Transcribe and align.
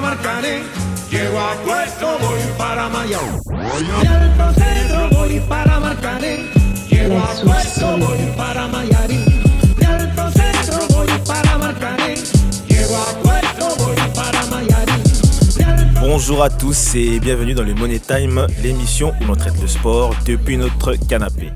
para 0.00 0.14
Marcané. 0.14 0.62
Llego 1.10 1.38
a 1.40 1.54
puesto, 1.64 2.18
voy 2.20 2.40
para 2.56 2.88
Mayao. 2.88 3.40
Y 3.80 4.06
al 4.06 4.54
centro 4.54 5.08
voy 5.10 5.40
para 5.40 5.80
Marcané. 5.80 6.46
Llego 6.88 7.18
a 7.18 7.34
puesto, 7.42 7.98
voy 7.98 8.18
para 8.36 8.68
Mayarín. 8.68 9.24
Y 9.80 9.84
al 9.84 10.00
centro 10.32 10.96
voy 10.96 11.08
para 11.26 11.58
Marcané. 11.58 12.14
Llego 12.68 12.96
a 12.96 13.22
puesto, 13.22 13.84
voy 13.84 13.96
para 14.14 14.46
Mayarín. 14.46 15.02
Y 15.58 15.62
al 15.62 16.00
Bonjour 16.00 16.44
à 16.44 16.50
tous 16.50 16.94
et 16.94 17.20
bienvenue 17.20 17.54
dans 17.54 17.64
le 17.64 17.74
Money 17.74 18.00
Time, 18.00 18.46
l'émission 18.62 19.12
où 19.20 19.24
l'on 19.26 19.36
traite 19.36 19.60
le 19.60 19.68
sport 19.68 20.14
depuis 20.24 20.56
notre 20.56 20.94
canapé. 21.08 21.52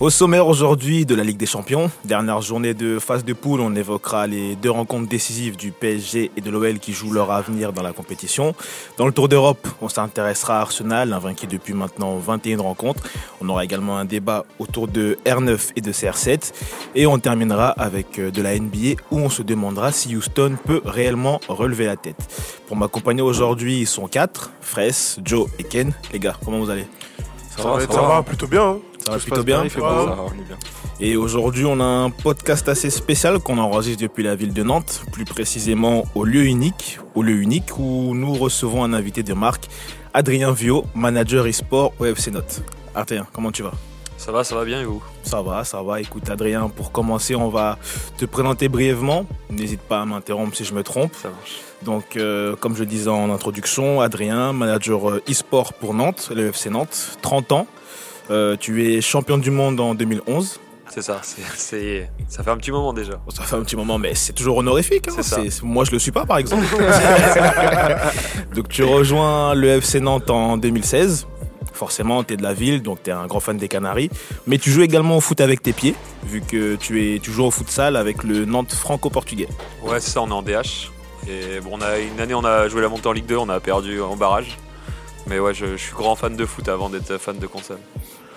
Au 0.00 0.08
sommaire 0.08 0.46
aujourd'hui 0.46 1.04
de 1.04 1.14
la 1.14 1.22
Ligue 1.22 1.36
des 1.36 1.44
Champions, 1.44 1.90
dernière 2.06 2.40
journée 2.40 2.72
de 2.72 2.98
phase 2.98 3.22
de 3.22 3.34
poule, 3.34 3.60
on 3.60 3.74
évoquera 3.76 4.26
les 4.26 4.56
deux 4.56 4.70
rencontres 4.70 5.10
décisives 5.10 5.58
du 5.58 5.72
PSG 5.72 6.30
et 6.34 6.40
de 6.40 6.50
l'OL 6.50 6.78
qui 6.78 6.94
jouent 6.94 7.12
leur 7.12 7.30
avenir 7.30 7.74
dans 7.74 7.82
la 7.82 7.92
compétition. 7.92 8.54
Dans 8.96 9.04
le 9.04 9.12
Tour 9.12 9.28
d'Europe, 9.28 9.68
on 9.82 9.90
s'intéressera 9.90 10.56
à 10.56 10.60
Arsenal, 10.62 11.12
invaincu 11.12 11.46
depuis 11.46 11.74
maintenant 11.74 12.16
21 12.16 12.62
rencontres. 12.62 13.02
On 13.42 13.48
aura 13.50 13.62
également 13.62 13.98
un 13.98 14.06
débat 14.06 14.46
autour 14.58 14.88
de 14.88 15.18
R9 15.26 15.72
et 15.76 15.82
de 15.82 15.92
CR7. 15.92 16.54
Et 16.94 17.06
on 17.06 17.18
terminera 17.18 17.68
avec 17.68 18.18
euh, 18.18 18.30
de 18.30 18.40
la 18.40 18.58
NBA 18.58 19.02
où 19.10 19.18
on 19.18 19.28
se 19.28 19.42
demandera 19.42 19.92
si 19.92 20.16
Houston 20.16 20.56
peut 20.64 20.80
réellement 20.82 21.42
relever 21.46 21.84
la 21.84 21.96
tête. 21.96 22.16
Pour 22.68 22.78
m'accompagner 22.78 23.20
aujourd'hui, 23.20 23.80
ils 23.80 23.86
sont 23.86 24.08
quatre, 24.08 24.50
Fraisse, 24.62 25.18
Joe 25.22 25.46
et 25.58 25.64
Ken. 25.64 25.92
Les 26.10 26.18
gars, 26.18 26.36
comment 26.42 26.58
vous 26.58 26.70
allez? 26.70 26.86
Ça, 27.54 27.68
va, 27.68 27.80
ça 27.80 28.00
va, 28.00 28.22
plutôt 28.22 28.46
bien. 28.46 28.62
hein. 28.62 28.78
Ça 29.04 29.12
va 29.12 29.18
plutôt 29.18 29.42
bien 29.42 29.68
ça 29.68 29.80
on 29.80 30.28
est. 30.28 31.06
Et 31.06 31.16
aujourd'hui, 31.16 31.64
on 31.64 31.80
a 31.80 31.84
un 31.84 32.10
podcast 32.10 32.68
assez 32.68 32.90
spécial 32.90 33.38
qu'on 33.38 33.58
enregistre 33.58 34.02
depuis 34.02 34.22
la 34.22 34.36
ville 34.36 34.52
de 34.52 34.62
Nantes, 34.62 35.02
plus 35.12 35.24
précisément 35.24 36.04
au 36.14 36.24
lieu 36.24 36.44
unique, 36.44 36.98
au 37.14 37.22
lieu 37.22 37.36
unique 37.36 37.78
où 37.78 38.14
nous 38.14 38.34
recevons 38.34 38.84
un 38.84 38.92
invité 38.92 39.22
de 39.22 39.32
marque, 39.32 39.68
Adrien 40.12 40.52
Vio, 40.52 40.84
manager 40.94 41.46
e-sport 41.46 41.92
au 41.98 42.04
FC 42.04 42.30
Nantes. 42.30 42.62
Adrien, 42.94 43.26
comment 43.32 43.50
tu 43.50 43.62
vas? 43.62 43.72
Ça 44.18 44.32
va, 44.32 44.44
ça 44.44 44.54
va 44.54 44.66
bien 44.66 44.82
et 44.82 44.84
vous? 44.84 45.02
Ça 45.22 45.40
va, 45.40 45.64
ça 45.64 45.82
va. 45.82 45.98
Écoute, 45.98 46.28
Adrien, 46.28 46.68
pour 46.68 46.92
commencer, 46.92 47.34
on 47.34 47.48
va 47.48 47.78
te 48.18 48.26
présenter 48.26 48.68
brièvement. 48.68 49.24
N'hésite 49.48 49.80
pas 49.80 50.02
à 50.02 50.04
m'interrompre 50.04 50.54
si 50.54 50.66
je 50.66 50.74
me 50.74 50.82
trompe. 50.82 51.14
Ça 51.14 51.30
marche. 51.30 51.60
Donc, 51.82 52.16
euh, 52.16 52.54
comme 52.56 52.76
je 52.76 52.84
disais 52.84 53.08
en 53.08 53.30
introduction, 53.30 54.02
Adrien, 54.02 54.52
manager 54.52 55.08
euh, 55.08 55.22
e-sport 55.30 55.72
pour 55.72 55.94
Nantes, 55.94 56.30
le 56.34 56.48
FC 56.48 56.68
Nantes, 56.68 57.16
30 57.22 57.52
ans. 57.52 57.66
Euh, 58.30 58.56
tu 58.58 58.86
es 58.94 59.00
champion 59.00 59.38
du 59.38 59.50
monde 59.50 59.80
en 59.80 59.94
2011. 59.94 60.60
C'est 60.88 61.02
ça, 61.02 61.20
ça 61.22 62.42
fait 62.42 62.50
un 62.50 62.56
petit 62.56 62.72
moment 62.72 62.92
déjà. 62.92 63.12
Ça 63.28 63.44
fait 63.44 63.54
un 63.54 63.62
petit 63.62 63.76
moment, 63.76 63.96
mais 63.98 64.16
c'est 64.16 64.32
toujours 64.32 64.56
honorifique. 64.56 65.06
hein. 65.08 65.42
Moi, 65.62 65.84
je 65.84 65.92
le 65.92 66.00
suis 66.00 66.10
pas, 66.10 66.26
par 66.26 66.38
exemple. 66.38 66.64
donc, 68.56 68.68
tu 68.68 68.82
rejoins 68.82 69.54
le 69.54 69.68
FC 69.68 70.00
Nantes 70.00 70.30
en 70.30 70.56
2016. 70.56 71.28
Forcément, 71.72 72.24
tu 72.24 72.34
es 72.34 72.36
de 72.36 72.42
la 72.42 72.54
ville, 72.54 72.82
donc 72.82 73.04
tu 73.04 73.10
es 73.10 73.12
un 73.12 73.26
grand 73.26 73.38
fan 73.38 73.56
des 73.56 73.68
Canaries. 73.68 74.10
Mais 74.48 74.58
tu 74.58 74.70
joues 74.72 74.82
également 74.82 75.16
au 75.16 75.20
foot 75.20 75.40
avec 75.40 75.62
tes 75.62 75.72
pieds, 75.72 75.94
vu 76.24 76.40
que 76.40 76.74
tu, 76.74 77.14
es, 77.14 77.20
tu 77.20 77.30
joues 77.30 77.44
au 77.44 77.50
futsal 77.52 77.96
avec 77.96 78.24
le 78.24 78.44
Nantes 78.44 78.72
franco-portugais. 78.72 79.48
Ouais, 79.82 80.00
c'est 80.00 80.10
ça, 80.10 80.22
on 80.22 80.28
est 80.28 80.32
en 80.32 80.42
DH. 80.42 80.90
Et 81.28 81.60
bon, 81.60 81.70
on 81.74 81.80
a, 81.82 81.98
une 81.98 82.20
année, 82.20 82.34
on 82.34 82.44
a 82.44 82.66
joué 82.68 82.82
la 82.82 82.88
montée 82.88 83.06
en 83.08 83.12
Ligue 83.12 83.26
2, 83.26 83.36
on 83.36 83.48
a 83.48 83.60
perdu 83.60 84.00
en 84.02 84.16
barrage. 84.16 84.56
Mais 85.28 85.38
ouais, 85.38 85.54
je, 85.54 85.66
je 85.66 85.76
suis 85.76 85.92
grand 85.94 86.16
fan 86.16 86.34
de 86.34 86.44
foot 86.44 86.68
avant 86.68 86.90
d'être 86.90 87.16
fan 87.18 87.38
de 87.38 87.46
console. 87.46 87.78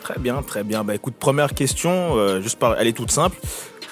Très 0.04 0.20
bien, 0.20 0.42
très 0.42 0.66
bien. 0.66 0.84
Bah, 0.84 0.96
écoute, 0.96 1.16
première 1.18 1.54
question, 1.54 2.18
euh, 2.18 2.42
juste 2.42 2.60
par, 2.60 2.78
elle 2.78 2.88
est 2.88 2.94
toute 2.94 3.10
simple. 3.10 3.38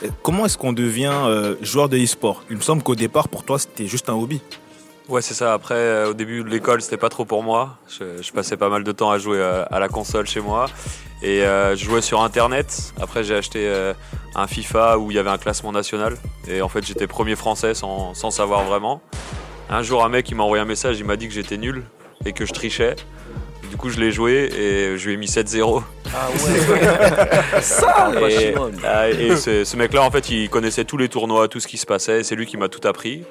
Euh, 0.03 0.09
Comment 0.23 0.45
est-ce 0.45 0.57
qu'on 0.57 0.73
devient 0.73 1.13
euh, 1.13 1.55
joueur 1.61 1.87
de 1.87 1.97
e-sport? 1.97 2.43
Il 2.49 2.57
me 2.57 2.61
semble 2.61 2.83
qu'au 2.83 2.95
départ, 2.95 3.29
pour 3.29 3.45
toi, 3.45 3.57
c'était 3.57 3.87
juste 3.87 4.09
un 4.09 4.13
hobby. 4.13 4.41
Ouais, 5.07 5.21
c'est 5.21 5.33
ça. 5.33 5.53
Après, 5.53 6.03
au 6.03 6.13
début 6.13 6.43
de 6.43 6.49
l'école, 6.49 6.81
c'était 6.81 6.97
pas 6.97 7.07
trop 7.07 7.23
pour 7.23 7.43
moi. 7.43 7.77
Je, 7.87 8.29
passais 8.33 8.57
pas 8.57 8.67
mal 8.67 8.83
de 8.83 8.91
temps 8.91 9.09
à 9.09 9.19
jouer 9.19 9.41
à 9.41 9.79
la 9.79 9.87
console 9.87 10.27
chez 10.27 10.41
moi. 10.41 10.67
Et 11.21 11.41
je 11.41 11.83
jouais 11.83 12.01
sur 12.01 12.21
Internet. 12.21 12.93
Après, 13.01 13.23
j'ai 13.23 13.35
acheté 13.35 13.69
un 14.35 14.47
FIFA 14.47 14.99
où 14.99 15.11
il 15.11 15.15
y 15.15 15.19
avait 15.19 15.29
un 15.29 15.37
classement 15.37 15.73
national. 15.73 16.15
Et 16.47 16.61
en 16.61 16.69
fait, 16.69 16.85
j'étais 16.85 17.07
premier 17.07 17.35
français 17.35 17.73
sans, 17.73 18.13
sans 18.13 18.31
savoir 18.31 18.63
vraiment. 18.63 19.01
Un 19.69 19.81
jour, 19.81 20.05
un 20.05 20.09
mec, 20.09 20.29
il 20.29 20.35
m'a 20.35 20.43
envoyé 20.43 20.61
un 20.61 20.67
message, 20.67 20.97
il 20.99 21.05
m'a 21.05 21.17
dit 21.17 21.27
que 21.27 21.33
j'étais 21.33 21.57
nul 21.57 21.83
et 22.25 22.31
que 22.31 22.45
je 22.45 22.53
trichais. 22.53 22.95
Du 23.69 23.75
coup, 23.75 23.89
je 23.89 23.99
l'ai 23.99 24.11
joué 24.11 24.49
et 24.53 24.97
je 24.97 25.07
lui 25.07 25.15
ai 25.15 25.17
mis 25.17 25.27
7-0. 25.27 25.83
Ah 26.13 26.29
ouais, 26.29 27.61
ça, 27.61 28.11
Et, 28.15 28.19
Pachimon. 28.19 28.71
ah, 28.85 29.09
et 29.09 29.35
ce, 29.35 29.63
ce 29.63 29.77
mec-là, 29.77 30.03
en 30.03 30.11
fait, 30.11 30.29
il 30.29 30.49
connaissait 30.49 30.83
tous 30.83 30.97
les 30.97 31.07
tournois, 31.09 31.47
tout 31.47 31.59
ce 31.59 31.67
qui 31.67 31.77
se 31.77 31.85
passait. 31.85 32.23
C'est 32.23 32.35
lui 32.35 32.45
qui 32.45 32.57
m'a 32.57 32.67
tout 32.69 32.85
appris. 32.87 33.23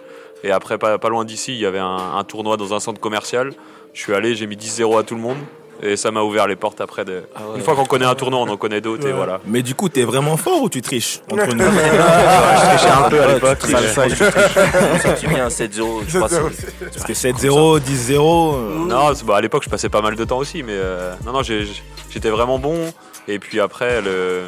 Et 0.43 0.51
après, 0.51 0.79
pas, 0.79 0.99
pas 0.99 1.09
loin 1.11 1.25
d'ici, 1.25 1.53
il 1.53 1.59
y 1.61 1.67
avait 1.67 1.79
un, 1.79 2.15
un 2.17 2.25
tournoi 2.25 2.57
dans 2.57 2.73
un 2.73 2.81
centre 2.81 3.01
commercial. 3.01 3.53
Je 3.93 4.01
suis 4.01 4.15
allé, 4.15 4.35
j'ai 4.35 4.47
mis 4.47 4.57
10-0 4.57 4.99
à 4.99 5.03
tout 5.03 5.15
le 5.15 5.21
monde. 5.21 5.37
Et 5.83 5.97
ça 5.97 6.11
m'a 6.11 6.21
ouvert 6.23 6.47
les 6.47 6.57
portes 6.57 6.81
après. 6.81 7.05
De... 7.05 7.23
Ah 7.35 7.41
ouais. 7.49 7.57
Une 7.59 7.63
fois 7.65 7.75
qu'on 7.75 7.85
connaît 7.87 8.05
un 8.05 8.15
tournoi, 8.15 8.41
on 8.41 8.49
en 8.49 8.57
connaît 8.57 8.81
d'autres. 8.81 9.07
Et 9.07 9.13
voilà. 9.13 9.41
Mais 9.47 9.63
du 9.63 9.75
coup, 9.75 9.89
t'es 9.89 10.03
vraiment 10.05 10.37
fort 10.37 10.63
ou 10.63 10.69
tu 10.69 10.83
triches 10.83 11.21
entre 11.31 11.55
nous 11.55 11.65
je 11.65 12.69
trichais 12.77 12.91
un 12.91 13.09
peu 13.09 13.21
à 13.23 13.33
l'époque. 13.35 13.59
Ça, 13.63 13.89
ça, 13.89 14.09
je 14.09 14.15
triche. 14.15 15.03
Ça, 15.03 15.13
tu 15.15 15.27
viens 15.29 15.49
7-0. 15.49 16.03
Je 16.07 16.17
crois 16.19 16.29
que 16.29 16.35
c'est- 16.55 16.91
Parce 16.93 17.05
que 17.05 17.13
7-0, 17.15 17.81
10-0. 17.81 18.55
euh, 18.55 18.75
Non, 18.87 19.15
c'est- 19.15 19.25
bah, 19.25 19.37
à 19.37 19.41
l'époque, 19.41 19.63
je 19.65 19.71
passais 19.71 19.89
pas 19.89 20.03
mal 20.03 20.17
de 20.17 20.25
temps 20.25 20.39
aussi. 20.39 20.63
Mais 20.63 20.73
euh, 20.75 21.15
non, 21.25 21.33
non, 21.33 21.43
j'étais 21.43 22.31
vraiment 22.31 22.59
bon. 22.59 22.93
Et 23.29 23.39
puis 23.39 23.61
après, 23.61 24.01
le, 24.03 24.43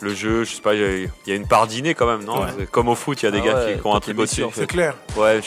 le 0.00 0.14
jeu, 0.14 0.44
je 0.44 0.54
sais 0.54 0.60
pas, 0.62 0.74
il 0.74 1.08
y 1.26 1.32
a- 1.32 1.34
une 1.34 1.46
part 1.46 1.66
d'inné 1.66 1.94
quand 1.94 2.06
même, 2.06 2.24
non 2.24 2.40
Ouais. 2.42 2.66
Comme 2.70 2.88
au 2.88 2.94
foot, 2.94 3.22
il 3.22 3.24
y 3.24 3.28
a 3.28 3.30
des 3.30 3.40
Ah 3.42 3.46
gars 3.46 3.54
ouais, 3.64 3.78
qui, 3.80 3.86
ont 3.86 3.94
un 3.94 4.00
truc 4.00 4.18
au-dessus. 4.18 4.40
Messi, 4.42 4.44
en 4.44 4.50
fait. 4.50 4.60
C'est 4.62 4.66
clair. 4.66 4.94
Ouais, 5.16 5.40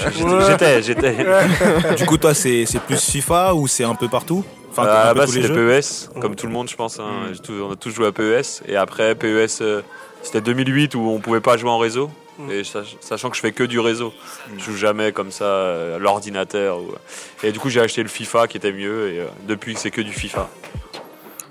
j'étais, 0.47 0.81
j'étais. 0.83 1.15
Du 1.97 2.05
coup, 2.05 2.17
toi, 2.17 2.33
c'est 2.33 2.65
c'est 2.65 2.79
plus 2.81 2.99
FIFA 3.03 3.53
ou 3.55 3.67
c'est 3.67 3.83
un 3.83 3.95
peu 3.95 4.07
partout? 4.07 4.43
Enfin, 4.71 4.85
Euh, 4.85 4.93
à 4.95 5.01
un 5.01 5.05
la 5.05 5.13
peu 5.13 5.19
base, 5.21 5.31
c'était 5.31 5.49
PES, 5.49 6.09
comme 6.21 6.35
tout 6.35 6.45
le 6.47 6.53
monde, 6.53 6.69
je 6.69 6.75
pense. 6.75 6.99
hein. 6.99 7.31
Tout- 7.43 7.53
on 7.67 7.71
a 7.71 7.75
tous 7.75 7.91
joué 7.91 8.07
à 8.07 8.11
PES. 8.11 8.61
Et 8.67 8.75
après, 8.75 9.15
PES, 9.15 9.61
euh, 9.61 9.81
c'était 10.23 10.41
2008 10.41 10.93
où 10.95 11.01
on 11.09 11.19
pouvait 11.19 11.41
pas 11.41 11.57
jouer 11.57 11.69
en 11.69 11.77
réseau. 11.79 12.09
Et 12.51 12.63
sach- 12.63 12.97
sachant 12.99 13.31
que 13.31 13.35
je 13.35 13.41
fais 13.41 13.51
que 13.51 13.63
du 13.63 13.79
réseau, 13.79 14.13
je 14.59 14.63
joue 14.63 14.75
jamais 14.77 15.11
comme 15.11 15.31
ça 15.31 15.45
euh, 15.45 15.95
à 15.95 15.99
l'ordinateur. 15.99 16.77
ou- 16.79 16.93
Et 17.41 17.51
du 17.51 17.57
coup, 17.59 17.69
j'ai 17.71 17.81
acheté 17.81 18.03
le 18.03 18.09
FIFA 18.09 18.47
qui 18.47 18.57
était 18.57 18.71
mieux. 18.71 19.11
Et 19.11 19.19
euh, 19.21 19.25
depuis, 19.47 19.75
c'est 19.75 19.89
que 19.89 20.01
du 20.01 20.13
FIFA. 20.13 20.47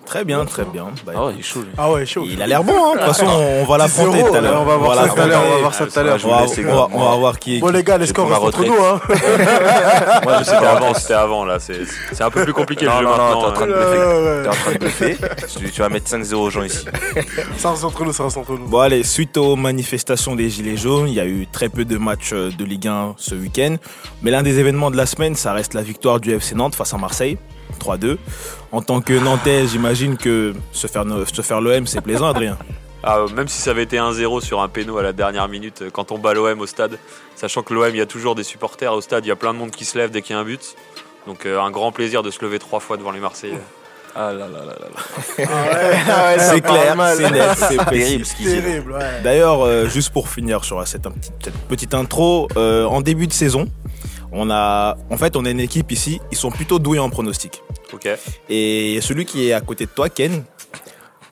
Très 0.06 0.24
bien, 0.24 0.44
très 0.44 0.64
bien. 0.64 0.86
Bah, 1.04 1.12
Ah 1.16 1.26
ouais, 1.26 1.32
il 1.34 1.40
est 1.40 1.42
chaud. 1.42 1.60
lui. 1.60 1.68
Ah 1.76 1.90
ouais, 1.90 2.06
chaud. 2.06 2.24
il 2.26 2.40
a 2.40 2.46
l'air 2.46 2.62
bon, 2.64 2.72
hein. 2.72 2.92
de 2.94 2.98
toute 2.98 3.06
façon, 3.08 3.26
on 3.26 3.64
va 3.64 3.76
l'affronter 3.78 4.22
10-0, 4.22 4.28
tout 4.28 4.34
à 4.34 4.40
l'heure. 4.40 4.60
on 4.62 4.64
va 4.64 4.76
voir 4.76 4.94
ça 4.96 5.08
tout 5.08 5.20
à 5.20 5.26
l'heure, 5.26 5.42
on 5.46 5.50
va 5.50 5.58
voir 5.58 5.74
ça 5.74 5.86
tout 5.86 5.98
à 5.98 6.02
l'heure. 6.04 6.18
je 6.18 6.26
On 6.26 6.30
va, 6.30 6.40
laisse, 6.42 6.56
les 6.56 6.64
on 6.64 6.68
gars. 6.68 6.74
va- 6.74 6.88
on 6.92 7.10
va 7.10 7.16
voir 7.16 7.38
qui 7.38 7.56
est 7.56 7.60
Bon 7.60 7.68
les 7.72 7.82
gars, 7.82 7.98
les 7.98 8.06
scores 8.06 8.28
restent 8.28 8.42
entre 8.42 8.64
nous 8.64 8.74
hein. 8.84 9.00
Moi, 10.24 10.44
c'était 10.44 10.56
avant, 10.64 10.94
c'était 10.94 11.14
avant 11.14 11.44
là. 11.44 11.58
C'est, 11.58 11.80
c'est 12.12 12.22
un 12.24 12.30
peu 12.30 12.44
plus 12.44 12.52
compliqué 12.52 12.84
le 12.86 12.90
jeu 12.92 13.02
maintenant. 13.02 13.40
t'es 13.40 13.46
en 13.46 13.52
train 13.52 13.66
de 13.66 13.72
hein. 13.72 13.76
bluffer. 13.76 14.42
T'es 14.42 14.48
en 14.48 14.52
train 14.52 14.72
de 14.72 14.78
bluffer. 14.78 15.16
Tu, 15.60 15.70
tu 15.70 15.80
vas 15.80 15.88
mettre 15.88 16.10
5-0 16.10 16.34
aux 16.34 16.50
gens 16.50 16.62
ici. 16.62 16.84
Ça 17.58 17.70
reste 17.70 17.84
entre 17.84 18.04
nous, 18.04 18.12
ça 18.12 18.24
reste 18.24 18.36
entre 18.36 18.52
nous. 18.52 18.66
Bon 18.68 18.80
allez, 18.80 19.02
suite 19.02 19.36
aux 19.36 19.56
manifestations 19.56 20.36
des 20.36 20.50
Gilets 20.50 20.76
jaunes, 20.76 21.08
il 21.08 21.14
y 21.14 21.20
a 21.20 21.26
eu 21.26 21.46
très 21.50 21.68
peu 21.68 21.84
de 21.84 21.96
matchs 21.98 22.30
euh, 22.32 22.50
de 22.56 22.64
Ligue 22.64 22.86
1 22.88 23.14
ce 23.16 23.34
week-end. 23.34 23.76
Mais 24.22 24.30
l'un 24.30 24.42
des 24.42 24.58
événements 24.58 24.90
de 24.90 24.96
la 24.96 25.06
semaine, 25.06 25.34
ça 25.34 25.52
reste 25.52 25.74
la 25.74 25.82
victoire 25.82 26.20
du 26.20 26.32
FC 26.34 26.54
Nantes 26.54 26.74
face 26.74 26.92
à 26.94 26.98
Marseille, 26.98 27.38
3-2. 27.80 28.16
En 28.72 28.82
tant 28.82 29.00
que 29.00 29.12
Nantais, 29.12 29.66
j'imagine 29.66 30.16
que 30.16 30.54
se 30.72 30.86
faire, 30.86 31.04
se 31.32 31.42
faire 31.42 31.60
l'OM, 31.60 31.86
c'est 31.86 32.00
plaisant, 32.00 32.26
Adrien. 32.26 32.58
Ah, 33.02 33.24
même 33.34 33.46
si 33.46 33.60
ça 33.60 33.70
avait 33.70 33.84
été 33.84 33.98
1-0 33.98 34.40
sur 34.40 34.60
un 34.60 34.68
péno 34.68 34.98
à 34.98 35.02
la 35.02 35.12
dernière 35.12 35.48
minute, 35.48 35.82
euh, 35.82 35.90
quand 35.90 36.10
on 36.10 36.18
bat 36.18 36.34
l'OM 36.34 36.60
au 36.60 36.66
stade, 36.66 36.98
sachant 37.36 37.62
que 37.62 37.72
l'OM, 37.72 37.88
il 37.90 37.98
y 37.98 38.00
a 38.00 38.06
toujours 38.06 38.34
des 38.34 38.42
supporters 38.42 38.92
au 38.92 39.00
stade, 39.00 39.24
il 39.24 39.28
y 39.28 39.32
a 39.32 39.36
plein 39.36 39.54
de 39.54 39.58
monde 39.58 39.70
qui 39.70 39.84
se 39.84 39.96
lève 39.96 40.10
dès 40.10 40.22
qu'il 40.22 40.34
y 40.34 40.38
a 40.38 40.40
un 40.40 40.44
but. 40.44 40.74
Donc 41.26 41.46
euh, 41.46 41.60
un 41.60 41.70
grand 41.70 41.92
plaisir 41.92 42.22
de 42.22 42.30
se 42.30 42.44
lever 42.44 42.58
trois 42.58 42.80
fois 42.80 42.96
devant 42.96 43.10
les 43.10 43.20
Marseillais. 43.20 43.58
Ah 44.18 44.32
là 44.32 44.48
là 44.48 44.60
là 44.64 44.74
là. 44.80 45.44
là. 45.44 46.38
c'est 46.38 46.60
clair, 46.62 46.96
c'est 47.16 47.30
net, 47.30 47.50
c'est. 47.54 47.84
Terrible 47.90 48.24
ce 48.24 48.34
qu'ils 48.34 48.46
disent. 48.46 48.62
Terrible, 48.62 48.92
ouais. 48.92 49.20
D'ailleurs, 49.22 49.60
euh, 49.60 49.88
juste 49.88 50.10
pour 50.10 50.30
finir 50.30 50.64
sur 50.64 50.86
cette, 50.88 51.06
petite 51.68 51.92
intro, 51.92 52.48
euh, 52.56 52.86
en 52.86 53.02
début 53.02 53.26
de 53.26 53.34
saison, 53.34 53.66
on 54.36 54.50
a, 54.50 54.96
en 55.10 55.16
fait, 55.16 55.34
on 55.36 55.44
a 55.44 55.50
une 55.50 55.60
équipe 55.60 55.90
ici, 55.92 56.20
ils 56.30 56.36
sont 56.36 56.50
plutôt 56.50 56.78
doués 56.78 56.98
en 56.98 57.10
pronostic. 57.10 57.62
Ok. 57.92 58.08
Et 58.48 58.98
celui 59.00 59.24
qui 59.24 59.48
est 59.48 59.52
à 59.52 59.60
côté 59.60 59.86
de 59.86 59.90
toi, 59.90 60.08
Ken, 60.08 60.44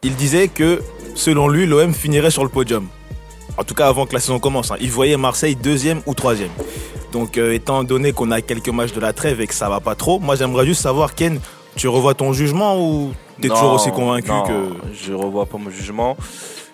il 0.02 0.14
disait 0.16 0.48
que 0.48 0.80
selon 1.14 1.48
lui, 1.48 1.66
l'OM 1.66 1.92
finirait 1.94 2.30
sur 2.30 2.42
le 2.44 2.50
podium. 2.50 2.88
En 3.56 3.64
tout 3.64 3.74
cas, 3.74 3.86
avant 3.88 4.06
que 4.06 4.14
la 4.14 4.20
saison 4.20 4.38
commence. 4.40 4.70
hein. 4.70 4.76
Il 4.80 4.90
voyait 4.90 5.16
Marseille 5.16 5.54
deuxième 5.54 6.00
ou 6.06 6.14
troisième. 6.14 6.50
Donc, 7.12 7.38
euh, 7.38 7.52
étant 7.54 7.84
donné 7.84 8.12
qu'on 8.12 8.30
a 8.32 8.40
quelques 8.40 8.68
matchs 8.70 8.92
de 8.92 9.00
la 9.00 9.12
trêve 9.12 9.40
et 9.40 9.46
que 9.46 9.54
ça 9.54 9.68
va 9.68 9.78
pas 9.80 9.94
trop, 9.94 10.18
moi 10.18 10.34
j'aimerais 10.34 10.66
juste 10.66 10.82
savoir, 10.82 11.14
Ken, 11.14 11.38
tu 11.76 11.86
revois 11.88 12.14
ton 12.14 12.32
jugement 12.32 12.80
ou 12.80 13.12
t'es 13.40 13.48
toujours 13.48 13.72
aussi 13.74 13.90
convaincu 13.92 14.30
non, 14.30 14.42
que. 14.42 14.52
Je 14.92 15.12
revois 15.12 15.46
pas 15.46 15.58
mon 15.58 15.70
jugement. 15.70 16.16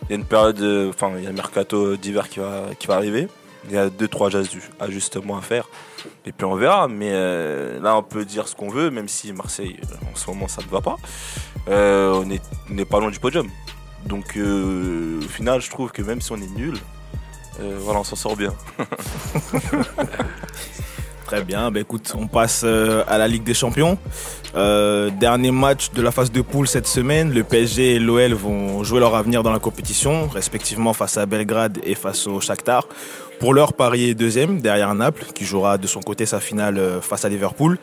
Il 0.09 0.11
y 0.11 0.13
a 0.15 0.17
une 0.17 0.25
période, 0.25 0.57
de- 0.57 0.91
enfin, 0.93 1.11
il 1.19 1.25
y 1.25 1.27
a 1.27 1.31
un 1.31 1.35
mercato 1.35 1.97
d'hiver 1.97 2.29
qui 2.31 2.39
va, 2.41 2.63
qui 2.79 2.87
va 2.87 2.95
arriver. 2.97 3.29
Il 3.67 3.73
y 3.75 3.79
a 3.79 3.91
deux, 3.91 4.09
trois 4.09 4.31
ajus- 4.31 4.71
ajustements 4.81 5.37
à 5.37 5.43
faire. 5.43 5.69
Et 6.27 6.33
puis 6.33 6.45
on 6.47 6.55
verra. 6.55 6.89
Mais 6.89 7.11
euh, 7.13 7.79
là, 7.81 7.97
on 7.97 8.03
peut 8.03 8.25
dire 8.25 8.49
ce 8.49 8.55
qu'on 8.57 8.71
veut, 8.71 8.91
même 8.91 9.09
si 9.09 9.33
Marseille, 9.33 9.77
euh, 9.85 9.95
en 10.13 10.17
ce 10.17 10.27
moment, 10.29 10.49
ça 10.49 10.63
ne 10.63 10.69
va 10.69 10.81
pas. 10.81 10.97
Euh, 11.69 12.13
on 12.25 12.31
est- 12.31 12.43
on 12.71 12.75
n'est 12.75 12.85
pas 12.87 13.01
loin 13.01 13.11
du 13.11 13.19
podium. 13.21 13.49
Donc, 14.07 14.37
au 14.39 15.21
final, 15.29 15.61
je 15.61 15.69
trouve 15.69 15.93
que 15.93 16.01
même 16.03 16.21
si 16.23 16.33
on 16.33 16.37
est 16.37 16.57
nul, 16.57 16.75
voilà, 17.59 18.01
on 18.01 18.05
s'en 18.05 18.17
sort 18.17 18.35
bien. 18.37 18.55
Très 21.27 21.45
bien, 21.45 21.71
bah 21.71 21.79
écoute, 21.81 22.13
on 22.17 22.27
passe 22.27 22.65
à 22.65 23.19
la 23.19 23.29
Ligue 23.29 23.45
des 23.45 23.55
Champions. 23.55 23.99
Dernier 24.55 25.51
match 25.53 25.91
de 25.93 26.03
la 26.03 26.11
phase 26.11 26.33
de 26.33 26.41
poule 26.43 26.67
cette 26.67 26.89
semaine. 26.89 27.33
Le 27.33 27.45
PSG 27.45 27.95
et 27.95 27.99
l'OL 28.01 28.33
vont 28.33 28.83
jouer 28.83 28.99
leur 28.99 29.15
avenir 29.15 29.43
dans 29.45 29.53
la 29.53 29.61
compétition, 29.61 30.27
respectivement 30.29 30.93
face 30.93 31.17
à 31.19 31.27
Belgrade 31.27 31.79
et 31.85 31.95
face 31.95 32.27
au 32.27 32.41
Shakhtar. 32.41 32.89
Pour 33.41 33.55
l'heure, 33.55 33.73
Paris 33.73 34.11
est 34.11 34.15
deuxième, 34.15 34.61
derrière 34.61 34.95
Naples, 34.95 35.25
qui 35.35 35.47
jouera 35.47 35.79
de 35.79 35.87
son 35.87 36.01
côté 36.01 36.27
sa 36.27 36.41
finale 36.41 36.77
euh, 36.77 37.01
face 37.01 37.25
à 37.25 37.31
Liverpool. 37.31 37.79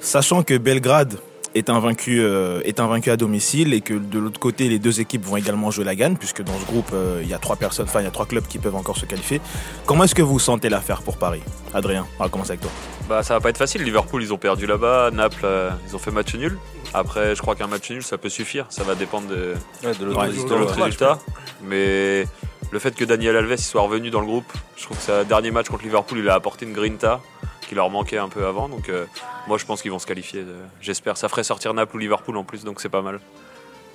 Sachant 0.00 0.42
que 0.42 0.56
Belgrade 0.56 1.18
est 1.54 1.70
invaincu, 1.70 2.20
euh, 2.20 2.60
est 2.64 2.80
invaincu 2.80 3.10
à 3.10 3.16
domicile 3.16 3.72
et 3.74 3.80
que 3.80 3.94
de 3.94 4.18
l'autre 4.18 4.40
côté, 4.40 4.68
les 4.68 4.78
deux 4.78 5.00
équipes 5.00 5.24
vont 5.24 5.36
également 5.36 5.70
jouer 5.70 5.84
la 5.84 5.94
gagne, 5.94 6.16
puisque 6.16 6.42
dans 6.42 6.58
ce 6.58 6.64
groupe, 6.66 6.90
euh, 6.92 7.20
il 7.22 7.28
y 7.28 7.34
a 7.34 7.38
trois 7.38 7.56
personnes, 7.56 7.86
enfin 7.88 8.00
il 8.00 8.04
y 8.04 8.08
a 8.08 8.10
trois 8.10 8.26
clubs 8.26 8.46
qui 8.46 8.58
peuvent 8.58 8.74
encore 8.76 8.96
se 8.96 9.06
qualifier. 9.06 9.40
Comment 9.86 10.04
est-ce 10.04 10.14
que 10.14 10.22
vous 10.22 10.38
sentez 10.38 10.68
l'affaire 10.68 11.02
pour 11.02 11.16
Paris? 11.16 11.42
Adrien, 11.72 12.06
on 12.18 12.22
va 12.24 12.28
commencer 12.28 12.50
avec 12.52 12.60
toi. 12.62 12.70
Bah 13.08 13.22
ça 13.22 13.34
va 13.34 13.40
pas 13.40 13.50
être 13.50 13.58
facile. 13.58 13.82
Liverpool 13.82 14.22
ils 14.22 14.32
ont 14.32 14.38
perdu 14.38 14.66
là-bas, 14.66 15.10
Naples 15.12 15.42
euh, 15.44 15.70
ils 15.88 15.94
ont 15.94 15.98
fait 15.98 16.10
match 16.10 16.34
nul. 16.34 16.58
Après 16.94 17.34
je 17.36 17.42
crois 17.42 17.54
qu'un 17.54 17.66
match 17.66 17.90
nul 17.90 18.02
ça 18.02 18.16
peut 18.18 18.28
suffire. 18.30 18.66
Ça 18.70 18.82
va 18.82 18.94
dépendre 18.94 19.28
de, 19.28 19.54
Ouais, 19.84 19.94
de 19.94 20.04
l'autre 20.06 20.18
Ouais, 20.20 20.26
de 20.28 20.32
résultat, 20.32 20.56
l'autre 20.56 20.76
ouais. 20.78 20.84
résultat. 20.84 21.18
Mais 21.62 22.26
le 22.70 22.78
fait 22.78 22.94
que 22.94 23.04
Daniel 23.04 23.36
Alves 23.36 23.56
soit 23.58 23.82
revenu 23.82 24.10
dans 24.10 24.20
le 24.20 24.26
groupe, 24.26 24.50
je 24.76 24.84
trouve 24.84 24.96
que 24.96 25.02
sa 25.02 25.24
dernier 25.24 25.50
match 25.50 25.68
contre 25.68 25.84
Liverpool 25.84 26.18
il 26.18 26.28
a 26.30 26.34
apporté 26.34 26.64
une 26.64 26.72
grinta 26.72 27.20
qui 27.68 27.74
leur 27.74 27.90
manquait 27.90 28.18
un 28.18 28.28
peu 28.28 28.46
avant. 28.46 28.68
Donc 28.68 28.88
euh, 28.88 29.06
moi 29.46 29.58
je 29.58 29.64
pense 29.64 29.82
qu'ils 29.82 29.90
vont 29.90 29.98
se 29.98 30.06
qualifier. 30.06 30.40
euh, 30.40 30.64
J'espère. 30.80 31.16
Ça 31.16 31.28
ferait 31.28 31.44
sortir 31.44 31.74
Naples 31.74 31.96
ou 31.96 31.98
Liverpool 31.98 32.36
en 32.36 32.44
plus 32.44 32.64
donc 32.64 32.80
c'est 32.80 32.88
pas 32.88 33.02
mal. 33.02 33.20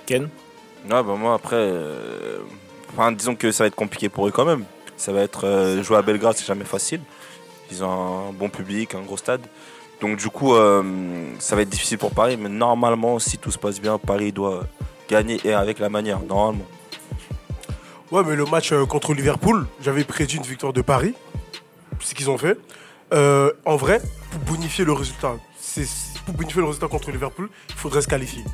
Ken? 0.06 0.24
Ouais, 0.84 1.02
bah 1.02 1.14
moi 1.18 1.34
après, 1.34 1.56
euh, 1.56 2.38
enfin, 2.92 3.12
disons 3.12 3.34
que 3.34 3.52
ça 3.52 3.64
va 3.64 3.68
être 3.68 3.74
compliqué 3.74 4.08
pour 4.08 4.26
eux 4.26 4.30
quand 4.30 4.44
même. 4.46 4.64
Ça 4.96 5.12
va 5.12 5.20
être 5.22 5.46
euh, 5.46 5.82
jouer 5.82 5.96
à 5.98 6.02
Belgrade, 6.02 6.36
c'est 6.36 6.46
jamais 6.46 6.64
facile. 6.64 7.00
Ils 7.70 7.84
ont 7.84 8.28
un 8.28 8.32
bon 8.32 8.48
public, 8.48 8.94
un 8.94 9.02
gros 9.02 9.16
stade. 9.16 9.42
Donc 10.00 10.16
du 10.16 10.28
coup, 10.28 10.54
euh, 10.54 10.82
ça 11.38 11.54
va 11.56 11.62
être 11.62 11.68
difficile 11.68 11.98
pour 11.98 12.12
Paris. 12.12 12.36
Mais 12.38 12.48
normalement, 12.48 13.18
si 13.18 13.36
tout 13.38 13.50
se 13.50 13.58
passe 13.58 13.80
bien, 13.80 13.98
Paris 13.98 14.32
doit 14.32 14.64
gagner 15.08 15.38
et 15.44 15.52
avec 15.52 15.78
la 15.78 15.88
manière, 15.90 16.20
normalement. 16.20 16.64
Ouais, 18.10 18.22
mais 18.26 18.34
le 18.34 18.44
match 18.46 18.72
euh, 18.72 18.86
contre 18.86 19.14
Liverpool, 19.14 19.66
j'avais 19.82 20.02
prédit 20.04 20.36
une 20.36 20.42
victoire 20.42 20.72
de 20.72 20.82
Paris. 20.82 21.14
C'est 22.00 22.08
ce 22.10 22.14
qu'ils 22.14 22.30
ont 22.30 22.38
fait. 22.38 22.58
Euh, 23.12 23.52
en 23.64 23.76
vrai, 23.76 24.00
pour 24.30 24.40
bonifier 24.54 24.84
le 24.84 24.92
résultat, 24.92 25.34
c'est 25.58 25.86
pour 26.24 26.34
bonifier 26.34 26.60
le 26.60 26.66
résultat 26.66 26.88
contre 26.88 27.10
Liverpool, 27.10 27.48
il 27.68 27.74
faudrait 27.74 28.02
se 28.02 28.08
qualifier. 28.08 28.44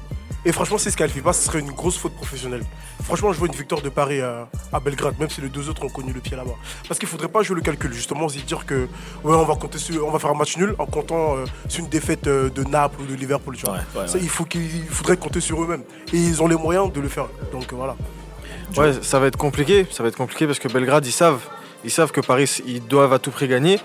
Et 0.45 0.53
franchement, 0.53 0.79
s'ils 0.79 0.89
ne 0.89 0.93
se 0.93 0.97
qualifient 0.97 1.23
pas, 1.23 1.33
ce 1.33 1.45
serait 1.45 1.59
une 1.59 1.73
grosse 1.73 1.99
faute 1.99 2.15
professionnelle. 2.15 2.63
Franchement, 3.03 3.33
je 3.33 3.39
vois 3.39 3.49
une 3.49 3.55
victoire 3.55 3.83
de 3.83 3.89
Paris 3.89 4.21
à, 4.21 4.49
à 4.73 4.79
Belgrade, 4.79 5.19
même 5.19 5.29
si 5.29 5.41
les 5.41 5.49
deux 5.49 5.69
autres 5.69 5.85
ont 5.85 5.89
connu 5.89 6.13
le 6.13 6.21
pied 6.21 6.37
là-bas. 6.37 6.55
Parce 6.87 7.01
qu'il 7.01 7.09
ne 7.09 7.11
faudrait 7.11 7.29
pas 7.29 7.43
jouer 7.43 7.57
le 7.57 7.63
calcul, 7.63 7.93
justement, 7.93 8.29
se 8.29 8.39
dire 8.39 8.65
que 8.65 8.87
ouais, 9.25 9.35
on 9.35 9.45
va 9.45 9.57
compter 9.57 9.79
sur, 9.79 10.07
on 10.07 10.11
va 10.13 10.21
faire 10.21 10.31
un 10.31 10.35
match 10.35 10.57
nul 10.57 10.77
en 10.79 10.87
comptant 10.87 11.37
euh, 11.37 11.47
sur 11.69 11.83
une 11.83 11.91
défaite 11.91 12.29
euh, 12.29 12.49
de 12.49 12.63
Naples 12.63 13.01
ou 13.01 13.07
de 13.07 13.15
Liverpool. 13.15 13.57
Tu 13.57 13.67
vois. 13.67 13.75
Ouais, 13.75 13.81
ouais, 14.03 14.07
Ça, 14.07 14.15
ouais. 14.19 14.21
Il, 14.23 14.29
faut 14.29 14.47
il 14.55 14.85
faudrait 14.89 15.17
compter 15.17 15.41
sur 15.41 15.61
eux-mêmes. 15.61 15.83
Et 16.13 16.17
ils 16.17 16.41
ont 16.41 16.47
les 16.47 16.55
moyens 16.57 16.93
de 16.93 17.01
le 17.01 17.09
faire. 17.09 17.27
Donc 17.51 17.73
voilà. 17.73 17.97
Ouais, 18.77 18.93
ça 19.03 19.19
va 19.19 19.27
être 19.27 19.37
compliqué. 19.37 19.85
Ça 19.91 20.05
va 20.05 20.11
être 20.11 20.17
compliqué 20.17 20.47
parce 20.47 20.61
que 20.61 20.69
Belgrade, 20.69 21.05
ils 21.07 21.13
savent, 21.13 21.41
ils 21.87 21.91
savent 21.91 22.13
que 22.13 22.21
Paris, 22.21 22.51
ils 22.67 22.85
doivent 22.87 23.13
à 23.15 23.19
tout 23.19 23.31
prix 23.31 23.49
gagner. 23.49 23.81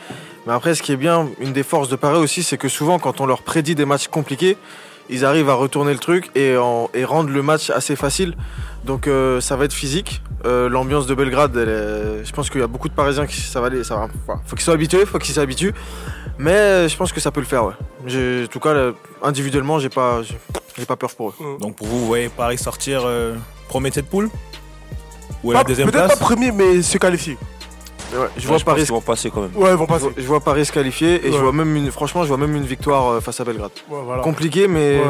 Mais 0.46 0.54
après, 0.54 0.76
ce 0.76 0.82
qui 0.82 0.92
est 0.92 0.98
bien, 0.98 1.30
une 1.40 1.54
des 1.54 1.64
forces 1.64 1.88
de 1.88 1.96
Paris 1.96 2.18
aussi, 2.18 2.42
c'est 2.44 2.58
que 2.58 2.68
souvent, 2.68 2.98
quand 3.00 3.22
on 3.22 3.26
leur 3.26 3.44
prédit 3.44 3.76
des 3.76 3.86
matchs 3.86 4.08
compliqués, 4.10 4.58
ils 5.10 5.24
arrivent 5.26 5.50
à 5.50 5.54
retourner 5.54 5.94
le 5.94 6.00
truc 6.00 6.30
et, 6.36 6.58
en- 6.58 6.90
et 6.94 7.04
rendre 7.06 7.30
le 7.30 7.42
match 7.44 7.70
assez 7.70 7.96
facile. 7.96 8.34
Donc 8.86 9.08
euh, 9.08 9.40
ça 9.42 9.56
va 9.56 9.66
être 9.66 9.74
physique. 9.74 10.22
Euh, 10.46 10.68
L'ambiance 10.70 11.06
de 11.06 11.14
Belgrade, 11.14 11.56
elle 11.58 11.70
est- 11.70 12.26
je 12.26 12.32
pense 12.34 12.50
qu'il 12.50 12.60
y 12.62 12.64
a 12.64 12.68
beaucoup 12.68 12.90
de 12.90 12.94
Parisiens 12.94 13.28
qui 13.28 13.36
ça 13.40 13.62
va 13.62 13.68
aller, 13.68 13.84
ça 13.84 13.96
va. 13.96 14.08
faut 14.46 14.56
qu'ils 14.56 14.64
soient 14.66 14.74
habitués, 14.74 15.06
faut 15.06 15.20
qu'ils 15.20 15.36
s'habituent. 15.36 15.74
Mais 16.40 16.52
euh, 16.54 16.88
je 16.90 16.96
pense 16.98 17.12
que 17.14 17.20
ça 17.20 17.30
peut 17.32 17.42
le 17.42 17.46
faire. 17.46 17.66
Ouais. 17.66 17.74
En 18.44 18.48
tout 18.48 18.60
cas, 18.60 18.74
là, 18.74 18.92
individuellement, 19.22 19.78
j'ai 19.80 19.90
pas, 19.90 20.22
j'ai 20.78 20.86
pas 20.86 20.96
peur 20.96 21.12
pour 21.14 21.30
eux. 21.30 21.34
Donc 21.60 21.76
pour 21.76 21.86
vous, 21.88 22.00
vous 22.00 22.08
voyez 22.08 22.30
Paris 22.30 22.58
sortir 22.58 23.02
euh, 23.06 23.36
premier 23.68 23.90
de 23.90 23.96
cette 23.96 24.10
poule? 24.10 24.30
Ou 25.44 25.52
à 25.52 25.56
la 25.56 25.64
deuxième 25.64 25.90
Peut-être 25.92 26.06
place? 26.08 26.20
pas 26.20 26.26
premier, 26.26 26.52
mais 26.52 26.82
se 26.82 26.98
qualifier. 26.98 27.38
Ouais, 28.14 28.28
je 28.38 28.48
vois 28.48 28.60
Paris 28.60 28.84
qu'ils 28.84 28.92
vont 28.92 29.02
passer 29.02 29.30
quand 29.32 29.42
même. 29.42 29.52
Ouais, 29.56 29.72
ils 29.72 29.78
vont 29.78 29.86
passer. 29.86 30.08
Je 30.18 30.28
vois 30.28 30.40
Paris 30.40 30.66
se 30.66 30.72
qualifier 30.72 31.26
et 31.26 31.32
je 31.32 31.38
vois 31.38 31.54
même 31.54 31.76
une, 31.76 31.92
franchement, 31.92 32.24
je 32.24 32.28
vois 32.28 32.38
même 32.38 32.56
une 32.56 32.66
victoire 32.66 33.08
euh, 33.10 33.20
face 33.22 33.40
à 33.40 33.44
Belgrade. 33.44 33.72
Ouais, 33.90 34.00
voilà. 34.04 34.22
Compliqué, 34.22 34.68
mais 34.68 35.02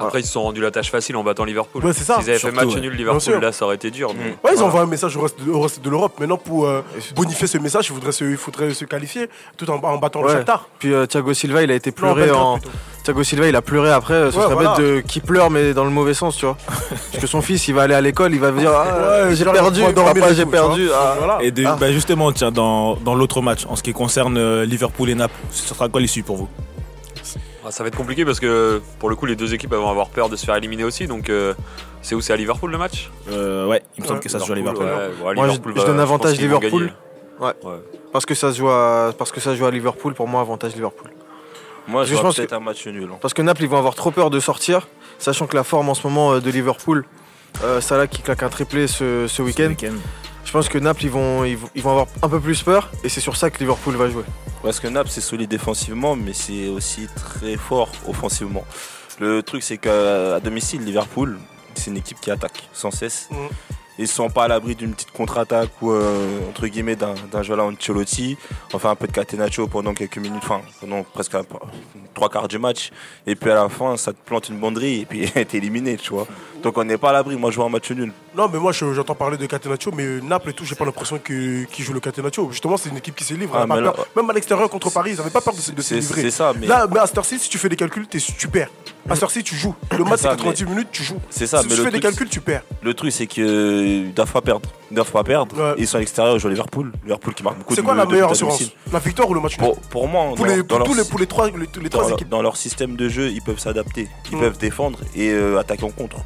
Ouais. 0.00 0.06
Après 0.06 0.20
ils 0.20 0.24
se 0.26 0.32
sont 0.32 0.42
rendus 0.42 0.60
la 0.60 0.70
tâche 0.70 0.90
facile 0.92 1.16
en 1.16 1.24
battant 1.24 1.44
Liverpool. 1.44 1.84
Ouais, 1.84 1.92
c'est 1.92 2.04
ça. 2.04 2.18
S'ils 2.20 2.30
avaient 2.30 2.38
fait 2.38 2.52
match 2.52 2.72
ouais. 2.74 2.80
nul 2.80 2.92
Liverpool 2.94 3.40
là 3.40 3.50
ça 3.50 3.64
aurait 3.64 3.74
été 3.74 3.90
dur. 3.90 4.14
Mm. 4.14 4.16
Ouais, 4.18 4.22
ils 4.26 4.38
Voilà. 4.54 4.62
envoient 4.62 4.80
un 4.82 4.86
message 4.86 5.16
au 5.16 5.22
reste 5.22 5.42
de, 5.44 5.50
au 5.50 5.60
reste 5.60 5.82
de 5.84 5.90
l'Europe. 5.90 6.12
Maintenant, 6.20 6.36
pour 6.36 6.66
euh, 6.66 6.82
bonifier 7.16 7.46
ce 7.48 7.58
message, 7.58 7.86
il 7.90 7.94
faudrait 7.94 8.12
se, 8.12 8.24
il 8.24 8.36
faudrait 8.36 8.72
se 8.74 8.84
qualifier 8.84 9.28
tout 9.56 9.68
en, 9.70 9.74
en 9.82 9.96
battant 9.98 10.20
le 10.22 10.28
Ouais. 10.28 10.32
Shakhtar. 10.34 10.68
puis 10.78 10.92
euh, 10.94 11.06
Thiago 11.06 11.34
Silva, 11.34 11.62
il 11.64 11.70
a 11.70 11.74
été 11.74 11.90
pleuré 11.90 12.30
en. 12.30 12.58
plutôt. 12.58 12.70
Thiago 13.02 13.22
Silva, 13.24 13.48
il 13.48 13.56
a 13.56 13.62
pleuré 13.62 13.90
après. 13.90 14.30
Ce 14.30 14.36
Ouais, 14.36 14.42
serait 14.44 14.54
voilà. 14.54 14.74
bête 14.76 14.80
de 14.86 15.00
qui 15.00 15.18
pleure, 15.20 15.50
mais 15.50 15.72
dans 15.74 15.84
le 15.84 15.90
mauvais 15.90 16.14
sens, 16.14 16.36
tu 16.36 16.44
vois. 16.46 16.56
Parce 16.88 17.18
que 17.20 17.26
son 17.26 17.40
fils, 17.42 17.66
il 17.66 17.74
va 17.74 17.82
aller 17.82 17.94
à 17.94 18.00
l'école, 18.00 18.32
il 18.34 18.40
va 18.40 18.52
dire 18.52 18.70
ah, 18.72 19.26
Ouais, 19.26 19.34
j'ai 19.34 19.44
perdu, 19.46 19.82
papa, 19.94 20.32
j'ai 20.34 20.46
perdu. 20.46 20.90
ah. 20.94 21.38
Et 21.40 21.50
de- 21.50 21.64
Ah. 21.66 21.76
bah, 21.80 21.90
justement, 21.90 22.30
tiens, 22.32 22.52
dans, 22.52 22.94
dans 22.96 23.14
l'autre 23.16 23.40
match, 23.40 23.66
en 23.68 23.74
ce 23.76 23.82
qui 23.82 23.92
concerne 23.92 24.36
euh, 24.36 24.64
Liverpool 24.64 25.10
et 25.10 25.14
Naples, 25.16 25.34
ce 25.50 25.74
sera 25.74 25.88
quoi 25.88 26.00
l'issue 26.00 26.22
pour 26.22 26.36
vous? 26.36 26.48
Ah, 26.58 26.77
ça 27.70 27.82
va 27.82 27.88
être 27.88 27.96
compliqué 27.96 28.24
parce 28.24 28.40
que 28.40 28.80
pour 28.98 29.08
le 29.10 29.16
coup 29.16 29.26
les 29.26 29.36
deux 29.36 29.54
équipes 29.54 29.74
vont 29.74 29.88
avoir 29.90 30.08
peur 30.08 30.28
de 30.28 30.36
se 30.36 30.44
faire 30.46 30.56
éliminer 30.56 30.84
aussi 30.84 31.06
donc 31.06 31.28
euh, 31.30 31.54
c'est 32.02 32.14
où? 32.14 32.20
C'est 32.20 32.32
à 32.32 32.36
Liverpool 32.36 32.70
le 32.70 32.78
match? 32.78 33.10
Euh, 33.30 33.66
Ouais, 33.66 33.82
il 33.96 34.02
me 34.02 34.06
semble 34.06 34.18
Ouais, 34.18 34.24
que 34.24 34.28
ça 34.30 34.38
se 34.38 34.46
joue 34.46 34.52
à 34.52 34.56
Liverpool. 34.56 34.84
ouais, 34.84 35.34
Moi, 35.34 35.48
je- 35.48 35.80
je 35.80 35.86
donne 35.86 36.00
avantage 36.00 36.36
vont 36.36 36.42
Liverpool. 36.42 36.92
Ouais. 37.40 37.52
Ouais. 37.62 37.76
Parce 38.12 38.24
que 38.26 38.34
ça 38.34 38.52
se 38.52 38.58
joue 38.58 38.68
à, 38.68 39.12
parce 39.16 39.30
que 39.32 39.40
ça 39.40 39.50
se 39.52 39.56
joue 39.56 39.66
à 39.66 39.70
Liverpool, 39.70 40.14
pour 40.14 40.26
moi, 40.26 40.40
avantage 40.40 40.74
Liverpool. 40.74 41.10
Moi, 41.86 42.04
je 42.04 42.14
Je 42.14 42.20
pense 42.20 42.36
peut-être 42.36 42.52
un 42.52 42.60
match 42.60 42.86
nul. 42.86 43.08
hein. 43.12 43.18
Parce 43.20 43.32
que 43.34 43.42
Naples, 43.42 43.62
ils 43.62 43.68
vont 43.68 43.78
avoir 43.78 43.94
trop 43.94 44.10
peur 44.10 44.30
de 44.30 44.40
sortir, 44.40 44.88
sachant 45.18 45.46
que 45.46 45.54
la 45.56 45.64
forme 45.64 45.88
en 45.88 45.94
ce 45.94 46.06
moment 46.06 46.32
euh, 46.34 46.40
de 46.40 46.50
Liverpool, 46.50 47.04
euh, 47.64 47.80
Salah 47.80 48.06
qui 48.06 48.22
claque 48.22 48.42
un 48.42 48.48
triplé 48.48 48.86
ce, 48.86 49.26
ce 49.28 49.42
Ce 49.42 49.42
week-end. 49.42 49.94
Je 50.48 50.52
pense 50.54 50.70
que 50.70 50.78
Naples, 50.78 51.04
ils 51.04 51.10
vont, 51.10 51.44
ils, 51.44 51.58
vont- 51.58 51.68
ils 51.74 51.82
vont 51.82 51.90
avoir 51.90 52.06
un 52.22 52.28
peu 52.30 52.40
plus 52.40 52.62
peur, 52.62 52.90
et 53.04 53.10
c'est 53.10 53.20
sur 53.20 53.36
ça 53.36 53.50
que 53.50 53.58
Liverpool 53.58 53.96
va 53.96 54.08
jouer. 54.08 54.24
Parce 54.62 54.80
que 54.80 54.88
Naples, 54.88 55.10
c'est 55.10 55.20
solide 55.20 55.50
défensivement, 55.50 56.16
mais 56.16 56.32
c'est 56.32 56.68
aussi 56.68 57.06
très 57.14 57.58
fort 57.58 57.90
offensivement. 58.08 58.64
Le 59.20 59.42
truc, 59.42 59.62
c'est 59.62 59.76
qu'à 59.76 60.40
domicile, 60.40 60.82
Liverpool, 60.86 61.38
c'est 61.74 61.90
une 61.90 61.98
équipe 61.98 62.18
qui 62.18 62.30
attaque 62.30 62.66
sans 62.72 62.90
cesse. 62.90 63.28
Mhm. 63.30 63.48
Ils 63.98 64.06
sont 64.08 64.30
pas 64.30 64.44
à 64.44 64.48
l'abri 64.48 64.74
d'une 64.76 64.92
petite 64.94 65.10
contre-attaque 65.10 65.70
ou, 65.82 65.90
euh, 65.90 66.38
entre 66.48 66.66
guillemets, 66.68 66.96
d'un 66.96 67.14
d'un 67.32 67.42
joueur 67.42 67.60
à 67.60 67.64
Ancelotti. 67.64 68.36
Enfin, 68.72 68.90
un 68.90 68.94
peu 68.94 69.06
de 69.06 69.12
catenaccio 69.12 69.66
pendant 69.66 69.92
quelques 69.94 70.18
minutes, 70.18 70.42
enfin, 70.44 70.60
pendant 70.80 71.02
presque 71.02 71.34
un- 71.34 71.42
trois 72.14 72.28
quarts 72.28 72.48
du 72.48 72.58
match. 72.58 72.90
Et 73.26 73.34
puis 73.34 73.50
à 73.50 73.54
la 73.54 73.68
fin, 73.68 73.96
ça 73.96 74.12
te 74.12 74.18
plante 74.24 74.48
une 74.48 74.58
banderie 74.58 75.00
et 75.00 75.04
puis 75.06 75.30
t'es 75.32 75.58
éliminé, 75.58 75.96
tu 75.96 76.10
vois. 76.12 76.26
Donc 76.62 76.76
on 76.76 76.84
n'est 76.84 76.96
pas 76.98 77.10
à 77.10 77.12
l'abri. 77.12 77.36
Moi, 77.36 77.50
je 77.50 77.56
vois 77.56 77.66
un 77.66 77.70
match 77.70 77.90
nul. 77.90 78.12
Non, 78.36 78.48
mais 78.52 78.58
moi, 78.58 78.72
je- 78.72 78.92
j'entends 78.92 79.14
parler 79.14 79.36
de 79.36 79.46
Catenaccio, 79.46 79.92
mais 79.94 80.20
Naples 80.20 80.50
et 80.50 80.52
tout, 80.52 80.64
j'ai 80.64 80.74
pas 80.74 80.84
l'impression 80.84 81.18
que- 81.18 81.64
qu'ils 81.64 81.84
jouent 81.84 81.92
le 81.92 82.00
Catenaccio. 82.00 82.50
Justement, 82.50 82.76
c'est 82.76 82.88
une 82.90 82.96
équipe 82.96 83.14
qui 83.16 83.24
se 83.24 83.34
livre. 83.34 83.56
Ah, 83.56 83.66
là-. 83.80 83.94
Même 84.16 84.30
à 84.30 84.32
l'extérieur 84.32 84.68
contre 84.68 84.90
Paris, 84.90 85.12
ils 85.14 85.20
avaient 85.20 85.30
pas 85.30 85.40
peur 85.40 85.54
de, 85.54 85.60
se- 85.60 85.70
de 85.72 85.80
se 85.82 85.88
C'est 85.88 85.94
livrer. 86.00 86.22
c'est 86.22 86.30
ça, 86.30 86.52
mais 86.58 86.66
Là, 86.66 86.86
mais 86.90 86.98
à 86.98 87.06
cette 87.06 87.18
heure-ci, 87.18 87.38
si 87.38 87.48
tu 87.48 87.58
fais 87.58 87.68
des 87.68 87.76
calculs, 87.76 88.06
t'es- 88.08 88.18
tu 88.18 88.48
perds. 88.48 88.70
À 89.08 89.14
cette 89.14 89.22
heure-ci, 89.24 89.42
tu 89.44 89.54
joues. 89.56 89.74
Le 89.92 90.04
match, 90.04 90.18
c'est 90.20 90.28
ça, 90.28 90.36
90 90.36 90.64
minutes, 90.66 90.88
tu 90.92 91.02
joues. 91.04 91.18
c'est 91.30 91.46
ça. 91.46 91.62
si 91.62 91.68
mais 91.68 91.74
tu 91.74 91.78
le 91.78 91.84
fais 91.86 91.90
des 91.92 92.00
calculs, 92.00 92.28
tu 92.28 92.40
perds. 92.40 92.62
Le 92.82 92.92
truc, 92.94 93.12
c'est 93.12 93.26
qu'ils 93.88 94.14
doivent 94.14 94.32
pas 94.32 94.40
perdre. 94.40 94.68
Ils 94.90 94.94
doivent 94.94 95.10
pas 95.10 95.24
perdre. 95.24 95.56
Ouais. 95.58 95.74
Ils 95.78 95.86
sont 95.86 95.96
à 95.96 96.00
l'extérieur, 96.00 96.36
ils 96.36 96.40
jouent 96.40 96.48
à 96.48 96.50
Liverpool. 96.50 96.92
Liverpool 97.04 97.34
qui 97.34 97.42
marque 97.42 97.58
beaucoup 97.58 97.72
de 97.72 97.76
C'est 97.76 97.82
quoi 97.82 97.94
la 97.94 98.06
meilleure 98.06 98.30
assurance. 98.30 98.62
La 98.92 98.98
victoire 98.98 99.28
ou 99.30 99.34
le 99.34 99.40
match 99.40 99.56
pour, 99.56 99.78
pour 99.80 100.08
moi, 100.08 100.26
pour, 100.34 100.36
dans- 100.36 100.44
les, 100.46 100.56
dans 100.62 100.64
pour, 100.66 100.78
leur 100.78 100.86
tous 100.86 100.94
les, 100.94 101.02
sy- 101.04 101.10
pour 101.10 101.18
les 101.20 101.26
trois, 101.26 101.46
les, 101.50 101.52
les 101.82 101.88
dans, 101.88 102.00
leur- 102.00 102.12
équipes. 102.12 102.28
dans 102.28 102.42
leur 102.42 102.56
système 102.56 102.96
de 102.96 103.08
jeu, 103.08 103.28
ils 103.30 103.42
peuvent 103.42 103.58
s'adapter. 103.58 104.08
Ils 104.30 104.36
Mm. 104.36 104.40
peuvent 104.40 104.58
défendre 104.58 104.98
et 105.16 105.30
euh, 105.30 105.58
attaquer 105.58 105.84
en 105.84 105.90
contre. 105.90 106.16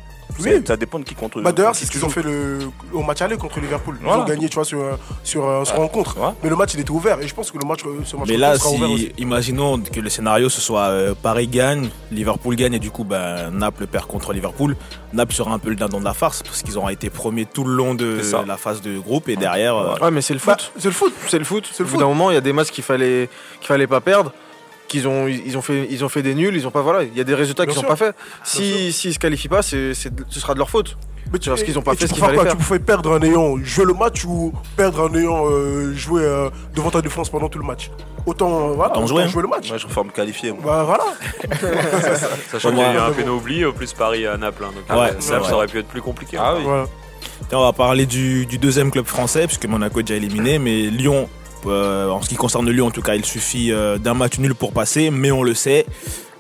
Oui. 0.41 0.51
Ça 0.67 0.77
dépend 0.77 0.99
de 0.99 1.05
qui 1.05 1.15
contre 1.15 1.41
Bah, 1.41 1.53
D'ailleurs, 1.53 1.75
c'est 1.75 1.85
ce 1.87 1.91
qui 1.91 1.99
qu'ils 1.99 2.07
ont 2.07 2.11
fait 2.11 2.23
le, 2.23 2.59
au 2.93 3.03
match 3.03 3.21
aller 3.23 3.37
contre 3.37 3.61
Liverpool. 3.61 3.97
Ils 4.01 4.05
Voilà. 4.07 4.23
ont 4.23 4.25
gagné, 4.25 4.49
tu 4.49 4.55
vois, 4.55 4.65
sur, 4.65 4.81
euh, 4.81 4.93
sur, 5.25 5.47
euh, 5.49 5.65
sur 5.65 5.75
Ouais. 5.75 5.81
rencontre. 5.81 6.19
Ouais. 6.19 6.31
Mais 6.43 6.49
le 6.51 6.57
match, 6.57 6.75
il 6.75 6.81
était 6.81 6.91
ouvert. 6.91 7.21
Et 7.21 7.29
je 7.29 7.35
pense 7.35 7.51
que 7.51 7.59
le 7.59 7.67
match, 7.67 7.81
ce 8.05 8.17
match 8.17 8.29
Mais 8.29 8.37
là, 8.37 8.57
sera 8.59 8.71
ouvert 8.71 8.89
si, 8.89 8.95
aussi. 8.95 9.13
imaginons 9.19 9.81
que 9.81 10.01
le 10.01 10.09
scénario 10.11 10.49
ce 10.49 10.61
soit 10.61 10.87
euh, 10.89 11.15
Paris 11.21 11.49
gagne, 11.49 11.89
Liverpool 12.11 12.57
gagne 12.57 12.75
et 12.75 12.79
du 12.79 12.91
coup 12.91 13.05
bah, 13.05 13.51
Naples 13.51 13.87
perd 13.87 14.07
contre 14.07 14.33
Liverpool, 14.33 14.77
Naples 15.13 15.35
sera 15.35 15.53
un 15.53 15.59
peu 15.59 15.71
le 15.71 15.77
dindon 15.77 16.01
de 16.01 16.05
la 16.05 16.15
farce 16.15 16.43
parce 16.43 16.63
qu'ils 16.63 16.77
auront 16.79 16.89
été 16.89 17.11
premiers 17.11 17.45
tout 17.47 17.65
le 17.65 17.75
long 17.75 17.95
de 17.95 18.21
la 18.47 18.57
phase 18.57 18.81
de 18.81 18.99
groupe 18.99 19.29
et 19.29 19.37
derrière. 19.37 19.77
euh, 19.77 19.95
Ouais, 20.01 20.11
mais 20.11 20.23
c'est 20.23 20.35
le 20.35 20.41
Bah, 20.45 20.57
foot. 20.59 20.73
c'est 20.79 20.89
le 20.89 20.95
foot. 20.95 21.13
C'est 21.29 21.39
le 21.39 21.45
foot. 21.45 21.69
C'est 21.73 21.83
le 21.83 21.85
Au 21.85 21.87
bout 21.87 21.91
foot. 21.93 22.01
d'un 22.01 22.09
moment, 22.09 22.31
il 22.31 22.35
y 22.35 22.39
a 22.39 22.41
des 22.41 22.53
matchs 22.53 22.71
qu'il 22.71 22.85
fallait, 22.85 23.29
qu'il 23.61 23.67
fallait 23.69 23.87
pas 23.87 24.01
perdre. 24.01 24.33
Qu'ils 24.89 25.09
ont, 25.09 25.27
ils 25.27 25.57
ont 25.57 25.63
fait, 25.63 25.87
ils 25.91 26.05
ont 26.05 26.09
fait 26.11 26.23
des 26.23 26.35
nuls. 26.35 26.55
Ils 26.55 26.67
ont 26.67 26.71
pas, 26.71 26.83
voilà. 26.83 27.03
Il 27.03 27.17
y 27.17 27.21
a 27.21 27.25
des 27.25 27.35
résultats 27.35 27.65
qu'ils 27.67 27.77
ont 27.79 27.81
sûr. 27.81 27.89
pas 27.89 27.97
fait. 27.97 28.15
sûr. 28.45 28.63
Si, 28.63 28.93
s'ils 28.93 29.15
se 29.15 29.19
qualifient 29.19 29.49
pas, 29.49 29.63
c'est, 29.63 29.95
c'est- 29.95 30.13
ce 30.29 30.39
sera 30.41 30.53
de 30.53 30.59
leur 30.59 30.69
faute. 30.69 30.97
Mais 31.33 31.39
Tu 31.39 31.49
vois, 31.49 31.57
ce 31.57 31.65
qu'ils 31.65 31.79
ont 31.79 31.83
pas 31.83 31.95
fait, 31.95 32.07
ce 32.07 32.13
qu'il 32.13 32.21
préfères 32.21 32.27
fallait 32.27 32.37
quoi? 32.37 32.45
faire. 32.45 32.57
Tu 32.59 32.65
pouvais 32.67 32.79
perdre 32.79 33.11
en 33.13 33.23
ayant 33.23 33.57
joué 33.63 33.85
le 33.87 33.95
match 33.95 34.25
ou 34.27 34.53
perdre 34.77 35.09
en 35.09 35.15
ayant 35.15 35.45
euh, 35.49 35.95
joué 35.95 36.23
euh, 36.25 36.51
devant 36.75 36.91
ta 36.91 37.01
défense 37.01 37.31
pendant 37.31 37.49
tout 37.49 37.59
le 37.59 37.65
match 37.65 37.91
Autant, 38.27 38.71
euh, 38.71 38.73
voilà, 38.75 38.93
Autant 38.93 39.07
jouer, 39.07 39.23
hein. 39.23 39.31
le 39.35 39.49
match. 39.49 39.69
Moi, 39.69 39.79
je 39.79 39.85
préfère 39.87 40.05
me 40.05 40.11
qualifier. 40.11 40.51
moi. 40.53 40.61
Bah 40.63 40.83
voilà. 40.85 41.05
Sachant 42.51 42.71
qu'il 42.71 42.79
y 42.79 42.83
a 42.83 42.95
eu 42.95 42.99
un 42.99 43.11
péno 43.13 43.37
oublié 43.37 43.65
au 43.65 43.73
plus 43.73 43.93
Paris 43.95 44.27
à 44.27 44.37
Naples 44.37 44.65
hein, 44.65 44.73
donc 44.75 44.99
Ouais, 44.99 45.11
euh, 45.11 45.15
c'est 45.21 45.31
Naples, 45.31 45.43
vrai. 45.43 45.51
ça 45.51 45.57
aurait 45.57 45.67
pu 45.69 45.79
être 45.79 45.89
plus 45.89 46.03
compliqué. 46.03 46.37
Ah 46.41 46.55
oui. 46.57 46.63
Voilà. 46.65 46.85
Tiens, 47.49 47.59
on 47.59 47.65
va 47.65 47.73
parler 47.73 48.05
du, 48.07 48.45
du 48.47 48.59
deuxième 48.59 48.91
club 48.91 49.07
français 49.07 49.47
puisque 49.47 49.67
Monaco 49.67 50.01
est 50.01 50.03
déjà 50.05 50.17
éliminé, 50.17 50.59
mais 50.59 50.83
Lyon 50.91 51.29
Euh, 51.67 52.09
en 52.09 52.23
ce 52.23 52.29
qui 52.29 52.37
concerne 52.37 52.69
Lyon, 52.71 52.87
en 52.87 52.91
tout 52.91 53.03
cas, 53.03 53.15
il 53.15 53.25
suffit 53.25 53.73
euh, 53.73 53.99
d'un 53.99 54.15
match 54.15 54.39
nul 54.39 54.55
pour 54.55 54.73
passer, 54.73 55.11
mais 55.11 55.31
on 55.31 55.43
le 55.43 55.55
sait, 55.55 55.87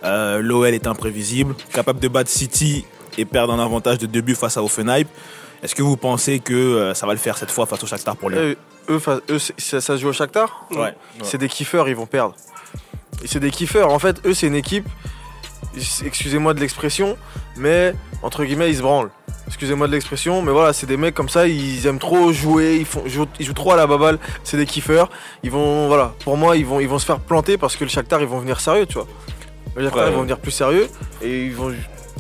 euh, 0.04 0.40
l'OL 0.40 0.74
est 0.74 0.86
imprévisible, 0.86 1.54
capable 1.72 2.00
de 2.00 2.08
battre 2.08 2.30
City 2.30 2.84
et 3.18 3.24
perdre 3.24 3.52
un 3.52 3.62
avantage 3.62 3.98
de 3.98 4.06
deux 4.06 4.20
buts 4.20 4.34
face 4.34 4.56
à 4.56 4.62
Offenheim. 4.62 5.04
Est-ce 5.62 5.74
que 5.74 5.82
vous 5.82 5.96
pensez 5.96 6.40
que 6.40 6.92
ça 6.94 7.06
va 7.06 7.12
le 7.12 7.18
faire 7.18 7.38
cette 7.38 7.50
fois 7.50 7.66
face 7.66 7.82
au 7.84 7.86
Shakhtar 7.86 8.16
pour 8.16 8.30
Lyon? 8.30 8.56
Eux, 8.88 8.98
ça, 8.98 9.20
ça 9.58 9.80
se 9.80 9.96
joue 9.96 10.08
au 10.08 10.12
Shakhtar? 10.12 10.66
Ouais. 10.72 10.94
C'est 11.22 11.38
des 11.38 11.48
kiffeurs, 11.48 11.88
ils 11.88 11.94
vont 11.94 12.06
perdre. 12.06 12.34
Et 13.22 13.28
c'est 13.28 13.38
des 13.38 13.52
kiffeurs. 13.52 13.92
En 13.92 14.00
fait, 14.00 14.20
eux, 14.26 14.34
c'est 14.34 14.48
une 14.48 14.56
équipe. 14.56 14.88
Excusez-moi 16.04 16.54
de 16.54 16.60
l'expression, 16.60 17.16
mais 17.56 17.94
entre 18.22 18.44
guillemets, 18.44 18.70
ils 18.70 18.76
se 18.78 18.82
branlent. 18.82 19.10
Excusez-moi 19.62 19.86
de 19.86 19.92
l'expression, 19.92 20.42
mais 20.42 20.50
voilà, 20.50 20.72
c'est 20.72 20.86
des 20.88 20.96
mecs 20.96 21.14
comme 21.14 21.28
ça, 21.28 21.46
ils 21.46 21.86
aiment 21.86 22.00
trop 22.00 22.32
jouer, 22.32 22.78
ils, 22.80 22.84
font, 22.84 23.04
jouent, 23.06 23.28
ils 23.38 23.46
jouent 23.46 23.52
trop 23.52 23.70
à 23.70 23.76
la 23.76 23.86
baballe, 23.86 24.18
c'est 24.42 24.56
des 24.56 24.66
kiffeurs. 24.66 25.08
Ils 25.44 25.52
vont, 25.52 25.86
voilà, 25.86 26.16
pour 26.24 26.36
moi, 26.36 26.56
ils 26.56 26.66
vont, 26.66 26.80
ils 26.80 26.88
vont 26.88 26.98
se 26.98 27.06
faire 27.06 27.20
planter 27.20 27.56
parce 27.56 27.76
que 27.76 27.84
le 27.84 27.88
Shakhtar, 27.90 28.20
ils 28.22 28.26
vont 28.26 28.40
venir 28.40 28.58
sérieux, 28.58 28.86
tu 28.86 28.94
vois. 28.94 29.06
Le 29.76 29.84
Shakhtar, 29.84 30.02
Ouais. 30.06 30.10
ils 30.10 30.16
vont 30.16 30.22
venir 30.22 30.40
plus 30.40 30.50
sérieux 30.50 30.88
et 31.22 31.44
ils 31.46 31.54
vont, 31.54 31.72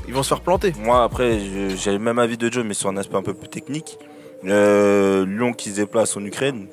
ils 0.06 0.14
vont 0.14 0.22
se 0.22 0.28
faire 0.28 0.40
planter. 0.40 0.72
Moi, 0.78 1.02
après, 1.02 1.40
j'ai 1.76 1.90
le 1.90 1.98
même 1.98 2.20
avis 2.20 2.36
de 2.36 2.48
Joe, 2.48 2.64
mais 2.64 2.74
sur 2.74 2.90
un 2.90 2.96
aspect 2.96 3.16
un 3.16 3.22
peu 3.24 3.34
plus 3.34 3.48
technique. 3.48 3.98
Euh, 4.44 5.26
Lyon 5.26 5.52
qui 5.52 5.70
se 5.70 5.74
déplace 5.80 6.16
en 6.16 6.24
Ukraine. 6.24 6.68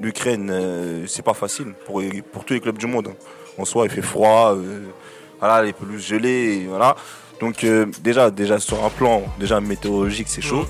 L'Ukraine, 0.00 0.50
euh, 0.50 1.04
c'est 1.06 1.24
pas 1.24 1.34
facile 1.34 1.74
pour, 1.86 2.02
pour 2.32 2.44
tous 2.44 2.54
les 2.54 2.60
clubs 2.60 2.76
du 2.78 2.86
monde. 2.88 3.06
hein. 3.12 3.14
En 3.56 3.64
soi, 3.64 3.84
il 3.86 3.90
fait 3.92 4.02
froid, 4.02 4.56
euh, 4.56 4.80
voilà, 5.38 5.62
les 5.62 5.72
pelouses 5.72 6.04
gelées, 6.04 6.66
voilà. 6.68 6.96
Donc 7.40 7.64
euh, 7.64 7.86
déjà, 8.02 8.30
déjà 8.30 8.58
sur 8.58 8.84
un 8.84 8.90
plan 8.90 9.22
déjà 9.38 9.60
météorologique, 9.60 10.28
c'est 10.28 10.42
chaud. 10.42 10.66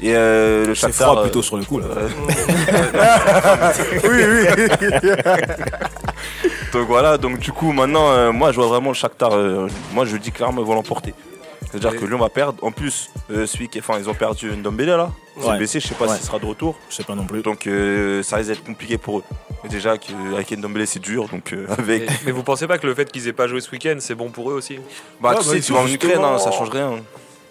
Et 0.00 0.14
euh, 0.14 0.66
le 0.66 0.74
C'est 0.74 0.82
Shakhtar, 0.82 1.08
froid 1.08 1.20
euh, 1.20 1.24
plutôt 1.24 1.42
sur 1.42 1.56
le 1.56 1.64
coup. 1.64 1.80
Là. 1.80 1.86
Donc 6.72 6.86
voilà, 6.86 7.18
donc 7.18 7.38
du 7.38 7.52
coup 7.52 7.72
maintenant, 7.72 8.10
euh, 8.10 8.32
moi 8.32 8.52
je 8.52 8.56
vois 8.56 8.68
vraiment 8.68 8.90
le 8.90 8.94
Shakhtar, 8.94 9.32
euh, 9.32 9.68
moi 9.92 10.04
je 10.04 10.16
dis 10.16 10.30
clairement 10.30 10.60
ils 10.60 10.66
vont 10.66 10.74
l'emporter. 10.74 11.14
C'est-à-dire 11.70 11.98
que 12.00 12.04
Lyon 12.06 12.18
va 12.18 12.28
perdre. 12.30 12.62
En 12.64 12.72
plus, 12.72 13.10
euh, 13.30 13.46
celui 13.46 13.68
qui, 13.68 13.78
enfin 13.80 13.94
ils 13.98 14.08
ont 14.08 14.14
perdu 14.14 14.50
Ndombele 14.50 14.86
là, 14.88 15.10
il 15.36 15.42
s'est 15.42 15.48
Ouais. 15.50 15.56
blessé, 15.58 15.80
je 15.80 15.88
sais 15.88 15.94
pas 15.94 16.06
Ouais. 16.06 16.16
s'il 16.16 16.24
sera 16.24 16.38
de 16.38 16.46
retour. 16.46 16.76
Je 16.88 16.96
sais 16.96 17.04
pas 17.04 17.14
non 17.14 17.24
plus. 17.26 17.42
Donc 17.42 17.66
euh, 17.66 18.22
ça 18.22 18.36
risque 18.36 18.48
d'être 18.50 18.64
compliqué 18.64 18.96
pour 18.98 19.18
eux. 19.18 19.22
Et 19.64 19.68
déjà 19.68 19.98
qu'avec 19.98 20.50
Ndombele 20.50 20.86
c'est 20.86 20.98
dur, 21.00 21.28
donc 21.28 21.52
euh, 21.52 21.66
avec. 21.78 22.08
Mais, 22.08 22.16
mais 22.26 22.32
vous 22.32 22.42
pensez 22.42 22.66
pas 22.66 22.78
que 22.78 22.86
le 22.86 22.94
fait 22.94 23.10
qu'ils 23.12 23.28
aient 23.28 23.32
pas 23.32 23.46
joué 23.48 23.60
ce 23.60 23.70
week-end, 23.70 23.96
c'est 23.98 24.14
bon 24.14 24.30
pour 24.30 24.50
eux 24.50 24.54
aussi? 24.54 24.78
Bah 25.20 25.30
Ouais, 25.30 25.36
tu 25.36 25.44
bah, 25.44 25.50
sais, 25.52 25.58
ils 25.58 25.62
tu 25.64 25.72
vas 25.72 25.80
en 25.80 25.86
Ukraine, 25.88 26.20
hein, 26.24 26.38
ça 26.38 26.50
change 26.52 26.70
rien. 26.70 26.90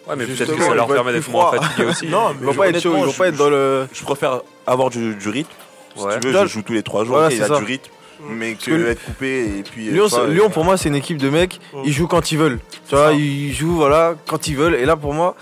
Ouais, 0.07 0.15
mais 0.15 0.25
peut-être 0.25 0.55
que 0.55 0.63
ça 0.63 0.73
leur 0.73 0.87
permet 0.87 1.11
être 1.11 1.17
d'être 1.17 1.29
moins 1.31 1.51
fatigués 1.51 1.85
aussi. 1.89 2.07
Non, 2.09 2.29
Ils 2.31 2.39
mais 2.39 2.45
vont 2.47 2.53
pas 2.53 2.69
être 2.69 2.79
chauds, 2.79 2.95
ils 2.97 3.03
vont 3.05 3.11
pas 3.11 3.27
être 3.27 3.35
dans 3.37 3.49
le. 3.49 3.87
Je 3.93 4.03
préfère 4.03 4.41
avoir 4.65 4.89
du, 4.89 5.15
du 5.15 5.29
rythme. 5.29 5.51
Si 5.95 6.03
Ouais. 6.03 6.19
tu 6.19 6.27
veux, 6.29 6.41
je 6.41 6.45
joue 6.47 6.61
tous 6.61 6.73
les 6.73 6.83
trois 6.83 7.03
jours, 7.05 7.19
il 7.29 7.33
y 7.35 7.37
c'est 7.39 7.51
a 7.51 7.57
du 7.57 7.63
rythme. 7.65 7.89
Mais 8.29 8.55
que, 8.55 8.65
que 8.71 8.87
être 8.89 9.03
coupé 9.05 9.59
et 9.59 9.63
puis. 9.63 9.89
euh, 10.19 10.27
Lyon, 10.33 10.49
pour 10.49 10.63
moi, 10.65 10.77
c'est 10.77 10.89
une 10.89 10.95
équipe 10.95 11.17
de 11.17 11.29
mecs. 11.29 11.59
Mm. 11.73 11.81
Ils 11.85 11.93
jouent 11.93 12.07
quand 12.07 12.31
ils 12.31 12.37
veulent. 12.37 12.59
Tu 12.89 12.95
vois, 12.95 13.07
ça. 13.07 13.13
ils 13.13 13.53
jouent 13.53 13.75
voilà 13.75 14.15
quand 14.27 14.47
ils 14.47 14.55
veulent. 14.55 14.75
Et 14.75 14.85
là, 14.85 14.95
pour 14.95 15.13
moi, 15.13 15.35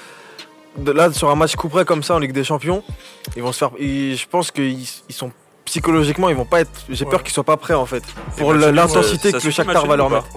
là 0.86 1.12
sur 1.13 1.29
un 1.29 1.36
match 1.36 1.55
coup 1.55 1.70
près 1.70 1.86
comme 1.86 2.03
ça 2.03 2.15
en 2.15 2.20
Ligue 2.20 2.34
des 2.34 2.44
Champions, 2.44 2.84
ils 3.36 3.41
vont 3.44 3.51
se 3.51 3.60
faire. 3.60 3.72
ils- 3.79 4.15
je 4.17 4.27
pense 4.27 4.51
qu'ils 4.51 4.82
ils 5.10 5.15
sont 5.15 5.32
psychologiquement, 5.65 6.29
ils 6.29 6.36
vont 6.36 6.46
pas 6.46 6.62
être. 6.62 6.72
J'ai 6.89 7.05
peur 7.05 7.24
qu'ils 7.24 7.34
soient 7.34 7.44
pas 7.44 7.58
prêts 7.58 7.74
en 7.74 7.86
fait. 7.86 8.03
Pour 8.38 8.53
l'intensité 8.53 9.32
que 9.32 9.46
le 9.46 9.51
Shakhtar 9.51 9.86
va 9.88 9.96
leur 9.96 10.10
mettre. 10.10 10.27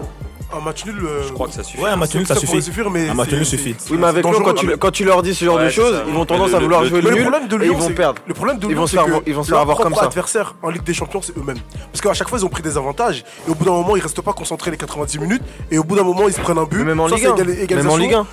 Un 0.57 0.61
match 0.64 0.85
nul. 0.87 0.97
euh, 1.05 1.23
Je 1.28 1.33
crois 1.33 1.47
que 1.49 1.52
ça 1.55 1.62
suffit. 1.62 1.83
Ouais, 1.83 1.90
un 1.90 1.97
match 1.97 2.14
nul, 2.14 2.26
ça 2.26 2.35
pourrait 2.35 2.47
suffit. 2.47 2.62
suffire, 2.62 2.90
mais 2.90 3.09
Un 3.09 3.14
match 3.14 3.31
nul 3.31 3.45
suffit. 3.45 3.76
Oui, 3.90 3.97
mais 3.99 4.07
avec 4.07 4.25
Lyon, 4.25 4.40
quand 4.45 4.55
tu, 4.55 4.76
quand 4.76 4.90
tu 4.90 5.05
leur 5.05 5.23
dis 5.23 5.35
ce 5.35 5.45
genre 5.45 5.57
Ouais, 5.57 5.67
de 5.67 5.71
choses, 5.71 6.02
ils 6.07 6.14
vont 6.14 6.25
tendance 6.25 6.50
le- 6.50 6.57
à 6.57 6.59
vouloir 6.61 6.83
le- 6.83 6.88
jouer 6.88 6.99
Mais 7.02 7.05
le 7.05 7.11
le 7.11 7.14
nul 7.17 7.25
problème 7.31 7.49
de 7.49 7.64
et 7.64 7.67
ils 7.69 7.73
vont 7.76 7.88
perdre. 7.90 8.23
Le 8.26 8.35
problème 8.35 8.59
de 8.59 8.64
Ils 8.67 8.71
Lyon, 8.71 8.81
vont 8.81 8.87
se 8.87 8.97
c'est 8.97 9.05
faire 9.05 9.21
ils 9.26 9.35
vont 9.35 9.43
se 9.43 9.49
faire 9.50 9.59
avoir 9.59 9.76
comme 9.78 9.95
ça. 9.95 10.05
adversaire 10.05 10.55
en 10.62 10.71
Ligue 10.71 10.85
des 10.85 10.95
Champions, 10.95 11.21
c'est 11.23 11.37
eux-mêmes. 11.37 11.59
Parce 11.93 12.00
qu'à 12.00 12.14
chaque 12.14 12.28
fois, 12.28 12.38
ils 12.38 12.45
ont 12.45 12.49
pris 12.49 12.62
des 12.62 12.76
avantages. 12.76 13.25
Et 13.47 13.50
au 13.50 13.55
bout 13.55 13.64
d'un 13.64 13.73
moment, 13.73 13.97
ils 13.97 14.02
restent 14.02 14.21
pas 14.23 14.33
concentrés 14.33 14.71
les 14.71 14.76
90 14.76 15.19
minutes. 15.19 15.43
Et 15.71 15.78
au 15.78 15.85
bout 15.85 15.97
d'un 15.97 16.02
moment, 16.05 16.26
ils 16.28 16.33
se 16.35 16.40
prennent 16.40 16.59
un 16.59 16.64
but. 16.64 16.78
Mais 16.78 16.85
Même 16.85 17.00
en 17.00 17.07
Ligue 17.07 17.19
c'est 17.21 18.14
1. 18.14 18.26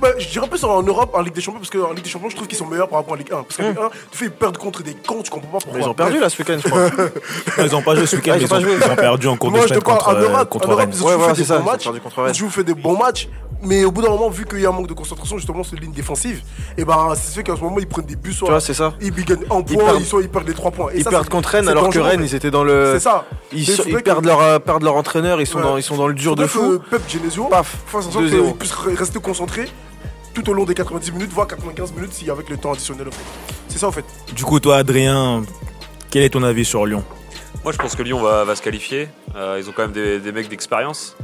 Égal- 0.00 0.02
Même 0.02 0.12
en 0.12 0.12
égalisation. 0.12 0.12
Ligue 0.12 0.12
1. 0.12 0.12
Bah, 0.14 0.18
je 0.18 0.28
dirais 0.28 0.48
plus 0.48 0.64
en 0.64 0.82
Europe, 0.82 1.10
en 1.14 1.20
Ligue 1.22 1.34
des 1.34 1.40
Champions, 1.40 1.60
parce 1.60 1.70
qu'en 1.70 1.92
Ligue 1.92 2.04
des 2.04 2.10
Champions, 2.10 2.28
je 2.30 2.36
trouve 2.36 2.48
qu'ils 2.48 2.58
sont 2.58 2.66
meilleurs 2.66 2.88
par 2.88 2.98
rapport 2.98 3.14
à 3.14 3.16
Ligue 3.16 3.32
1. 3.32 3.42
Parce 3.42 3.56
qu'en. 3.56 3.68
Ligue 3.68 3.78
1, 3.78 3.88
tu 4.10 4.18
fais, 4.18 4.24
ils 4.26 4.30
perdent 4.30 4.58
contre 4.58 4.82
des 4.82 4.94
cons, 4.94 5.22
tu 5.22 5.30
comprends 5.30 5.48
pas 5.48 5.58
pourquoi. 5.58 5.78
Mais 5.78 5.84
ils 5.84 5.88
ont 5.88 5.94
perdu 5.94 6.18
là 6.20 6.28
ce 6.28 6.38
week-end, 6.42 6.58
je 6.62 6.68
crois. 6.68 6.80
Non, 6.90 7.64
ils 7.64 7.76
ont 7.76 7.82
pas 7.82 7.94
joué 7.94 8.06
ce 8.06 8.16
week-end, 8.16 8.32
Ah, 8.34 8.38
ils 8.38 8.42
ont 8.42 8.46
ils, 8.46 8.48
pas 8.48 8.56
ont, 8.56 8.60
joué. 8.60 8.72
ils 8.84 8.90
ont 8.90 8.96
perdu 8.96 9.26
en 9.28 9.36
cours 9.36 9.50
de 9.50 9.56
Moi, 9.56 9.62
je 9.64 9.68
semaine 9.68 9.80
te 9.80 9.84
parle 9.84 9.98
contre, 9.98 10.10
en 10.10 10.20
Europe. 10.20 10.48
contre 10.48 10.66
En 10.68 10.70
Europe, 10.72 10.80
Rennes. 10.80 10.90
ils 10.94 11.02
ont 11.02 11.06
Ouais, 11.06 11.16
voilà, 11.16 11.34
fait 11.34 11.42
c'est 11.42 11.42
des 11.42 11.48
ça. 11.48 11.54
bons 11.58 11.60
Ils 11.64 11.68
ont 11.68 11.72
matchs. 11.72 11.82
perdu 11.84 12.00
contre 12.00 12.22
Rennes. 12.22 12.32
Ils 12.36 12.44
ont 12.44 12.50
fait 12.50 12.64
des 12.64 12.74
bons 12.74 12.98
matchs. 12.98 13.28
Mais 13.62 13.84
au 13.86 13.90
bout 13.90 14.02
d'un 14.02 14.10
moment, 14.10 14.28
vu 14.28 14.44
qu'il 14.44 14.60
y 14.60 14.66
a 14.66 14.68
un 14.68 14.72
manque 14.72 14.86
de 14.86 14.92
concentration, 14.92 15.38
justement, 15.38 15.62
sur 15.64 15.78
ligne 15.78 15.90
défensive, 15.92 16.42
et 16.76 16.84
ben, 16.84 17.14
c'est 17.14 17.36
fait 17.36 17.42
qu'à 17.42 17.56
ce 17.56 17.60
moment, 17.62 17.76
ils 17.78 17.86
prennent 17.86 18.04
des 18.04 18.14
buts 18.14 18.30
Tu 18.30 18.36
soit 18.36 18.50
vois, 18.50 18.60
c'est 18.60 18.74
ça. 18.74 18.92
ils 19.00 19.10
gagnent 19.12 19.38
un 19.50 19.60
Ils 19.60 19.76
point, 19.76 19.84
perdent- 19.84 20.00
ils, 20.00 20.04
soit 20.04 20.20
ils 20.22 20.28
perdent 20.28 20.46
les 20.48 20.52
3 20.54 20.70
points. 20.72 20.90
Et 20.92 20.98
Ils 20.98 21.04
ça, 21.04 21.10
perdent 21.10 21.28
contre 21.30 21.48
Rennes 21.48 21.68
alors 21.68 21.88
que. 21.88 21.98
Rennes, 21.98 22.20
ils 22.22 22.34
étaient 22.34 22.50
dans 22.50 22.64
le. 22.64 22.92
C'est 22.94 23.00
ça. 23.04 23.24
Ils, 23.52 23.66
ils 23.88 24.02
perdent, 24.02 24.26
leur, 24.26 24.40
euh, 24.42 24.58
perdent 24.58 24.82
leur 24.82 24.96
entraîneur, 24.96 25.40
ils 25.40 25.46
sont, 25.46 25.56
Ouais. 25.58 25.64
dans, 25.64 25.76
ils 25.78 25.82
sont 25.82 25.96
dans 25.96 26.06
le 26.08 26.12
dur 26.14 26.36
de 26.36 26.46
fou. 26.46 26.78
que 26.78 26.96
Pep 26.96 27.02
Genesio 27.08 27.44
Paf, 27.44 27.76
fasse 27.86 28.06
en 28.06 28.10
sorte 28.10 28.24
2-0. 28.26 28.28
qu'ils 28.44 28.54
puissent 28.56 28.74
re- 28.74 28.94
rester 28.94 29.20
concentrés 29.20 29.68
tout 30.36 30.50
au 30.50 30.52
long 30.52 30.64
des 30.64 30.74
90 30.74 31.12
minutes, 31.12 31.30
voire 31.30 31.46
95 31.46 31.92
minutes, 31.94 32.12
si 32.12 32.30
avec 32.30 32.50
le 32.50 32.58
temps 32.58 32.72
additionnel. 32.72 33.08
en 33.08 33.10
fait. 33.10 33.24
C'est 33.68 33.78
ça 33.78 33.88
en 33.88 33.92
fait. 33.92 34.04
Du 34.34 34.44
coup, 34.44 34.60
toi, 34.60 34.76
Adrien, 34.76 35.42
quel 36.10 36.24
est 36.24 36.28
ton 36.28 36.42
avis 36.42 36.66
sur 36.66 36.84
Lyon? 36.84 37.02
Moi, 37.64 37.72
je 37.72 37.78
pense 37.78 37.96
que 37.96 38.02
Lyon 38.02 38.20
va, 38.20 38.44
va 38.44 38.54
se 38.54 38.60
qualifier. 38.60 39.08
Euh, 39.34 39.56
ils 39.58 39.68
ont 39.70 39.72
quand 39.72 39.82
même 39.82 39.92
des, 39.92 40.20
des 40.20 40.32
mecs 40.32 40.50
d'expérience. 40.50 41.16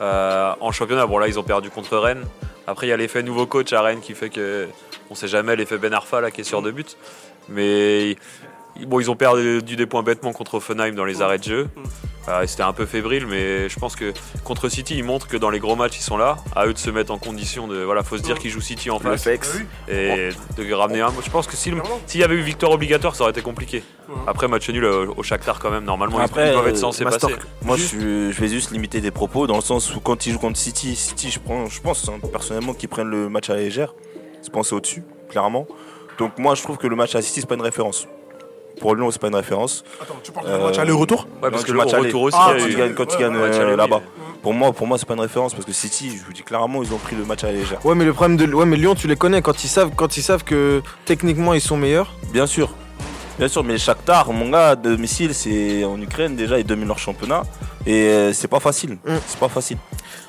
Euh, 0.00 0.52
en 0.60 0.70
championnat, 0.70 1.04
bon 1.06 1.18
là, 1.18 1.26
ils 1.26 1.36
ont 1.36 1.42
perdu 1.42 1.68
contre 1.68 1.98
Rennes. 1.98 2.24
Après, 2.68 2.86
il 2.86 2.90
y 2.90 2.92
a 2.92 2.96
l'effet 2.96 3.24
nouveau 3.24 3.44
coach 3.44 3.72
à 3.72 3.82
Rennes 3.82 4.00
qui 4.00 4.14
fait 4.14 4.30
que 4.30 4.68
on 5.10 5.16
sait 5.16 5.26
jamais 5.26 5.56
l'effet 5.56 5.76
Ben 5.76 5.92
Arfa 5.92 6.20
là 6.20 6.30
qui 6.30 6.42
est 6.42 6.44
sur 6.44 6.62
deux 6.62 6.70
buts. 6.70 6.84
Mais 7.48 8.16
bon, 8.86 9.00
ils 9.00 9.10
ont 9.10 9.16
perdu 9.16 9.62
des 9.62 9.86
points 9.86 10.02
bêtement 10.02 10.32
contre 10.32 10.54
Offenheim 10.54 10.92
dans 10.94 11.04
les 11.04 11.22
arrêts 11.22 11.38
de 11.38 11.44
jeu. 11.44 11.68
Euh, 12.28 12.42
et 12.42 12.46
C'était 12.46 12.62
un 12.62 12.74
peu 12.74 12.84
fébrile, 12.84 13.26
mais 13.26 13.68
je 13.70 13.78
pense 13.78 13.96
que 13.96 14.12
contre 14.44 14.68
City, 14.68 14.94
ils 14.98 15.02
montrent 15.04 15.26
que 15.26 15.38
dans 15.38 15.48
les 15.48 15.58
gros 15.58 15.74
matchs, 15.74 15.98
ils 15.98 16.02
sont 16.02 16.18
là. 16.18 16.36
À 16.54 16.66
eux 16.66 16.74
de 16.74 16.78
se 16.78 16.90
mettre 16.90 17.12
en 17.12 17.18
condition 17.18 17.66
de. 17.66 17.78
Voilà, 17.82 18.02
faut 18.02 18.18
se 18.18 18.22
dire 18.22 18.38
qu'ils 18.38 18.50
jouent 18.50 18.60
City 18.60 18.90
en 18.90 18.98
Le 18.98 19.04
face 19.04 19.24
Fex. 19.24 19.54
Oui, 19.56 19.64
et 19.94 20.28
de 20.58 20.72
ramener 20.74 21.00
un. 21.00 21.10
Je 21.24 21.30
pense 21.30 21.46
que 21.46 21.56
si 21.56 21.72
s'il 22.06 22.20
y 22.20 22.24
avait 22.24 22.34
eu 22.34 22.42
victoire 22.42 22.72
obligatoire, 22.72 23.14
ça 23.16 23.22
aurait 23.22 23.30
été 23.32 23.40
compliqué. 23.42 23.82
Après, 24.26 24.48
match 24.48 24.68
nul 24.68 24.84
au, 24.84 25.22
Shakhtar 25.22 25.58
quand 25.58 25.70
même. 25.70 25.84
Normalement, 25.84 26.18
ils- 26.20 26.24
Après, 26.24 26.48
ils 26.50 26.52
doivent 26.52 26.68
être 26.68 26.76
euh, 26.76 26.80
censés 26.80 27.04
Master- 27.04 27.30
passer. 27.30 27.40
Moi, 27.62 27.76
je, 27.76 27.80
Juste- 27.82 27.94
suis- 27.98 28.32
je 28.32 28.40
vais 28.40 28.48
juste 28.48 28.70
limiter 28.70 29.00
des 29.00 29.10
propos 29.10 29.46
dans 29.46 29.56
le 29.56 29.62
sens 29.62 29.94
où 29.94 30.00
quand 30.00 30.26
ils 30.26 30.32
jouent 30.34 30.38
contre 30.40 30.58
City, 30.58 30.94
City, 30.96 31.30
je, 31.30 31.38
prends, 31.40 31.66
je 31.66 31.80
pense 31.80 32.06
hein, 32.08 32.18
personnellement 32.30 32.74
qu'ils 32.74 32.88
prennent 32.90 33.08
le 33.10 33.28
match 33.30 33.48
à 33.48 33.54
la 33.54 33.60
légère. 33.60 33.94
C'est 34.42 34.52
penser 34.52 34.74
au-dessus, 34.74 35.04
clairement. 35.30 35.66
Donc, 36.18 36.38
moi, 36.38 36.54
je 36.54 36.62
trouve 36.62 36.76
que 36.76 36.86
le 36.86 36.96
match 36.96 37.14
à 37.14 37.22
City, 37.22 37.40
c'est 37.40 37.46
pas 37.46 37.54
une 37.54 37.62
référence. 37.62 38.06
Pour 38.80 38.94
Lyon, 38.94 39.10
c'est 39.10 39.20
pas 39.20 39.28
une 39.28 39.34
référence. 39.34 39.84
Attends, 40.00 40.14
tu 40.22 40.32
parles 40.32 40.46
de 40.46 40.52
Euh, 40.52 40.66
match 40.66 40.78
aller-retour 40.78 41.26
Ouais, 41.42 41.50
parce 41.50 41.62
que 41.62 41.66
du 41.68 41.72
le 41.72 41.78
match 41.78 41.92
aller. 41.94 42.06
retour 42.06 42.22
aussi, 42.22 42.36
Ah, 42.40 42.52
Quand 42.96 43.06
gagnent 43.18 43.32
match 43.36 43.56
euh, 43.56 43.66
aller, 43.68 43.76
là-bas. 43.76 44.00
Pour 44.42 44.54
moi, 44.54 44.72
pour 44.72 44.86
moi, 44.86 44.96
c'est 44.96 45.06
pas 45.06 45.14
une 45.14 45.20
référence 45.20 45.52
parce 45.52 45.66
que 45.66 45.72
City, 45.72 46.16
je 46.18 46.24
vous 46.24 46.32
dis 46.32 46.42
clairement, 46.42 46.82
ils 46.82 46.94
ont 46.94 46.98
pris 46.98 47.14
le 47.14 47.24
match 47.24 47.44
à 47.44 47.48
la 47.48 47.52
légère. 47.54 47.84
Ouais, 47.84 47.94
mais 47.94 48.06
le 48.06 48.14
problème 48.14 48.38
de 48.38 48.46
ouais, 48.54 48.64
mais 48.64 48.76
Lyon, 48.76 48.94
tu 48.94 49.06
les 49.06 49.16
connais 49.16 49.42
quand 49.42 49.62
ils 49.64 49.68
savent 49.68 49.90
quand 49.94 50.16
ils 50.16 50.22
savent 50.22 50.44
que 50.44 50.80
techniquement 51.04 51.52
ils 51.52 51.60
sont 51.60 51.76
meilleurs. 51.76 52.14
Bien 52.32 52.46
sûr. 52.46 52.70
Bien 53.40 53.48
sûr, 53.48 53.64
mais 53.64 53.78
Shakhtar, 53.78 54.30
mon 54.34 54.50
gars, 54.50 54.68
à 54.70 54.76
domicile, 54.76 55.32
c'est 55.32 55.82
en 55.82 55.98
Ukraine 55.98 56.36
déjà, 56.36 56.58
ils 56.58 56.64
dominent 56.66 56.88
leur 56.88 56.98
championnat. 56.98 57.42
Et 57.86 58.02
euh, 58.08 58.32
c'est 58.34 58.48
pas 58.48 58.60
facile. 58.60 58.98
Mm. 59.06 59.16
C'est 59.26 59.38
pas 59.40 59.48
facile. 59.48 59.78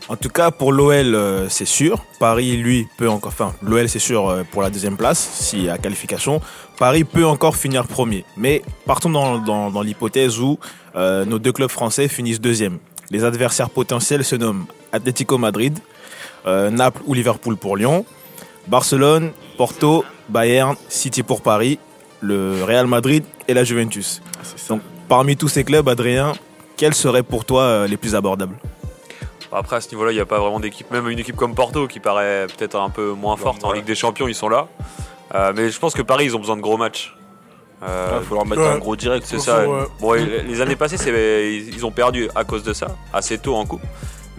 En 0.08 0.16
tout 0.16 0.30
cas, 0.30 0.50
pour 0.50 0.72
l'OL, 0.72 1.14
euh, 1.14 1.50
c'est 1.50 1.66
sûr. 1.66 2.06
Paris, 2.22 2.56
lui, 2.56 2.88
peut 2.98 3.10
encore. 3.10 3.34
Enfin, 3.34 3.54
l'OL, 3.62 3.90
c'est 3.90 4.00
sûr 4.00 4.30
euh, 4.30 4.44
pour 4.50 4.62
la 4.62 4.70
deuxième 4.70 4.96
place, 4.96 5.20
s'il 5.20 5.64
y 5.66 5.70
a 5.70 5.78
qualification. 5.78 6.40
Paris 6.80 7.04
peut 7.04 7.26
encore 7.26 7.58
finir 7.58 7.86
premier. 7.86 8.24
Mais 8.38 8.62
partons 8.86 9.10
dans, 9.10 9.40
dans- 9.40 9.72
dans 9.72 9.82
l'hypothèse 9.82 10.40
où 10.40 10.58
euh, 10.96 11.26
nos 11.26 11.38
deux 11.38 11.52
clubs 11.52 11.70
français 11.70 12.08
finissent 12.08 12.40
deuxième. 12.40 12.78
Les 13.10 13.26
adversaires 13.26 13.70
potentiels 13.70 14.24
se 14.24 14.38
nomment 14.38 14.68
Atlético 14.94 15.38
Madrid, 15.38 15.78
euh, 16.48 16.70
Naples 16.70 17.02
ou 17.06 17.14
Liverpool 17.14 17.58
pour 17.58 17.76
Lyon, 17.76 18.06
Barcelone, 18.70 19.32
Porto, 19.58 20.06
Bayern, 20.30 20.78
City 20.88 21.24
pour 21.24 21.42
Paris, 21.42 21.78
le 22.22 22.64
Real 22.64 22.88
Madrid 22.88 23.24
et 23.48 23.54
la 23.54 23.64
Juventus. 23.64 24.22
Donc, 24.70 24.82
parmi 25.10 25.36
tous 25.36 25.50
ces 25.50 25.64
clubs, 25.64 25.88
Adrien, 25.90 26.34
quels 26.78 26.94
seraient 26.94 27.24
pour 27.24 27.46
toi 27.46 27.64
euh, 27.64 27.88
les 27.88 27.98
plus 27.98 28.16
abordables 28.16 28.56
Après, 29.52 29.76
à 29.76 29.82
ce 29.82 29.90
niveau-là, 29.92 30.12
il 30.12 30.16
n'y 30.16 30.22
a 30.22 30.26
pas 30.26 30.40
vraiment 30.40 30.60
d'équipe. 30.60 30.90
Même 30.92 31.10
une 31.10 31.20
équipe 31.20 31.36
comme 31.36 31.56
Porto, 31.56 31.88
qui 31.88 32.00
paraît 32.00 32.48
peut-être 32.48 32.80
un 32.80 32.90
peu 32.90 33.12
moins 33.12 33.36
forte 33.38 33.64
en 33.64 33.70
ouais. 33.70 33.78
Ligue 33.78 33.86
des 33.86 33.96
Champions, 33.96 34.28
ils 34.28 34.36
sont 34.36 34.50
là. 34.50 34.68
Euh, 35.36 35.54
mais 35.56 35.70
je 35.70 35.80
pense 35.80 35.94
que 35.94 36.02
Paris, 36.02 36.26
ils 36.26 36.36
ont 36.36 36.40
besoin 36.40 36.58
de 36.58 36.62
gros 36.62 36.78
matchs. 36.78 37.16
Euh, 37.84 38.20
Il 38.22 38.28
faut 38.28 38.36
leur 38.36 38.46
mettre 38.46 38.62
ouais. 38.62 38.68
un 38.68 38.78
gros 38.78 38.96
direct. 38.96 39.26
c'est 39.28 39.40
ça. 39.40 39.64
Bon, 40.00 40.14
les 40.14 40.62
années 40.62 40.76
passées, 40.76 40.98
ils 41.68 41.86
ont 41.86 41.92
perdu 41.92 42.30
à 42.36 42.44
cause 42.44 42.64
de 42.64 42.74
ça, 42.74 42.88
assez 43.12 43.40
tôt 43.40 43.56
en 43.56 43.66
coupe. 43.66 43.82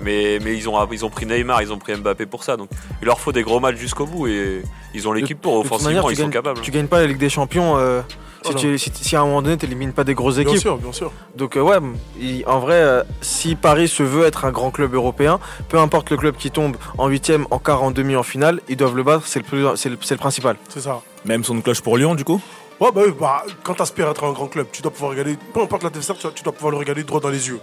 Mais, 0.02 0.38
mais 0.42 0.56
ils, 0.56 0.68
ont, 0.68 0.86
ils 0.90 1.04
ont 1.04 1.10
pris 1.10 1.26
Neymar, 1.26 1.62
ils 1.62 1.72
ont 1.72 1.78
pris 1.78 1.94
Mbappé 1.94 2.26
pour 2.26 2.44
ça. 2.44 2.56
Donc 2.56 2.68
il 3.00 3.04
leur 3.06 3.20
faut 3.20 3.32
des 3.32 3.42
gros 3.42 3.60
matchs 3.60 3.76
jusqu'au 3.76 4.06
bout 4.06 4.26
et 4.26 4.62
ils 4.94 5.06
ont 5.08 5.12
l'équipe 5.12 5.40
pour. 5.40 5.56
Offensivement, 5.58 5.88
manière, 6.02 6.10
ils 6.10 6.16
sont 6.16 6.22
gagnes- 6.24 6.30
capables. 6.32 6.60
Tu 6.60 6.70
gagnes 6.70 6.86
pas 6.88 7.00
la 7.00 7.06
Ligue 7.06 7.18
des 7.18 7.28
Champions 7.30 7.76
euh, 7.78 8.00
si, 8.44 8.50
Oh 8.52 8.54
tu, 8.58 8.76
si, 8.78 8.90
si 8.92 9.14
à 9.14 9.20
un 9.20 9.24
moment 9.26 9.40
donné 9.42 9.56
tu 9.56 9.66
élimines 9.66 9.92
pas 9.92 10.02
des 10.02 10.14
grosses 10.14 10.34
Bien 10.36 10.44
équipes. 10.48 10.60
sûr, 10.60 10.76
bien 10.78 10.90
sûr. 10.92 11.12
Donc 11.36 11.56
euh, 11.56 11.60
ouais, 11.60 11.76
il- 12.20 12.44
en 12.46 12.58
vrai, 12.58 12.74
euh, 12.74 13.02
si 13.20 13.54
Paris 13.54 13.86
se 13.88 14.02
veut 14.02 14.24
être 14.26 14.44
un 14.44 14.50
grand 14.50 14.70
club 14.72 14.94
européen, 14.94 15.38
peu 15.68 15.78
importe 15.78 16.10
le 16.10 16.16
club 16.16 16.36
qui 16.36 16.50
tombe 16.50 16.76
en 16.98 17.06
huitième, 17.08 17.46
en 17.52 17.58
quart, 17.60 17.82
en 17.84 17.92
demi, 17.92 18.16
en 18.16 18.22
finale, 18.24 18.60
ils 18.68 18.76
doivent 18.76 18.96
le 18.96 19.04
battre. 19.04 19.26
C'est 19.26 19.38
le 19.38 19.44
plus, 19.44 19.64
c'est 19.76 19.88
le, 19.88 20.16
principal. 20.16 20.56
C'est 20.68 20.80
ça. 20.80 21.00
Même 21.24 21.44
son 21.44 21.54
de 21.54 21.60
cloche 21.60 21.80
pour 21.80 21.96
Lyon, 21.96 22.16
du 22.16 22.24
coup? 22.24 22.40
Ouais, 22.80 22.90
bah 22.92 23.02
oui, 23.06 23.12
bah, 23.20 23.44
quand 23.62 23.74
tu 23.74 23.82
aspires 23.82 24.08
à 24.08 24.10
être 24.10 24.24
un 24.24 24.32
grand 24.32 24.48
club, 24.48 24.66
tu 24.72 24.82
dois 24.82 24.90
pouvoir 24.90 25.12
regarder, 25.12 25.36
peu 25.54 25.60
importe 25.62 25.84
l'adversaire, 25.84 26.16
tu, 26.18 26.26
tu 26.34 26.42
dois 26.42 26.52
pouvoir 26.52 26.72
le 26.72 26.78
regarder 26.78 27.04
droit 27.04 27.20
dans 27.20 27.28
les 27.28 27.46
yeux. 27.46 27.60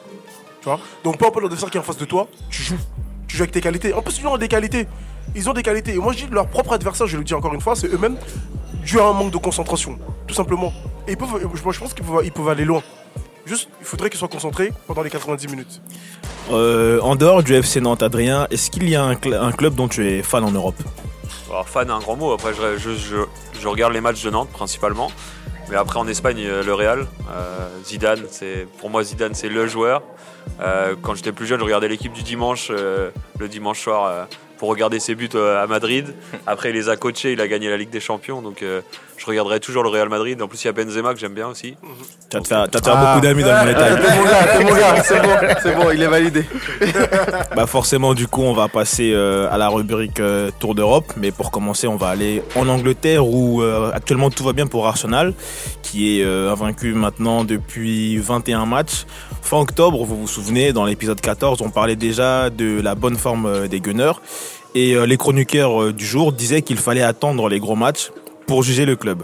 Tu 0.62 0.66
vois 0.66 0.80
Donc, 1.04 1.18
peu 1.18 1.26
importe 1.26 1.44
l'adversaire 1.44 1.70
qui 1.70 1.78
est 1.78 1.80
en 1.80 1.84
face 1.84 1.98
de 1.98 2.06
toi, 2.06 2.28
tu 2.50 2.62
joues. 2.64 2.78
Tu 3.28 3.38
joues 3.38 3.44
avec 3.44 3.52
tes 3.52 3.62
qualités. 3.62 3.94
En 3.94 4.02
plus, 4.02 4.20
ils 4.20 4.28
ont 4.28 4.38
des 4.38 4.48
qualités. 4.48 4.88
Ils 5.36 5.48
ont 5.50 5.54
des 5.54 5.64
qualités. 5.64 5.94
Et 5.94 5.98
moi, 5.98 6.14
je 6.14 6.26
dis, 6.26 6.32
leur 6.32 6.48
propre 6.48 6.74
adversaire, 6.74 7.08
je 7.08 7.18
le 7.18 7.24
dis 7.24 7.34
encore 7.34 7.54
une 7.54 7.62
fois, 7.62 7.76
c'est 7.76 7.88
eux-mêmes, 7.88 8.18
dû 8.84 9.00
à 9.00 9.06
un 9.06 9.14
manque 9.14 9.32
de 9.32 9.38
concentration. 9.38 9.98
Tout 10.28 10.34
simplement. 10.34 10.74
Et 11.08 11.12
ils 11.12 11.18
peuvent, 11.18 11.30
moi, 11.64 11.74
je 11.74 11.80
pense 11.80 11.94
qu'ils 11.94 12.04
peuvent, 12.06 12.22
ils 12.26 12.32
peuvent 12.32 12.50
aller 12.50 12.66
loin. 12.66 12.82
Juste, 13.46 13.70
il 13.80 13.86
faudrait 13.86 14.10
qu'ils 14.10 14.20
soient 14.20 14.28
concentrés 14.28 14.72
pendant 14.88 15.02
les 15.02 15.10
90 15.10 15.48
minutes. 15.48 15.82
Euh, 16.52 17.00
en 17.02 17.16
dehors 17.16 17.42
du 17.44 17.54
FC 17.54 17.80
Nantes, 17.82 18.04
Adrien, 18.04 18.48
est-ce 18.52 18.70
qu'il 18.72 18.90
y 18.90 18.96
a 18.96 19.04
un, 19.04 19.14
cl- 19.14 19.40
un 19.40 19.52
club 19.52 19.76
dont 19.76 19.88
tu 19.88 20.08
es 20.10 20.24
fan 20.24 20.44
en 20.44 20.52
Europe? 20.52 20.76
Alors 21.50 21.68
fan, 21.70 21.90
un 21.90 22.00
grand 22.00 22.16
mot. 22.16 22.32
Après, 22.32 22.54
je, 22.54 22.78
je- 22.78 22.96
je- 22.96 23.60
je 23.60 23.68
regarde 23.68 23.94
les 23.94 24.02
matchs 24.02 24.24
de 24.24 24.30
Nantes 24.30 24.50
principalement. 24.50 25.12
Mais 25.70 25.76
après, 25.76 26.00
en 26.00 26.08
Espagne, 26.08 26.44
euh, 26.46 26.64
le 26.64 26.74
Real, 26.74 27.06
euh, 27.30 27.70
Zidane, 27.86 28.24
c'est 28.30 28.68
pour 28.80 28.90
moi 28.90 29.04
Zidane, 29.04 29.36
c'est 29.36 29.50
le 29.50 29.68
joueur. 29.68 30.02
Euh, 30.62 30.96
quand 31.00 31.14
j'étais 31.14 31.32
plus 31.32 31.46
jeune, 31.46 31.60
je 31.60 31.64
regardais 31.64 31.88
l'équipe 31.88 32.12
du 32.12 32.24
dimanche, 32.24 32.72
le 32.72 33.48
dimanche 33.48 33.82
soir, 33.82 34.28
pour 34.60 34.70
regarder 34.70 35.00
ses 35.00 35.16
buts 35.16 35.30
euh, 35.36 35.64
à 35.64 35.68
Madrid. 35.68 36.14
Après, 36.46 36.70
il 36.70 36.76
les 36.76 36.90
a 36.90 36.98
coachés, 36.98 37.32
il 37.32 37.42
a 37.42 37.48
gagné 37.48 37.70
la 37.70 37.78
Ligue 37.78 37.90
des 37.90 38.02
Champions, 38.02 38.42
donc 38.42 38.62
euh, 38.62 38.82
je 39.18 39.26
regarderai 39.26 39.60
toujours 39.62 39.84
le 39.84 39.90
Real 39.90 40.10
Madrid. 40.10 40.40
En 40.42 40.48
plus, 40.50 40.62
il 40.64 40.68
y 40.68 40.70
a 40.70 40.74
Benzema 40.74 41.14
que 41.14 41.20
j'aime 41.20 41.34
bien 41.34 41.48
aussi. 41.48 41.76
Tu 42.30 42.38
vas 42.38 42.44
te 42.44 42.48
faire, 42.48 42.66
tu 42.70 42.72
vas 42.74 42.80
te 42.82 42.86
faire 42.86 42.98
Ah. 42.98 43.14
beaucoup 43.16 43.26
d'amis 43.26 43.44
dans 43.44 43.66
le 43.66 43.72
mon 43.74 44.24
gars, 44.24 44.60
mon 44.70 44.76
gars, 44.76 45.02
c'est 45.04 45.22
bon, 45.22 45.30
c'est 45.64 45.76
bon, 45.76 45.92
il 45.92 46.04
est 46.04 46.08
validé. 46.08 46.44
Bah 47.56 47.66
forcément, 47.66 48.14
du 48.14 48.28
coup, 48.28 48.44
on 48.44 48.54
va 48.54 48.68
passer 48.68 49.12
euh, 49.14 49.50
à 49.52 49.58
la 49.58 49.70
rubrique 49.70 50.20
euh, 50.20 50.52
Tour 50.60 50.76
d'Europe. 50.76 51.14
Mais 51.18 51.32
pour 51.32 51.52
commencer, 51.52 51.88
on 51.88 51.96
va 51.96 52.08
aller 52.10 52.44
en 52.56 52.68
Angleterre 52.68 53.26
où 53.26 53.62
euh, 53.62 53.92
actuellement 53.94 54.30
tout 54.30 54.44
va 54.44 54.54
bien 54.54 54.68
pour 54.68 54.88
Arsenal, 54.88 55.34
qui 55.82 56.20
est 56.20 56.24
euh, 56.24 56.52
invaincu 56.52 56.94
maintenant 56.94 57.44
depuis 57.44 58.18
21 58.18 58.66
matchs. 58.66 59.06
Fin 59.50 59.62
octobre, 59.62 60.06
vous 60.06 60.16
vous 60.16 60.28
souvenez, 60.28 60.74
dans 60.74 60.86
l'épisode 60.86 61.20
14, 61.20 61.64
on 61.64 61.72
parlait 61.72 61.96
déjà 61.96 62.52
de 62.52 62.80
la 62.80 62.94
bonne 62.94 63.16
forme 63.16 63.48
euh, 63.48 63.68
des 63.68 63.80
Gunners. 63.80 64.20
Et 64.76 64.94
euh, 64.94 65.08
les 65.08 65.18
chroniqueurs 65.18 65.86
euh, 65.86 65.92
du 65.92 66.06
jour 66.06 66.34
disaient 66.34 66.62
qu'il 66.62 66.78
fallait 66.78 67.02
attendre 67.02 67.50
les 67.50 67.60
gros 67.60 67.76
matchs 67.76 68.12
pour 68.46 68.62
juger 68.62 68.86
le 68.86 68.96
club. 68.96 69.24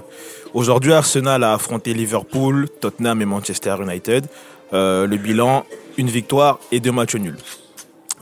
Aujourd'hui, 0.56 0.94
Arsenal 0.94 1.44
a 1.44 1.54
affronté 1.54 1.94
Liverpool, 1.94 2.68
Tottenham 2.82 3.22
et 3.22 3.26
Manchester 3.26 3.76
United. 3.80 4.26
Le 4.72 5.16
bilan, 5.16 5.64
une 5.98 6.08
victoire 6.08 6.58
et 6.72 6.80
deux 6.80 6.92
matchs 6.92 7.18
nuls. 7.18 7.38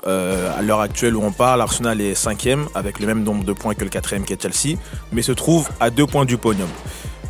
À 0.06 0.62
l'heure 0.62 0.82
actuelle 0.82 1.16
où 1.16 1.24
on 1.24 1.32
parle, 1.32 1.62
Arsenal 1.62 2.02
est 2.02 2.16
cinquième 2.16 2.68
avec 2.76 3.00
le 3.00 3.08
même 3.08 3.24
nombre 3.24 3.46
de 3.46 3.54
points 3.54 3.76
que 3.76 3.84
le 3.86 3.90
quatrième 3.90 4.26
qui 4.26 4.34
est 4.34 4.42
Chelsea, 4.42 4.78
mais 5.14 5.22
se 5.22 5.32
trouve 5.32 5.70
à 5.80 5.90
deux 5.90 6.06
points 6.06 6.26
du 6.26 6.38
podium. 6.38 6.70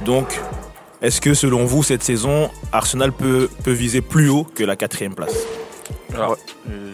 Donc, 0.03 0.39
est-ce 1.03 1.21
que 1.21 1.33
selon 1.33 1.65
vous, 1.65 1.83
cette 1.83 2.01
saison, 2.01 2.49
Arsenal 2.71 3.11
peut, 3.11 3.49
peut 3.63 3.71
viser 3.71 4.01
plus 4.01 4.29
haut 4.29 4.45
que 4.45 4.63
la 4.63 4.75
quatrième 4.75 5.13
place? 5.13 5.35
Alors, 6.15 6.37
euh, 6.69 6.93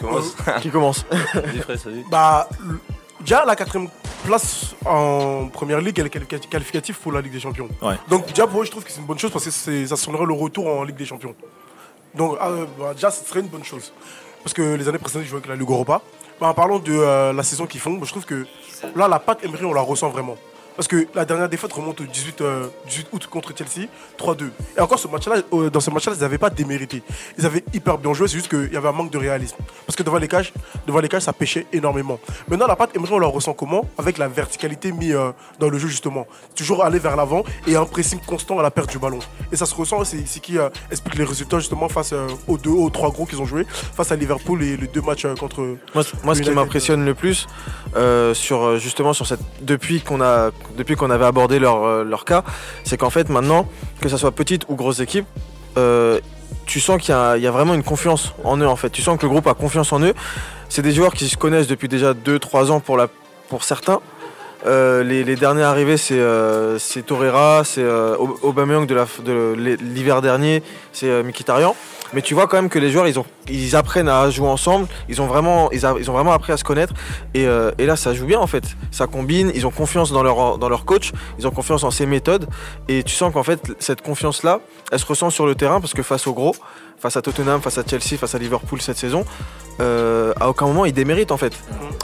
commence. 0.00 0.34
Qui 0.62 0.70
commence? 0.70 1.04
Bah, 2.10 2.48
déjà, 3.20 3.44
la 3.44 3.54
quatrième 3.54 3.88
place 4.24 4.74
en 4.84 5.48
première 5.52 5.80
ligue, 5.80 5.98
elle 5.98 6.06
est 6.06 6.14
qualifi- 6.14 6.48
qualificative 6.48 6.98
pour 6.98 7.12
la 7.12 7.20
Ligue 7.20 7.32
des 7.32 7.40
Champions. 7.40 7.68
Ouais. 7.82 7.96
Donc, 8.08 8.26
déjà, 8.28 8.46
pour 8.46 8.62
eux, 8.62 8.64
je 8.64 8.70
trouve 8.70 8.84
que 8.84 8.90
c'est 8.90 9.00
une 9.00 9.06
bonne 9.06 9.18
chose 9.18 9.30
parce 9.30 9.44
que 9.44 9.86
ça 9.86 9.96
sonnerait 9.96 10.26
le 10.26 10.34
retour 10.34 10.66
en 10.66 10.84
Ligue 10.84 10.96
des 10.96 11.06
Champions. 11.06 11.34
Donc, 12.14 12.38
ah, 12.40 12.48
euh, 12.48 12.64
bah, 12.78 12.94
déjà, 12.94 13.10
ce 13.10 13.24
serait 13.24 13.40
une 13.40 13.48
bonne 13.48 13.64
chose. 13.64 13.92
Parce 14.42 14.54
que 14.54 14.74
les 14.74 14.88
années 14.88 14.98
précédentes, 14.98 15.24
ils 15.26 15.28
jouaient 15.28 15.38
avec 15.38 15.48
la 15.50 15.56
Ligue 15.56 15.70
Europa. 15.70 16.00
Bah, 16.40 16.48
en 16.48 16.54
parlant 16.54 16.78
de 16.78 16.92
euh, 16.92 17.32
la 17.34 17.42
saison 17.42 17.66
qu'ils 17.66 17.80
font, 17.80 18.02
je 18.02 18.10
trouve 18.10 18.24
que 18.24 18.46
là, 18.96 19.06
la 19.06 19.18
patte 19.18 19.44
Emery, 19.44 19.66
on 19.66 19.74
la 19.74 19.82
ressent 19.82 20.08
vraiment. 20.08 20.36
Parce 20.80 20.88
que 20.88 21.06
la 21.14 21.26
dernière 21.26 21.50
défaite 21.50 21.70
remonte 21.74 22.00
au 22.00 22.04
18, 22.04 22.40
euh, 22.40 22.66
18 22.86 23.08
août 23.12 23.26
contre 23.26 23.52
Chelsea, 23.54 23.86
3-2. 24.16 24.50
Et 24.78 24.80
encore, 24.80 24.98
ce 24.98 25.08
match-là, 25.08 25.42
euh, 25.52 25.68
dans 25.68 25.80
ce 25.80 25.90
match-là, 25.90 26.14
ils 26.16 26.22
n'avaient 26.22 26.38
pas 26.38 26.48
démérité. 26.48 27.02
Ils 27.36 27.44
avaient 27.44 27.62
hyper 27.74 27.98
bien 27.98 28.14
joué, 28.14 28.28
c'est 28.28 28.36
juste 28.36 28.48
qu'il 28.48 28.72
y 28.72 28.78
avait 28.78 28.88
un 28.88 28.92
manque 28.92 29.10
de 29.10 29.18
réalisme. 29.18 29.58
Parce 29.84 29.94
que 29.94 30.02
devant 30.02 30.16
les 30.16 30.26
cages, 30.26 30.54
devant 30.86 31.00
les 31.00 31.10
cages 31.10 31.24
ça 31.24 31.34
pêchait 31.34 31.66
énormément. 31.70 32.18
Maintenant, 32.48 32.66
la 32.66 32.76
patte 32.76 32.96
Emery, 32.96 33.12
on 33.12 33.18
la 33.18 33.26
ressent 33.26 33.52
comment? 33.52 33.84
Avec 33.98 34.16
la 34.16 34.26
verticalité 34.26 34.90
mise 34.90 35.12
euh, 35.12 35.32
dans 35.58 35.68
le 35.68 35.76
jeu, 35.76 35.86
justement. 35.86 36.26
Toujours 36.56 36.82
aller 36.82 36.98
vers 36.98 37.14
l'avant 37.14 37.44
et 37.66 37.76
un 37.76 37.84
pressing 37.84 38.20
constant 38.26 38.58
à 38.58 38.62
la 38.62 38.70
perte 38.70 38.88
du 38.88 38.98
ballon. 38.98 39.18
Et 39.52 39.56
ça 39.56 39.66
se 39.66 39.74
ressent, 39.74 40.02
c'est 40.04 40.26
ce 40.26 40.38
qui 40.38 40.56
explique 40.90 41.16
les 41.16 41.24
résultats, 41.24 41.58
justement, 41.58 41.90
face 41.90 42.14
aux 42.48 42.56
deux, 42.56 42.70
aux 42.70 42.88
trois 42.88 43.10
gros 43.10 43.26
qu'ils 43.26 43.42
ont 43.42 43.44
joué, 43.44 43.66
face 43.68 44.12
à 44.12 44.16
Liverpool 44.16 44.62
et 44.62 44.78
les 44.78 44.86
deux 44.86 45.02
matchs 45.02 45.26
contre. 45.38 45.60
Moi, 45.94 46.04
moi, 46.24 46.34
ce 46.34 46.40
qui 46.40 46.50
m'impressionne 46.52 47.04
le 47.04 47.12
plus, 47.12 47.46
sur 48.32 48.78
justement 48.78 49.12
sur 49.12 49.26
cette 49.26 49.40
depuis 49.60 50.00
qu'on 50.00 50.22
a 50.22 50.50
depuis 50.76 50.96
qu'on 50.96 51.10
avait 51.10 51.24
abordé 51.24 51.58
leur 51.58 51.84
euh, 51.84 52.04
leur 52.04 52.24
cas, 52.24 52.42
c'est 52.84 52.96
qu'en 52.96 53.10
fait 53.10 53.28
maintenant 53.28 53.68
que 54.00 54.08
ça 54.08 54.18
soit 54.18 54.32
petite 54.32 54.64
ou 54.68 54.74
grosse 54.76 55.00
équipe, 55.00 55.26
euh, 55.78 56.20
tu 56.66 56.80
sens 56.80 57.00
qu'il 57.00 57.14
y, 57.14 57.16
a- 57.46 57.50
vraiment 57.50 57.74
une 57.74 57.82
confiance 57.82 58.32
en 58.44 58.56
eux 58.58 58.66
en 58.66 58.76
fait. 58.76 58.90
Tu 58.90 59.02
sens 59.02 59.18
que 59.18 59.22
le 59.22 59.28
groupe 59.30 59.46
a 59.46 59.54
confiance 59.54 59.92
en 59.92 60.00
eux. 60.00 60.14
C'est 60.68 60.82
des 60.82 60.92
joueurs 60.92 61.12
qui 61.14 61.28
se 61.28 61.36
connaissent 61.36 61.66
depuis 61.66 61.88
déjà 61.88 62.12
2-3 62.14 62.70
ans 62.70 62.80
pour 62.80 62.96
la 62.96 63.08
pour 63.48 63.64
certains. 63.64 64.00
Euh, 64.66 65.02
les, 65.02 65.24
derniers 65.36 65.62
arrivés, 65.62 65.96
c'est 65.96 66.18
euh, 66.18 66.78
c'est 66.78 67.02
Torreira, 67.06 67.62
c'est 67.64 67.82
Aub- 67.82 68.36
Aubameyang 68.42 68.86
de 68.86 69.54
l'hiver 69.80 70.20
dernier, 70.22 70.62
c'est 70.92 71.22
Mkhitaryan. 71.24 71.74
Mais 72.12 72.22
tu 72.22 72.34
vois 72.34 72.46
quand 72.48 72.56
même 72.56 72.68
que 72.68 72.78
les 72.78 72.90
joueurs, 72.90 73.06
ils, 73.06 73.18
ont, 73.18 73.24
ils 73.48 73.76
apprennent 73.76 74.08
à 74.08 74.28
jouer 74.30 74.48
ensemble. 74.48 74.88
Ils 75.08 75.22
ont 75.22 75.26
vraiment, 75.26 75.70
ils, 75.70 75.86
a- 75.86 75.94
ils 75.98 76.10
ont 76.10 76.12
vraiment 76.14 76.32
appris 76.32 76.52
à 76.52 76.56
se 76.56 76.64
connaître. 76.64 76.92
Et, 77.34 77.46
euh, 77.46 77.70
et 77.78 77.86
là, 77.86 77.94
ça 77.96 78.12
joue 78.14 78.26
bien 78.26 78.40
en 78.40 78.46
fait. 78.46 78.64
Ça 78.90 79.06
combine. 79.06 79.52
Ils 79.54 79.66
ont 79.66 79.70
confiance 79.70 80.10
dans 80.12 80.22
leur, 80.22 80.58
dans 80.58 80.68
leur 80.68 80.84
coach. 80.84 81.12
Ils 81.38 81.46
ont 81.46 81.50
confiance 81.52 81.84
en 81.84 81.90
ses 81.90 82.06
méthodes. 82.06 82.46
Et 82.88 83.02
tu 83.04 83.14
sens 83.14 83.32
qu'en 83.32 83.42
fait, 83.44 83.60
cette 83.78 84.02
confiance-là, 84.02 84.60
elle 84.90 84.98
se 84.98 85.06
ressent 85.06 85.30
sur 85.30 85.46
le 85.46 85.54
terrain 85.54 85.80
parce 85.80 85.94
que 85.94 86.02
face 86.02 86.26
aux 86.26 86.32
gros, 86.34 86.56
face 86.98 87.16
à 87.16 87.22
Tottenham, 87.22 87.60
face 87.60 87.78
à 87.78 87.82
Chelsea, 87.88 88.18
face 88.18 88.34
à 88.34 88.38
Liverpool 88.38 88.80
cette 88.80 88.96
saison, 88.98 89.24
euh, 89.80 90.32
à 90.40 90.48
aucun 90.50 90.66
moment 90.66 90.84
ils 90.84 90.92
déméritent 90.92 91.30
en 91.32 91.36
fait. 91.38 91.52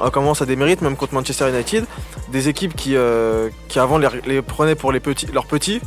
À 0.00 0.06
aucun 0.06 0.20
moment 0.20 0.34
ça 0.34 0.46
démérite, 0.46 0.80
même 0.82 0.96
contre 0.96 1.14
Manchester 1.14 1.48
United. 1.50 1.84
Des 2.30 2.48
équipes 2.48 2.74
qui, 2.74 2.96
euh, 2.96 3.48
qui 3.68 3.78
avant 3.78 3.98
les, 3.98 4.08
les 4.26 4.40
prenaient 4.40 4.74
pour 4.76 4.92
les 4.92 5.00
petits, 5.00 5.26
leurs 5.26 5.46
petits. 5.46 5.80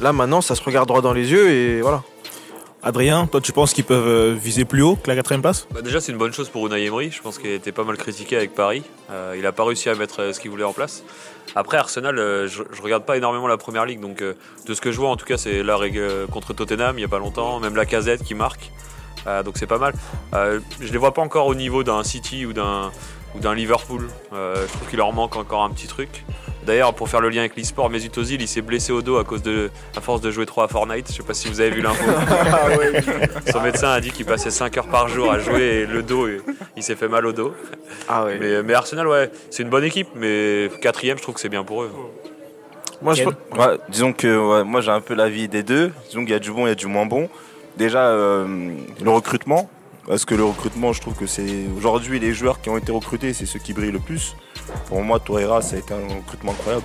Là 0.00 0.12
maintenant, 0.12 0.40
ça 0.40 0.54
se 0.54 0.62
regarde 0.62 0.88
droit 0.88 1.02
dans 1.02 1.12
les 1.12 1.30
yeux 1.30 1.50
et 1.50 1.80
voilà. 1.82 2.02
Adrien, 2.82 3.26
toi 3.26 3.42
tu 3.42 3.52
penses 3.52 3.74
qu'ils 3.74 3.84
peuvent 3.84 4.08
euh, 4.08 4.34
viser 4.34 4.64
plus 4.64 4.80
haut 4.80 4.96
que 4.96 5.08
la 5.10 5.14
quatrième 5.14 5.42
place? 5.42 5.66
Bah, 5.70 5.82
déjà, 5.82 6.00
c'est 6.00 6.12
une 6.12 6.18
bonne 6.18 6.32
chose 6.32 6.48
pour 6.48 6.66
Unai 6.66 6.86
Emery. 6.86 7.10
Je 7.10 7.20
pense 7.20 7.38
qu'il 7.38 7.50
été 7.50 7.72
pas 7.72 7.84
mal 7.84 7.98
critiqué 7.98 8.36
avec 8.36 8.54
Paris. 8.54 8.82
Euh, 9.10 9.34
il 9.38 9.44
a 9.44 9.52
pas 9.52 9.64
réussi 9.64 9.90
à 9.90 9.94
mettre 9.94 10.22
euh, 10.22 10.32
ce 10.32 10.40
qu'il 10.40 10.50
voulait 10.50 10.64
en 10.64 10.72
place. 10.72 11.04
Après, 11.54 11.76
Arsenal, 11.76 12.16
je, 12.16 12.62
je 12.72 12.82
regarde 12.82 13.04
pas 13.04 13.18
énormément 13.18 13.48
la 13.48 13.58
première 13.58 13.84
ligue. 13.84 14.00
Donc, 14.00 14.22
de 14.22 14.74
ce 14.74 14.80
que 14.80 14.92
je 14.92 14.96
vois, 14.98 15.10
en 15.10 15.16
tout 15.16 15.26
cas, 15.26 15.36
c'est 15.36 15.62
la 15.64 15.76
règle 15.76 16.26
contre 16.30 16.54
Tottenham 16.54 16.96
il 16.96 17.02
y 17.02 17.04
a 17.04 17.08
pas 17.08 17.18
longtemps. 17.18 17.58
Même 17.58 17.74
la 17.74 17.86
casette 17.86 18.22
qui 18.22 18.34
marque. 18.34 18.70
Donc, 19.44 19.58
c'est 19.58 19.66
pas 19.66 19.78
mal. 19.78 19.92
Je 20.32 20.92
les 20.92 20.98
vois 20.98 21.12
pas 21.12 21.22
encore 21.22 21.48
au 21.48 21.56
niveau 21.56 21.82
d'un 21.82 22.04
City 22.04 22.46
ou 22.46 22.52
d'un 22.52 22.92
Liverpool. 23.52 24.06
Je 24.30 24.72
trouve 24.72 24.88
qu'il 24.88 24.98
leur 24.98 25.12
manque 25.12 25.34
encore 25.34 25.64
un 25.64 25.70
petit 25.70 25.88
truc. 25.88 26.24
D'ailleurs, 26.66 26.92
pour 26.94 27.08
faire 27.08 27.20
le 27.20 27.30
lien 27.30 27.40
avec 27.40 27.56
l'e-sport, 27.56 27.88
Mesut 27.88 28.16
Ozil, 28.18 28.40
il 28.42 28.48
s'est 28.48 28.60
blessé 28.60 28.92
au 28.92 29.02
dos 29.02 29.16
à 29.18 29.24
cause 29.24 29.42
de, 29.42 29.70
à 29.96 30.00
force 30.00 30.20
de 30.20 30.30
jouer 30.30 30.46
trop 30.46 30.62
à 30.62 30.68
Fortnite. 30.68 31.08
Je 31.08 31.14
sais 31.16 31.22
pas 31.22 31.34
si 31.34 31.48
vous 31.48 31.60
avez 31.60 31.70
vu 31.70 31.80
l'info. 31.80 32.04
Son 33.50 33.60
médecin 33.60 33.90
a 33.90 34.00
dit 34.00 34.10
qu'il 34.10 34.26
passait 34.26 34.50
5 34.50 34.76
heures 34.76 34.88
par 34.88 35.08
jour 35.08 35.30
à 35.32 35.38
jouer 35.38 35.62
et 35.62 35.86
le 35.86 36.02
dos, 36.02 36.28
il 36.76 36.82
s'est 36.82 36.96
fait 36.96 37.08
mal 37.08 37.26
au 37.26 37.32
dos. 37.32 37.54
Ah 38.08 38.24
ouais. 38.24 38.38
Mais, 38.40 38.62
mais 38.62 38.74
Arsenal, 38.74 39.08
ouais, 39.08 39.30
c'est 39.50 39.62
une 39.62 39.70
bonne 39.70 39.84
équipe, 39.84 40.08
mais 40.14 40.70
quatrième, 40.82 41.16
je 41.16 41.22
trouve 41.22 41.34
que 41.34 41.40
c'est 41.40 41.48
bien 41.48 41.64
pour 41.64 41.82
eux. 41.82 41.90
Moi 43.02 43.14
je 43.14 43.24
Ken 43.24 43.32
Ouais, 43.56 43.78
disons 43.88 44.12
que 44.12 44.36
ouais, 44.36 44.64
moi 44.64 44.80
j'ai 44.80 44.90
un 44.90 45.00
peu 45.00 45.14
l'avis 45.14 45.48
des 45.48 45.62
deux. 45.62 45.90
Disons 46.08 46.20
qu'il 46.20 46.30
y 46.30 46.34
a 46.34 46.38
du 46.38 46.50
bon, 46.50 46.66
il 46.66 46.68
y 46.68 46.72
a 46.72 46.74
du 46.74 46.86
moins 46.86 47.06
bon. 47.06 47.28
Déjà, 47.76 48.08
euh, 48.08 48.74
le 49.02 49.10
recrutement. 49.10 49.70
Parce 50.06 50.24
que 50.24 50.34
le 50.34 50.44
recrutement, 50.44 50.92
je 50.92 51.00
trouve 51.00 51.14
que 51.14 51.26
c'est. 51.26 51.66
Aujourd'hui, 51.76 52.18
les 52.18 52.32
joueurs 52.32 52.60
qui 52.60 52.70
ont 52.70 52.76
été 52.76 52.90
recrutés, 52.90 53.32
c'est 53.32 53.46
ceux 53.46 53.58
qui 53.58 53.72
brillent 53.72 53.92
le 53.92 54.00
plus. 54.00 54.34
Pour 54.86 55.02
moi, 55.02 55.20
Torreira, 55.20 55.62
ça 55.62 55.76
a 55.76 55.78
été 55.78 55.94
un 55.94 56.16
recrutement 56.16 56.52
incroyable. 56.52 56.84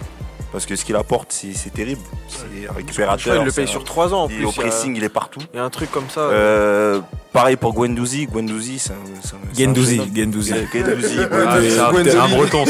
Parce 0.56 0.66
que 0.66 0.78
ce 0.78 0.86
qu'il 0.86 0.96
apporte, 0.96 1.34
c'est 1.34 1.74
terrible. 1.74 2.00
C'est 2.30 2.38
un 2.38 2.46
je 2.62 2.64
crois 2.68 2.76
récupérateur. 2.78 3.36
qu'il 3.36 3.44
le 3.44 3.52
paye 3.52 3.68
sur 3.68 3.84
3 3.84 4.14
ans 4.14 4.24
en 4.24 4.30
il 4.30 4.38
plus. 4.38 4.46
au 4.46 4.52
il 4.52 4.60
a- 4.60 4.62
pressing, 4.62 4.96
il 4.96 5.04
est 5.04 5.10
partout. 5.10 5.42
Il 5.54 5.58
y 5.58 5.60
a 5.60 5.66
un 5.66 5.70
truc 5.70 5.92
comme 5.92 6.10
ça. 6.10 6.22
Euh, 6.22 7.02
pareil 7.34 7.58
pour 7.58 7.74
Guendouzi. 7.74 8.26
Guendouzi, 8.26 8.80
c'est 8.80 8.94
un. 8.94 8.96
Gendouzi. 9.54 10.02
Gendouzi. 10.16 10.54
C'est 10.72 12.18
un, 12.18 12.30
breton, 12.30 12.64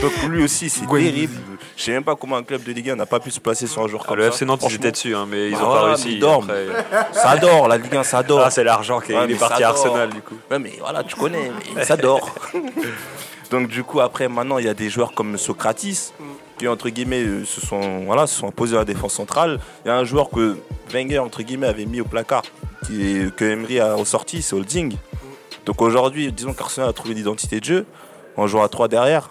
Donc 0.00 0.12
lui 0.30 0.44
aussi, 0.44 0.70
c'est 0.70 0.86
terrible. 0.86 1.34
Je 1.76 1.82
sais 1.82 1.92
même 1.92 2.04
pas 2.04 2.16
comment 2.16 2.36
un 2.36 2.42
club 2.42 2.62
de 2.62 2.72
Ligue 2.72 2.88
1 2.90 2.96
n'a 2.96 3.04
pas 3.06 3.20
pu 3.20 3.30
se 3.30 3.40
placer 3.40 3.66
sur 3.66 3.82
un 3.82 3.88
joueur 3.88 4.06
comme 4.06 4.16
Le 4.16 4.22
ça. 4.24 4.28
FC 4.28 4.44
Nantes, 4.46 4.62
ils 4.68 4.74
étaient 4.76 4.92
dessus, 4.92 5.14
hein, 5.14 5.26
mais 5.28 5.50
ils 5.50 5.56
ont 5.56 5.64
voilà, 5.66 5.80
pas 5.80 5.86
réussi. 5.88 6.14
ils 6.14 6.20
dorment. 6.20 6.50
Après- 6.50 7.20
Ça 7.20 7.30
adore, 7.30 7.68
la 7.68 7.76
Ligue 7.76 7.96
1, 7.96 8.02
ça 8.02 8.18
adore. 8.18 8.40
Ah, 8.46 8.50
c'est 8.50 8.64
l'argent 8.64 9.00
qui 9.00 9.12
est, 9.12 9.16
Ouais, 9.16 9.24
il 9.26 9.30
est 9.30 9.34
mais 9.34 9.38
parti 9.38 9.62
à 9.62 9.68
dort. 9.72 9.84
Arsenal, 9.86 10.08
du 10.10 10.20
coup. 10.22 10.36
Ouais, 10.50 10.58
mais 10.58 10.72
voilà, 10.80 11.02
tu 11.04 11.14
connais, 11.16 11.50
mais 11.76 11.84
ça 11.84 11.96
dort. 11.98 12.34
Donc 13.52 13.68
du 13.68 13.84
coup, 13.84 14.00
après, 14.00 14.28
maintenant, 14.28 14.56
il 14.56 14.64
y 14.64 14.68
a 14.68 14.74
des 14.74 14.88
joueurs 14.88 15.12
comme 15.12 15.36
Socratis 15.36 16.12
qui, 16.58 16.66
entre 16.66 16.88
guillemets, 16.88 17.22
euh, 17.22 17.44
se 17.44 17.60
sont, 17.60 18.04
voilà, 18.06 18.26
se 18.26 18.40
sont 18.40 18.48
imposés 18.48 18.76
à 18.76 18.80
la 18.80 18.84
défense 18.86 19.12
centrale. 19.12 19.60
Il 19.84 19.88
y 19.88 19.90
a 19.90 19.96
un 19.96 20.04
joueur 20.04 20.30
que 20.30 20.56
Wenger, 20.90 21.18
entre 21.18 21.42
guillemets, 21.42 21.66
avait 21.66 21.84
mis 21.84 22.00
au 22.00 22.04
placard, 22.04 22.42
qui 22.86 23.30
que 23.36 23.44
Emery 23.44 23.78
a 23.78 23.94
ressorti, 23.94 24.40
c'est 24.42 24.56
Holding. 24.56 24.96
Donc 25.66 25.82
aujourd'hui, 25.82 26.32
disons 26.32 26.54
qu'Arsenal 26.54 26.88
a 26.88 26.92
trouvé 26.94 27.12
l'identité 27.12 27.60
de 27.60 27.64
jeu 27.64 27.86
en 28.38 28.46
jouant 28.46 28.64
à 28.64 28.68
3 28.68 28.88
derrière. 28.88 29.30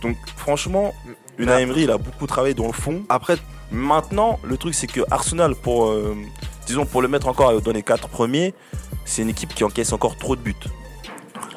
Donc 0.00 0.16
franchement, 0.36 0.94
Unai 1.36 1.62
Emery, 1.62 1.82
il 1.82 1.90
a 1.90 1.98
beaucoup 1.98 2.28
travaillé 2.28 2.54
dans 2.54 2.66
le 2.66 2.72
fond. 2.72 3.02
Après, 3.08 3.36
Maintenant, 3.72 4.38
le 4.44 4.56
truc, 4.56 4.74
c'est 4.74 4.86
que 4.86 5.00
Arsenal, 5.10 5.54
pour, 5.56 5.86
euh, 5.86 6.16
disons, 6.66 6.86
pour 6.86 7.02
le 7.02 7.08
mettre 7.08 7.26
encore 7.26 7.60
dans 7.60 7.72
les 7.72 7.82
quatre 7.82 8.08
premiers, 8.08 8.54
c'est 9.04 9.22
une 9.22 9.28
équipe 9.28 9.54
qui 9.54 9.64
encaisse 9.64 9.92
encore 9.92 10.16
trop 10.16 10.36
de 10.36 10.40
buts. 10.40 10.54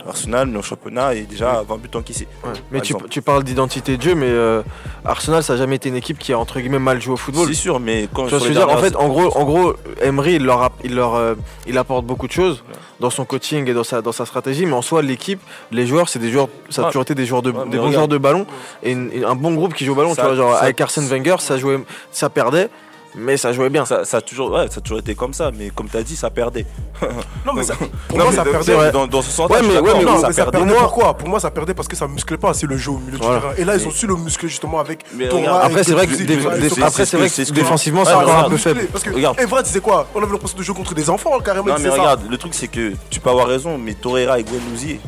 Arsenal, 0.07 0.51
le 0.51 0.61
championnat, 0.61 1.13
est 1.15 1.21
déjà 1.29 1.59
à 1.59 1.63
20 1.63 1.77
buts 1.77 1.89
encaissés. 1.95 2.27
ouais. 2.43 2.49
mais 2.71 2.81
tu, 2.81 3.21
parles 3.21 3.43
d'identité 3.43 3.97
de 3.97 4.01
jeu, 4.01 4.15
mais 4.15 4.27
euh, 4.29 4.61
Arsenal, 5.05 5.43
ça 5.43 5.53
n'a 5.53 5.59
jamais 5.59 5.75
été 5.75 5.89
une 5.89 5.95
équipe 5.95 6.17
qui 6.17 6.33
a 6.33 6.39
entre 6.39 6.59
guillemets 6.59 6.79
mal 6.79 7.01
joué 7.01 7.13
au 7.13 7.17
football. 7.17 7.47
C'est 7.47 7.53
sûr, 7.53 7.79
mais 7.79 8.07
quand 8.13 8.23
Tu 8.25 8.29
vois 8.31 8.39
sur 8.39 8.39
ce 8.39 8.47
que 8.47 8.53
je 8.53 8.59
les 8.59 8.65
veux 8.65 8.71
dire? 8.71 8.77
En 8.77 8.81
fait, 8.81 8.95
en 8.95 9.07
gros, 9.09 9.37
en 9.37 9.43
gros, 9.45 9.73
Emery, 10.01 10.35
il 10.35 10.45
leur, 10.45 10.61
a- 10.63 10.71
il 10.83 10.95
leur, 10.95 11.15
euh, 11.15 11.35
il 11.67 11.77
apporte 11.77 12.05
beaucoup 12.05 12.27
de 12.27 12.31
choses 12.31 12.63
dans 12.99 13.09
son 13.09 13.23
coaching 13.25 13.67
et 13.69 13.73
dans 13.73 13.83
sa, 13.83 14.01
dans 14.01 14.11
sa 14.11 14.25
stratégie, 14.25 14.65
mais 14.65 14.73
en 14.73 14.81
soi, 14.81 15.01
l'équipe, 15.01 15.39
les 15.71 15.85
joueurs, 15.87 16.09
c'est 16.09 16.19
des 16.19 16.31
joueurs, 16.31 16.49
ça 16.69 16.81
a 16.83 16.85
toujours 16.85 17.03
été 17.03 17.15
des 17.15 17.25
joueurs 17.25 17.41
de, 17.41 17.51
Ouais, 17.51 17.67
des 17.69 17.77
bons 17.77 17.91
joueurs 17.91 18.07
de 18.07 18.17
ballon 18.17 18.45
et, 18.83 18.91
une- 18.91 19.09
et 19.13 19.23
un 19.23 19.35
bon 19.35 19.53
groupe 19.53 19.73
qui 19.73 19.85
joue 19.85 19.93
au 19.93 19.95
ballon. 19.95 20.13
Ça- 20.15 20.21
tu 20.23 20.27
vois, 20.27 20.35
genre 20.35 20.53
ça- 20.55 20.63
avec 20.63 20.79
Arsène 20.81 21.05
Wenger, 21.07 21.35
ça 21.39 21.57
jouait, 21.57 21.79
ça 22.11 22.29
perdait, 22.29 22.69
mais 23.15 23.37
ça 23.37 23.51
jouait 23.53 23.69
bien. 23.69 23.85
ça, 23.85 24.05
ça 24.05 24.17
a 24.17 24.21
toujours, 24.21 24.51
ouais, 24.51 24.67
ça 24.69 24.77
a 24.77 24.81
toujours 24.81 24.99
été 24.99 25.15
comme 25.15 25.33
ça, 25.33 25.51
mais 25.57 25.69
comme 25.69 25.87
tu 25.89 25.97
as 25.97 26.03
dit, 26.03 26.15
ça 26.15 26.29
perdait. 26.29 26.65
Non, 27.45 27.53
mais 27.53 27.63
ça, 27.63 27.73
pour 28.07 28.17
Non, 28.17 28.25
moi, 28.25 28.31
mais 28.31 28.35
ça 28.35 28.43
perdait. 28.43 28.91
Dans, 28.91 29.07
dans 29.07 29.21
ce 29.21 29.31
sens-là, 29.31 29.55
Ouais, 29.55 29.61
je 29.63 29.65
suis 29.69 29.73
mais- 29.75 29.81
d'accord, 29.81 29.99
ouais, 29.99 30.05
mais 30.05 30.11
non, 30.11 30.19
ça 30.21 30.27
mais 30.27 30.33
ça 30.33 30.43
perdait. 30.43 30.57
perdait 30.59 30.73
Moi- 30.73 30.81
pourquoi? 30.83 31.17
Pour 31.17 31.29
moi, 31.29 31.39
ça 31.39 31.49
perdait 31.51 31.73
parce 31.73 31.87
que 31.87 31.95
ça 31.95 32.07
musclait 32.07 32.37
pas 32.37 32.49
assez 32.49 32.67
le 32.67 32.77
jeu 32.77 32.91
au 32.91 32.97
milieu 32.97 33.17
Voilà. 33.17 33.35
du 33.35 33.41
terrain. 33.41 33.53
Et 33.57 33.63
là, 33.65 33.75
ils 33.77 33.87
ont 33.87 33.91
su 33.91 34.05
le 34.07 34.15
muscler 34.15 34.49
justement 34.49 34.79
avec 34.79 35.05
avec 35.13 35.47
Après, 35.47 35.83
c'est 35.83 35.93
vrai 35.93 36.07
que, 36.07 37.51
défensivement, 37.53 38.03
c'est 38.05 38.13
encore 38.13 38.45
un 38.45 38.49
peu 38.49 38.57
faible. 38.57 38.87
Parce 38.91 39.03
que 39.03 39.11
Regarde. 39.13 39.39
Evra 39.39 39.61
disait 39.63 39.79
quoi? 39.79 40.07
On 40.13 40.21
avait 40.21 40.31
l'impression 40.31 40.57
de 40.57 40.63
jouer 40.63 40.75
contre 40.75 40.93
des 40.93 41.09
enfants 41.09 41.39
carrément. 41.39 41.67
Non 41.67 41.75
mais 41.81 41.89
regarde, 41.89 42.21
le 42.29 42.37
truc 42.37 42.53
c'est 42.53 42.67
que 42.67 42.93
tu 43.09 43.19
peux 43.19 43.29
avoir 43.29 43.47
raison, 43.47 43.77
mais 43.77 43.93
Torreira 43.93 44.39
et 44.39 44.43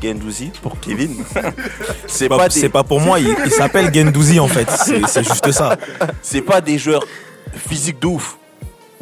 Guendouzi 0.02 0.52
pour 0.62 0.80
Kevin, 0.80 1.16
c'est 2.08 2.30
Pas- 2.30 2.38
pas, 2.38 2.50
C'est 2.50 2.62
des, 2.62 2.70
pas 2.70 2.84
pour 2.84 3.00
moi, 3.02 3.20
il, 3.20 3.52
s'appelle 3.52 3.94
Gendouzi 3.94 4.40
en 4.40 4.48
fait. 4.48 4.70
C'est 4.72 5.02
c'est 5.08 5.24
juste 5.24 5.52
ça. 5.52 5.76
c'est 6.22 6.42
pas 6.42 6.62
des 6.62 6.78
joueurs 6.78 7.04
physiques 7.56 8.00
de 8.00 8.08
ouf, 8.08 8.38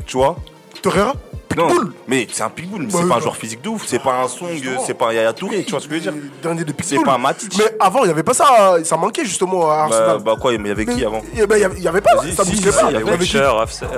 tu 0.06 0.18
vois? 0.18 0.36
Torreira 0.82 1.14
Non, 1.58 1.68
Pitbull. 1.68 1.94
mais 2.08 2.28
c'est 2.32 2.44
un 2.44 2.50
pitbull, 2.50 2.82
mais 2.82 2.86
Bah, 2.88 2.92
c'est 3.00 3.04
oui, 3.04 3.10
pas 3.10 3.16
un 3.16 3.20
joueur 3.20 3.36
physique 3.36 3.62
de 3.62 3.70
ouf, 3.70 3.84
c'est 3.86 4.00
pas 4.00 4.22
un 4.22 4.28
Song, 4.28 4.50
c'est 4.86 4.94
pas 4.94 5.10
un 5.10 5.14
Yaya 5.14 5.34
Touré, 5.34 5.64
tu 5.66 5.72
vois 5.72 5.80
ce 5.82 5.88
que 5.88 5.96
je 6.00 6.10
veux 6.10 6.12
dire 6.12 6.14
Dernier 6.42 6.64
des 6.64 6.74
C'est 6.84 7.04
pas 7.04 7.16
un 7.16 7.18
Matic. 7.18 7.54
Mais 7.58 7.66
avant, 7.80 8.02
il 8.04 8.06
n'y 8.06 8.12
avait 8.12 8.24
pas 8.24 8.34
ça. 8.34 8.78
Ça 8.84 8.96
manquait 8.96 9.26
justement 9.26 9.70
à 9.70 9.76
Bah, 9.76 9.84
Arsenal. 9.84 10.20
bah 10.24 10.36
quoi, 10.40 10.52
mais 10.52 10.58
il 10.58 10.68
y 10.68 10.72
avait 10.72 10.86
qui 10.86 11.04
avant? 11.04 11.22
eh 11.36 11.46
ben, 11.48 11.58
Il 11.58 11.62
y 11.62 11.64
avait- 11.66 11.78
il 11.78 11.84
y 11.84 11.88
avait 11.88 12.02
pas. 12.02 12.12
Ça 12.36 12.46
si, 12.46 12.56
si, 12.58 12.62
pas. 12.64 12.72
il 12.90 12.94
y 12.94 12.96
avait 12.98 13.04
Wilshere, 13.12 13.56
Ramsey, 13.56 13.86
Il 13.88 13.92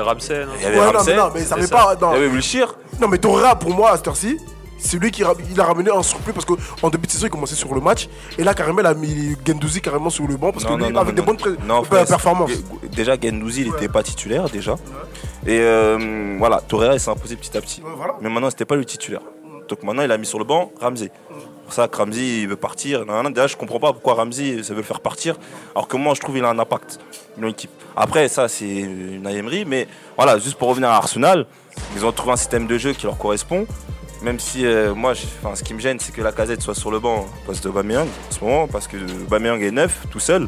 y 0.64 0.66
avait 0.66 0.80
Ramsey, 0.80 1.14
mais 1.14 1.18
non, 1.22 1.30
mais 1.34 1.40
ça 1.42 1.46
c'est 1.50 1.54
avait 1.54 1.68
ça. 1.68 1.76
pas. 1.76 1.96
il 2.00 2.02
Non, 2.04 2.14
y 2.14 2.16
avait 2.16 2.28
Wilshere, 2.30 2.68
non 3.00 3.08
mais 3.10 3.18
Torreira, 3.20 3.60
pour 3.60 3.70
moi, 3.76 3.92
à 3.92 3.98
cette 3.98 4.08
heure-ci, 4.08 4.38
c'est 4.82 4.98
lui 4.98 5.12
qui 5.12 5.24
il 5.52 5.62
a 5.62 5.64
ramené 5.64 5.92
un 5.92 6.04
surplus 6.04 6.34
parce 6.34 6.46
qu'en 6.46 6.90
début 6.90 7.08
de 7.08 7.12
saison, 7.12 7.28
il 7.28 7.30
commençait 7.30 7.56
sur 7.56 7.74
le 7.74 7.82
match. 7.82 8.10
Et 8.38 8.44
là, 8.44 8.54
carrément, 8.54 8.80
il 8.80 8.86
a 8.86 8.94
mis 8.94 9.38
Gendouzi 9.46 9.80
carrément 9.80 10.10
sur 10.10 10.28
le 10.28 10.38
banc 10.38 10.52
parce 10.52 10.66
que 10.66 10.72
Non, 10.72 10.78
lui, 10.78 10.84
non, 10.86 10.92
non, 10.92 11.00
avec 11.02 11.16
des 11.16 11.22
bonnes 11.22 11.38
euh, 11.46 12.06
performances. 12.06 12.52
Déjà, 12.92 13.16
Gendouzi, 13.22 13.62
il 13.62 13.68
était 13.68 13.88
pas 13.88 14.04
titulaire 14.04 14.50
déjà. 14.50 14.76
Et 15.46 15.60
euh, 15.60 16.36
voilà, 16.40 16.62
Torreira, 16.62 16.94
il 16.96 17.00
s'est 17.00 17.12
imposé 17.12 17.36
petit 17.36 17.56
à 17.56 17.62
petit. 17.62 17.82
Ouais, 17.82 17.92
voilà. 17.96 18.16
Mais 18.22 18.30
maintenant, 18.30 18.50
c'était 18.50 18.66
pas 18.66 18.76
le 18.76 18.86
titulaire. 18.86 19.22
Donc 19.70 19.84
maintenant, 19.84 20.04
il 20.04 20.12
a 20.12 20.18
mis 20.18 20.26
sur 20.26 20.40
le 20.40 20.46
banc 20.46 20.72
Ramsey. 20.82 21.12
C'est 21.30 21.64
pour 21.64 21.74
ça 21.74 21.88
que 21.88 21.96
Ramsey, 21.98 22.42
il 22.42 22.48
veut 22.48 22.58
partir. 22.58 23.06
Déjà, 23.30 23.48
je 23.48 23.56
comprends 23.56 23.80
pas 23.80 23.94
pourquoi 23.94 24.16
Ramsey, 24.16 24.64
ça 24.64 24.74
veut 24.74 24.82
le 24.82 24.86
faire 24.86 25.00
partir. 25.00 25.36
Alors 25.74 25.88
que 25.88 25.96
moi, 25.96 26.14
je 26.16 26.20
trouve 26.20 26.36
qu'il 26.36 26.44
a 26.44 26.50
un 26.50 26.60
impact 26.60 27.00
dans 27.38 27.48
l'équipe. 27.48 27.72
Après, 27.96 28.28
ça, 28.28 28.50
c'est 28.50 28.68
une 28.68 29.26
Emery. 29.26 29.64
Mais 29.66 29.88
voilà, 30.18 30.38
juste 30.40 30.56
pour 30.58 30.68
revenir 30.68 30.90
à 30.90 30.98
Arsenal, 30.98 31.46
ils 31.96 32.06
ont 32.06 32.12
trouvé 32.12 32.34
un 32.34 32.38
système 32.38 32.68
de 32.68 32.78
jeu 32.78 32.92
qui 32.94 33.06
leur 33.06 33.18
correspond. 33.18 33.66
Même 34.22 34.40
si 34.40 34.66
euh, 34.66 34.94
moi, 34.94 35.14
je- 35.14 35.26
enfin, 35.44 35.56
ce 35.56 35.64
qui 35.64 35.74
me 35.74 35.80
gêne, 35.80 36.00
c'est 36.00 36.12
que 36.14 36.22
la 36.22 36.32
casette 36.32 36.62
soit 36.62 36.76
sur 36.76 36.92
le 36.92 37.00
banc 37.00 37.26
à 37.26 37.46
place 37.46 37.62
de 37.62 37.70
Aubameyang 37.70 38.08
en 38.08 38.32
ce 38.34 38.44
moment, 38.44 38.68
parce 38.68 38.88
que 38.88 38.98
Aubameyang 39.26 39.62
est 39.62 39.72
neuf, 39.72 40.04
tout 40.12 40.20
seul. 40.20 40.48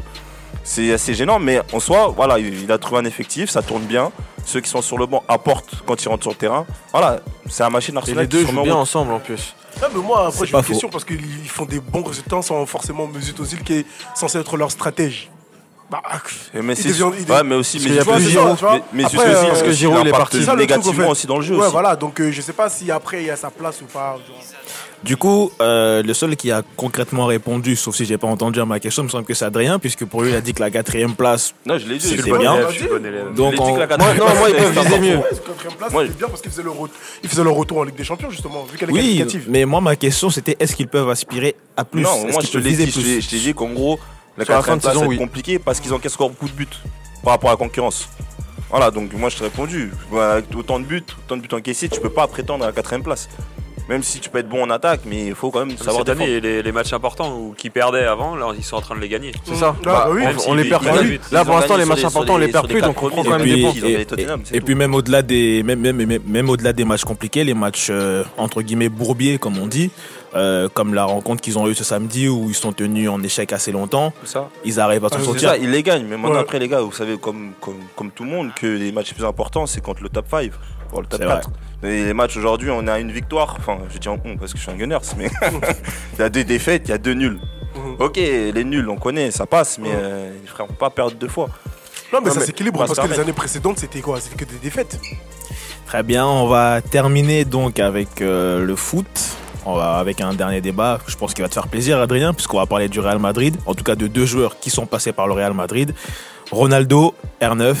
C'est 0.62 0.92
assez 0.92 1.12
gênant, 1.14 1.38
mais 1.40 1.60
en 1.72 1.80
soi, 1.80 2.08
voilà, 2.16 2.38
il 2.38 2.70
a 2.70 2.78
trouvé 2.78 3.00
un 3.00 3.04
effectif, 3.04 3.50
ça 3.50 3.62
tourne 3.62 3.82
bien. 3.82 4.12
Ceux 4.46 4.60
qui 4.60 4.70
sont 4.70 4.80
sur 4.82 4.96
le 4.98 5.06
banc 5.06 5.22
apportent 5.28 5.74
quand 5.86 6.02
ils 6.02 6.08
rentrent 6.08 6.22
sur 6.22 6.30
le 6.30 6.36
terrain. 6.36 6.64
Voilà, 6.92 7.20
c'est 7.48 7.64
un 7.64 7.70
machine 7.70 7.94
Et 7.94 7.98
Arsenal 7.98 8.24
les 8.24 8.28
qui 8.28 8.36
deux 8.36 8.46
jouent 8.46 8.58
en 8.60 8.62
bien 8.62 8.76
ensemble 8.76 9.12
en 9.12 9.18
plus. 9.18 9.54
Mais 9.82 10.00
moi, 10.00 10.26
après, 10.28 10.38
C'est 10.40 10.46
j'ai 10.46 10.52
pas 10.52 10.58
une 10.58 10.64
faux. 10.64 10.68
question 10.72 10.88
parce 10.88 11.04
qu'ils 11.04 11.48
font 11.48 11.64
des 11.66 11.80
bons 11.80 12.02
résultats 12.04 12.40
sans 12.42 12.64
forcément 12.66 13.06
Mesut 13.08 13.38
Ozil 13.40 13.62
qui 13.62 13.72
est 13.80 13.86
censé 14.14 14.38
être 14.38 14.56
leur 14.56 14.70
stratège. 14.70 15.30
Bah, 15.90 16.02
Mais 16.54 16.72
il 16.72 16.76
c'est 16.76 16.88
devient- 16.88 17.10
il 17.20 17.30
ouais, 17.30 17.42
mais 17.44 17.54
aussi, 17.56 17.76
Parce 17.76 17.84
mais 17.84 17.90
qu'il 17.90 17.94
y 17.94 17.98
a 17.98 18.02
tu 18.02 18.06
vois, 18.08 18.16
plus 18.16 18.24
c'est 18.24 18.30
Giroud, 18.30 18.58
ça, 18.58 18.70
mais- 18.72 18.82
mais 18.94 19.04
Après, 19.04 19.18
Ozil, 19.18 19.28
euh, 19.30 19.46
parce 19.48 19.62
que 19.62 19.68
aussi, 19.68 19.78
Giroud, 19.78 19.98
il 20.00 20.08
est 20.08 20.10
parti. 20.12 20.36
C'est 20.38 20.44
ça, 20.44 20.52
le 20.54 20.58
truc, 20.58 20.70
négativement 20.70 21.02
en 21.02 21.06
fait. 21.06 21.12
aussi 21.12 21.26
dans 21.26 21.36
le 21.36 21.42
jeu. 21.42 21.54
Ouais, 21.56 21.62
aussi. 21.62 21.72
voilà, 21.72 21.94
donc 21.94 22.20
euh, 22.20 22.32
je 22.32 22.40
sais 22.40 22.52
pas 22.54 22.68
si 22.70 22.90
après 22.90 23.20
il 23.22 23.26
y 23.26 23.30
a 23.30 23.36
sa 23.36 23.50
place 23.50 23.82
ou 23.82 23.84
pas. 23.84 24.16
genre. 24.26 24.36
Du 25.02 25.18
coup, 25.18 25.52
euh, 25.60 26.02
le 26.02 26.14
seul 26.14 26.34
qui 26.34 26.50
a 26.50 26.62
concrètement 26.78 27.26
répondu, 27.26 27.76
sauf 27.76 27.94
si 27.94 28.06
j'ai 28.06 28.16
pas 28.16 28.26
entendu 28.26 28.58
à 28.60 28.64
ma 28.64 28.80
question, 28.80 29.02
me 29.02 29.10
semble 29.10 29.24
que 29.26 29.34
c'est 29.34 29.44
Adrien, 29.44 29.78
puisque 29.78 30.06
pour 30.06 30.22
lui, 30.22 30.30
il 30.30 30.34
a 30.34 30.40
dit 30.40 30.54
que 30.54 30.60
la 30.62 30.70
quatrième 30.70 31.14
place. 31.14 31.54
Non, 31.66 31.76
je 31.76 31.86
l'ai 31.86 31.98
dit. 31.98 32.16
L'ai 32.16 32.22
bien. 32.38 32.56
Donc, 33.36 33.54
on- 33.60 33.74
que 33.74 33.80
la 33.80 33.86
Moi, 33.86 33.86
quatrième 33.86 34.16
non, 34.18 34.24
place, 34.24 34.38
moi, 34.38 34.48
viser 34.48 34.66
important. 34.66 35.00
mieux. 35.00 35.16
Ouais, 35.16 35.22
cette 35.32 35.44
quatrième 35.46 35.74
place, 35.74 35.92
Moi, 35.92 36.02
c'était 36.06 36.18
bien 36.18 36.28
parce 36.28 36.40
qu'ils 36.40 36.50
faisaient, 36.50 37.42
le 37.44 37.50
retour 37.50 37.78
en 37.78 37.82
Ligue 37.84 37.96
des 37.96 38.04
Champions, 38.04 38.30
justement, 38.30 38.64
vu 38.64 38.78
qu'elle 38.78 38.88
est 38.88 38.92
Oui, 38.92 39.00
qualificative. 39.00 39.44
mais 39.50 39.66
moi, 39.66 39.82
ma 39.82 39.94
question, 39.96 40.30
c'était 40.30 40.56
est-ce 40.58 40.74
qu'ils 40.74 40.88
peuvent 40.88 41.10
aspirer 41.10 41.54
à 41.76 41.84
plus? 41.84 42.00
Non, 42.02 42.26
moi 42.32 42.40
je 42.42 42.50
te 42.50 42.56
l'ai 42.56 42.72
dit, 42.72 42.90
je 42.90 43.28
t'ai 43.28 43.38
dit 43.38 43.52
qu'en 43.52 43.68
gros, 43.68 44.00
la 44.36 44.44
Sur 44.44 44.54
la 44.54 44.62
fin 44.62 44.76
quatrième 44.76 44.78
de 44.78 44.82
place 44.82 44.92
saison, 44.94 45.02
c'est 45.02 45.08
oui. 45.08 45.18
compliqué 45.18 45.58
parce 45.58 45.80
qu'ils 45.80 45.92
encaissent 45.92 46.14
encore 46.14 46.30
beaucoup 46.30 46.48
de 46.48 46.52
buts 46.54 46.66
par 47.22 47.32
rapport 47.34 47.50
à 47.50 47.52
la 47.54 47.56
concurrence. 47.56 48.08
Voilà, 48.70 48.90
donc 48.90 49.12
moi 49.12 49.28
je 49.28 49.36
t'ai 49.38 49.44
répondu. 49.44 49.92
Avec 50.12 50.46
autant 50.56 50.80
de 50.80 50.84
buts, 50.84 51.04
autant 51.24 51.36
de 51.36 51.42
buts 51.42 51.54
encaissés, 51.54 51.88
tu 51.88 52.00
peux 52.00 52.10
pas 52.10 52.26
prétendre 52.26 52.64
à 52.64 52.68
la 52.68 52.72
quatrième 52.72 53.02
place. 53.02 53.28
Même 53.88 54.02
si 54.02 54.18
tu 54.18 54.30
peux 54.30 54.38
être 54.38 54.48
bon 54.48 54.62
en 54.62 54.70
attaque, 54.70 55.00
mais 55.04 55.26
il 55.26 55.34
faut 55.34 55.50
quand 55.50 55.66
même 55.66 55.76
savoir 55.76 55.98
Cette 55.98 56.06
défendre. 56.16 56.22
année, 56.30 56.40
les, 56.40 56.62
les 56.62 56.72
matchs 56.72 56.94
importants 56.94 57.36
ou 57.38 57.54
qui 57.56 57.68
perdaient 57.68 58.04
avant, 58.06 58.34
là, 58.34 58.46
ils 58.56 58.64
sont 58.64 58.76
en 58.76 58.80
train 58.80 58.94
de 58.96 59.00
les 59.00 59.10
gagner. 59.10 59.32
C'est 59.44 59.56
ça. 59.56 59.76
Ah, 59.80 59.82
bah 59.84 60.08
oui. 60.10 60.22
on, 60.26 60.38
si 60.38 60.48
on 60.48 60.54
les 60.54 60.64
perd 60.64 60.82
plus. 60.98 61.20
Là, 61.30 61.44
pour 61.44 61.54
l'instant, 61.54 61.76
les 61.76 61.84
matchs 61.84 62.04
importants, 62.04 62.34
on 62.34 62.38
les 62.38 62.48
perd 62.48 62.66
plus, 62.66 62.80
donc 62.80 63.02
on 63.02 63.10
prend 63.10 63.22
quand 63.22 63.38
même 63.38 63.46
Et 63.46 63.56
des 63.56 63.62
points. 63.62 63.72
Et- 64.52 64.60
puis 64.62 64.74
même 64.74 64.94
au-delà 64.94 65.20
des 65.20 65.62
même, 65.62 65.80
même, 65.80 65.96
même, 65.96 66.18
même 66.26 66.48
au-delà 66.48 66.72
des 66.72 66.84
matchs 66.86 67.04
compliqués, 67.04 67.44
les 67.44 67.52
matchs 67.54 67.88
euh, 67.90 68.24
entre 68.38 68.62
guillemets 68.62 68.88
bourbiers 68.88 69.36
comme 69.38 69.58
on 69.58 69.66
dit, 69.66 69.90
euh, 70.34 70.68
comme 70.72 70.94
la 70.94 71.04
rencontre 71.04 71.42
qu'ils 71.42 71.58
ont 71.58 71.68
eue 71.68 71.74
ce 71.74 71.84
samedi 71.84 72.28
où 72.28 72.46
ils 72.48 72.54
sont 72.54 72.72
tenus 72.72 73.08
en 73.10 73.22
échec 73.22 73.52
assez 73.52 73.70
longtemps, 73.70 74.12
C'est 74.24 74.32
ça. 74.32 74.48
ils 74.64 74.80
arrivent 74.80 75.04
à 75.04 75.10
s'en 75.10 75.16
Ah, 75.20 75.24
sortir. 75.24 75.48
ça, 75.50 75.56
ils 75.58 75.70
les 75.70 75.82
gagnent. 75.82 76.06
Mais 76.08 76.16
maintenant, 76.16 76.36
Ouais. 76.36 76.40
après, 76.40 76.58
les 76.58 76.68
gars, 76.68 76.80
vous 76.80 76.90
savez, 76.92 77.18
comme, 77.18 77.52
comme, 77.60 77.76
comme 77.94 78.10
tout 78.10 78.24
le 78.24 78.30
monde, 78.30 78.50
que 78.58 78.66
les 78.66 78.92
matchs 78.92 79.10
les 79.10 79.14
plus 79.16 79.26
importants, 79.26 79.66
c'est 79.66 79.82
contre 79.82 80.02
le 80.02 80.08
top 80.08 80.24
5, 80.30 80.50
pour 80.94 81.02
le 81.02 81.08
top 81.08 81.18
C'est 81.20 81.26
vrai. 81.26 81.40
4. 81.40 81.50
Et 81.90 82.04
les 82.04 82.14
matchs 82.14 82.36
aujourd'hui, 82.36 82.70
on 82.70 82.86
a 82.86 83.00
une 83.00 83.10
victoire. 83.10 83.56
Enfin, 83.58 83.78
je 83.92 83.98
dis 83.98 84.08
en 84.08 84.16
on 84.24 84.36
parce 84.36 84.52
que 84.52 84.58
je 84.58 84.62
suis 84.62 84.70
un 84.72 84.76
Gunners, 84.76 84.98
mais 85.18 85.28
il 86.14 86.18
y 86.20 86.22
a 86.22 86.28
deux 86.28 86.44
défaites, 86.44 86.82
il 86.86 86.90
y 86.90 86.94
a 86.94 86.98
deux 86.98 87.14
nuls. 87.14 87.38
Mhm. 87.76 87.96
Ok, 87.98 88.16
les 88.16 88.64
nuls, 88.64 88.88
on 88.88 88.96
connaît, 88.96 89.30
ça 89.32 89.44
passe, 89.46 89.78
mais 89.78 89.88
Ouais. 89.88 89.94
euh, 89.96 90.30
frères, 90.46 90.66
on 90.66 90.68
peut 90.68 90.74
pas 90.78 90.90
perdre 90.90 91.16
deux 91.16 91.28
fois. 91.28 91.48
Non, 92.12 92.20
mais 92.22 92.28
Non, 92.28 92.34
ça 92.36 92.40
s'équilibre 92.42 92.78
parce 92.86 92.96
que 92.98 93.08
les 93.12 93.18
années 93.18 93.32
précédentes, 93.32 93.78
c'était 93.80 94.00
quoi? 94.00 94.20
C'était 94.20 94.36
que 94.36 94.44
des 94.50 94.58
défaites. 94.62 95.00
Très 95.86 96.02
bien, 96.04 96.24
on 96.26 96.46
va 96.46 96.80
terminer 96.80 97.44
donc 97.44 97.80
avec 97.80 98.22
euh, 98.22 98.64
le 98.64 98.76
foot. 98.76 99.06
On 99.66 99.74
va 99.74 99.94
avec 99.94 100.20
un 100.20 100.32
dernier 100.34 100.60
débat, 100.60 100.98
je 101.06 101.16
pense 101.16 101.32
qu'il 101.34 101.42
va 101.42 101.48
te 101.48 101.54
faire 101.54 101.68
plaisir 101.68 101.98
Adrien, 101.98 102.34
puisqu'on 102.34 102.58
va 102.58 102.66
parler 102.66 102.88
du 102.88 103.00
Real 103.00 103.18
Madrid, 103.18 103.56
en 103.66 103.74
tout 103.74 103.82
cas 103.82 103.94
de 103.96 104.06
deux 104.06 104.26
joueurs 104.26 104.58
qui 104.60 104.68
sont 104.70 104.84
passés 104.86 105.12
par 105.12 105.26
le 105.26 105.32
Real 105.32 105.54
Madrid. 105.54 105.94
Ronaldo, 106.50 107.14
R9, 107.40 107.74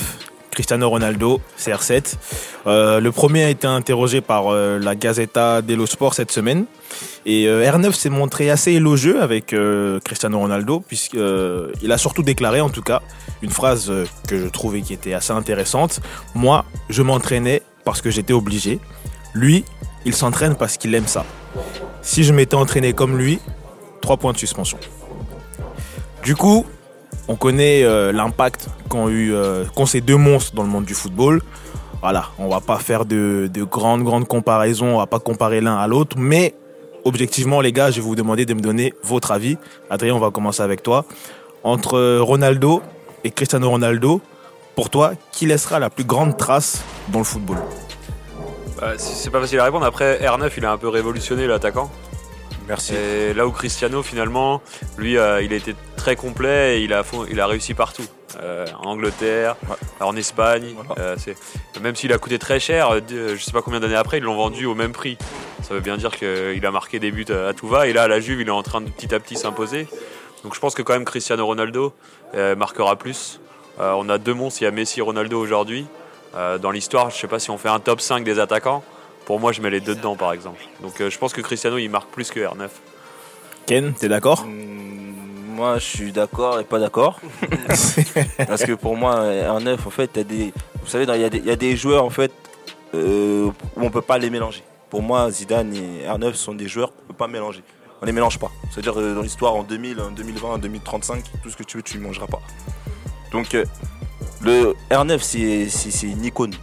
Cristiano 0.54 0.88
Ronaldo, 0.88 1.40
CR7. 1.58 2.14
Euh, 2.66 3.00
le 3.00 3.12
premier 3.12 3.44
a 3.44 3.50
été 3.50 3.66
interrogé 3.66 4.20
par 4.20 4.48
euh, 4.48 4.78
la 4.78 4.94
Gazzetta 4.94 5.60
dello 5.60 5.84
Sport 5.84 6.14
cette 6.14 6.30
semaine. 6.30 6.64
Et 7.26 7.46
euh, 7.46 7.70
R9 7.70 7.92
s'est 7.92 8.08
montré 8.08 8.50
assez 8.50 8.72
élogieux 8.72 9.20
avec 9.20 9.54
Cristiano 10.04 10.38
Ronaldo, 10.38 10.80
puisqu'il 10.80 11.92
a 11.92 11.98
surtout 11.98 12.22
déclaré 12.22 12.60
en 12.60 12.70
tout 12.70 12.82
cas 12.82 13.02
une 13.42 13.50
phrase 13.50 13.92
que 14.28 14.38
je 14.38 14.46
trouvais 14.46 14.80
qui 14.80 14.94
était 14.94 15.12
assez 15.12 15.32
intéressante. 15.32 16.00
Moi, 16.34 16.64
je 16.88 17.02
m'entraînais 17.02 17.62
parce 17.84 18.00
que 18.00 18.10
j'étais 18.10 18.32
obligé. 18.32 18.78
Lui, 19.34 19.64
il 20.06 20.14
s'entraîne 20.14 20.54
parce 20.54 20.76
qu'il 20.76 20.94
aime 20.94 21.06
ça. 21.06 21.24
Si 22.02 22.24
je 22.24 22.32
m'étais 22.32 22.54
entraîné 22.54 22.92
comme 22.92 23.18
lui, 23.18 23.40
trois 24.00 24.16
points 24.16 24.32
de 24.32 24.38
suspension. 24.38 24.78
Du 26.22 26.36
coup, 26.36 26.64
on 27.28 27.36
connaît 27.36 27.82
euh, 27.84 28.12
l'impact 28.12 28.68
qu'ont 28.88 29.08
eu 29.08 29.32
euh, 29.32 29.64
ces 29.86 30.00
deux 30.00 30.16
monstres 30.16 30.54
dans 30.54 30.62
le 30.62 30.68
monde 30.68 30.84
du 30.84 30.94
football. 30.94 31.42
Voilà, 32.00 32.26
on 32.38 32.48
va 32.48 32.60
pas 32.60 32.78
faire 32.78 33.04
de, 33.06 33.48
de 33.52 33.62
grandes 33.64 34.02
grandes 34.02 34.28
comparaisons, 34.28 34.94
on 34.94 34.98
va 34.98 35.06
pas 35.06 35.20
comparer 35.20 35.60
l'un 35.60 35.76
à 35.76 35.86
l'autre, 35.86 36.16
mais 36.18 36.54
objectivement 37.04 37.62
les 37.62 37.72
gars, 37.72 37.90
je 37.90 37.96
vais 37.96 38.02
vous 38.02 38.14
demander 38.14 38.44
de 38.44 38.52
me 38.52 38.60
donner 38.60 38.92
votre 39.02 39.30
avis. 39.32 39.56
Adrien, 39.88 40.14
on 40.14 40.18
va 40.18 40.30
commencer 40.30 40.62
avec 40.62 40.82
toi. 40.82 41.06
Entre 41.62 42.18
Ronaldo 42.18 42.82
et 43.24 43.30
Cristiano 43.30 43.70
Ronaldo, 43.70 44.20
pour 44.74 44.90
toi, 44.90 45.12
qui 45.32 45.46
laissera 45.46 45.78
la 45.78 45.88
plus 45.88 46.04
grande 46.04 46.36
trace 46.36 46.82
dans 47.08 47.20
le 47.20 47.24
football? 47.24 47.58
Bah, 48.80 48.94
c'est 48.98 49.14
c'est 49.14 49.30
pas 49.30 49.40
facile 49.40 49.60
à 49.60 49.64
répondre. 49.64 49.86
Après, 49.86 50.18
R9, 50.18 50.50
il 50.56 50.64
a 50.66 50.72
un 50.72 50.78
peu 50.78 50.88
révolutionné 50.88 51.46
l'attaquant. 51.46 51.90
Merci. 52.68 52.94
Et 52.94 53.34
là 53.34 53.46
où 53.46 53.50
Cristiano, 53.50 54.02
finalement, 54.02 54.60
lui, 54.98 55.16
euh, 55.16 55.42
il 55.42 55.52
a 55.52 55.56
été 55.56 55.74
très 56.04 56.16
complet 56.16 56.78
et 56.80 56.84
il 56.84 56.92
a, 56.92 57.02
il 57.30 57.40
a 57.40 57.46
réussi 57.46 57.72
partout. 57.72 58.04
Euh, 58.42 58.66
en 58.82 58.90
Angleterre, 58.90 59.56
Ouais. 59.70 59.76
en 60.00 60.14
Espagne. 60.16 60.74
Voilà. 60.74 61.00
euh, 61.00 61.16
c'est- 61.16 61.34
même 61.80 61.94
s'il 61.96 62.12
a 62.12 62.18
coûté 62.18 62.38
très 62.38 62.60
cher, 62.60 62.90
euh, 62.90 63.00
je 63.34 63.42
sais 63.42 63.52
pas 63.52 63.62
combien 63.62 63.80
d'années 63.80 63.94
après, 63.94 64.18
ils 64.18 64.22
l'ont 64.24 64.36
vendu 64.36 64.66
au 64.66 64.74
même 64.74 64.92
prix. 64.92 65.16
Ça 65.62 65.72
veut 65.72 65.80
bien 65.80 65.96
dire 65.96 66.10
qu'il 66.14 66.66
a 66.66 66.70
marqué 66.70 66.98
des 66.98 67.10
buts 67.10 67.24
à, 67.30 67.48
à 67.48 67.52
tout 67.54 67.68
va. 67.68 67.86
Et 67.86 67.94
là, 67.94 68.02
à 68.02 68.08
la 68.08 68.20
Juve, 68.20 68.40
il 68.42 68.48
est 68.48 68.50
en 68.50 68.62
train 68.62 68.82
de 68.82 68.90
petit 68.90 69.14
à 69.14 69.18
petit 69.20 69.36
s'imposer. 69.36 69.86
Donc 70.42 70.54
je 70.54 70.60
pense 70.60 70.74
que 70.74 70.82
quand 70.82 70.92
même 70.92 71.06
Cristiano 71.06 71.46
Ronaldo 71.46 71.94
euh, 72.34 72.54
marquera 72.54 72.96
plus. 72.96 73.40
Euh, 73.80 73.92
on 73.96 74.10
a 74.10 74.18
deux 74.18 74.34
monstres, 74.34 74.60
il 74.60 74.64
y 74.64 74.68
a 74.68 74.72
Messi 74.72 74.98
et 74.98 75.02
Ronaldo 75.02 75.40
aujourd'hui. 75.40 75.86
Euh, 76.36 76.58
dans 76.58 76.70
l'histoire, 76.70 77.08
je 77.10 77.16
sais 77.16 77.28
pas 77.28 77.38
si 77.38 77.50
on 77.50 77.56
fait 77.56 77.70
un 77.70 77.80
top 77.80 78.02
5 78.02 78.24
des 78.24 78.38
attaquants. 78.40 78.82
Pour 79.24 79.40
moi, 79.40 79.52
je 79.52 79.62
mets 79.62 79.70
les 79.70 79.80
deux 79.80 79.94
dedans, 79.94 80.16
par 80.16 80.32
exemple. 80.34 80.60
Donc 80.82 81.00
euh, 81.00 81.08
je 81.08 81.16
pense 81.18 81.32
que 81.32 81.40
Cristiano, 81.40 81.78
il 81.78 81.88
marque 81.88 82.10
plus 82.10 82.30
que 82.30 82.40
R9. 82.40 82.68
Ken, 83.66 83.94
t'es 83.94 84.08
d'accord? 84.08 84.44
Hmm, 84.44 84.93
Moi, 85.54 85.78
je 85.78 85.84
suis 85.84 86.12
d'accord 86.12 86.58
et 86.60 86.64
pas 86.64 86.78
d'accord. 86.80 87.20
Parce 88.46 88.64
que 88.64 88.72
pour 88.72 88.96
moi, 88.96 89.20
R9, 89.24 89.74
en 89.86 89.90
fait, 89.90 90.18
des, 90.18 90.52
vous 90.82 90.86
savez, 90.88 91.04
il 91.04 91.20
y, 91.20 91.24
a 91.24 91.30
des- 91.30 91.38
il 91.38 91.44
y 91.46 91.50
a 91.50 91.56
des 91.56 91.76
joueurs 91.76 92.04
en 92.04 92.10
fait 92.10 92.32
euh, 92.94 93.46
où 93.76 93.80
on 93.82 93.90
peut 93.90 94.02
pas 94.02 94.18
les 94.18 94.30
mélanger. 94.30 94.62
Pour 94.90 95.02
moi, 95.02 95.30
Zidane 95.30 95.72
et 95.74 96.06
R9 96.06 96.34
sont 96.34 96.54
des 96.54 96.68
joueurs 96.68 96.92
qu'on 96.94 97.06
peut 97.08 97.14
pas 97.14 97.28
mélanger. 97.28 97.62
On 98.02 98.06
les 98.06 98.12
mélange 98.12 98.38
pas. 98.38 98.50
C'est-à-dire 98.70 98.98
euh, 99.00 99.14
dans 99.14 99.22
l'histoire 99.22 99.54
en 99.54 99.62
2000, 99.62 100.00
en 100.00 100.10
2020, 100.10 100.48
en 100.48 100.58
2035, 100.58 101.24
tout 101.42 101.50
ce 101.50 101.56
que 101.56 101.62
tu 101.62 101.76
veux, 101.76 101.82
tu 101.82 101.98
ne 101.98 102.02
mangeras 102.02 102.26
pas. 102.26 102.40
Donc 103.32 103.54
euh, 103.54 103.64
le 104.42 104.74
R9, 104.90 105.18
c'est 105.20 105.68
c'est- 105.68 105.90
c'est 105.90 106.08
une 106.08 106.24
icône. 106.24 106.54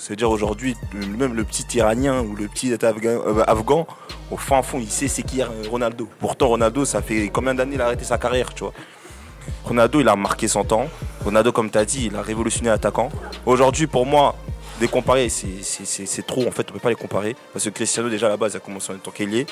C'est-à-dire 0.00 0.30
aujourd'hui, 0.30 0.74
même 0.94 1.34
le 1.34 1.44
petit 1.44 1.76
Iranien 1.76 2.22
ou 2.22 2.34
le 2.34 2.48
petit 2.48 2.72
Afghan, 2.72 3.20
euh, 3.26 3.44
Afghan, 3.46 3.86
au 4.30 4.38
fin 4.38 4.62
fond, 4.62 4.78
il 4.80 4.90
sait 4.90 5.08
c'est 5.08 5.22
qui 5.22 5.42
Ronaldo. 5.70 6.08
Pourtant, 6.18 6.48
Ronaldo, 6.48 6.86
ça 6.86 7.02
fait 7.02 7.28
combien 7.28 7.54
d'années 7.54 7.74
il 7.74 7.82
a 7.82 7.84
arrêté 7.84 8.04
sa 8.04 8.16
carrière, 8.16 8.54
tu 8.54 8.64
vois? 8.64 8.72
Ronaldo, 9.64 10.00
il 10.00 10.08
a 10.08 10.16
marqué 10.16 10.48
son 10.48 10.64
temps. 10.64 10.88
Ronaldo, 11.22 11.52
comme 11.52 11.70
tu 11.70 11.76
as 11.76 11.84
dit, 11.84 12.06
il 12.06 12.16
a 12.16 12.22
révolutionné 12.22 12.70
l'attaquant. 12.70 13.10
Aujourd'hui, 13.44 13.86
pour 13.86 14.06
moi, 14.06 14.36
les 14.80 14.88
comparer, 14.88 15.28
c'est- 15.28 16.26
trop. 16.26 16.46
En 16.48 16.50
fait, 16.50 16.66
on 16.70 16.72
peut 16.72 16.78
pas 16.80 16.88
les 16.88 16.94
comparer. 16.94 17.36
Parce 17.52 17.66
que 17.66 17.70
Cristiano, 17.70 18.08
déjà, 18.08 18.26
à 18.26 18.30
la 18.30 18.36
base, 18.38 18.56
a 18.56 18.60
commencé 18.60 18.94
en 18.94 18.96
tant 18.96 19.10
qu'ailier. 19.10 19.44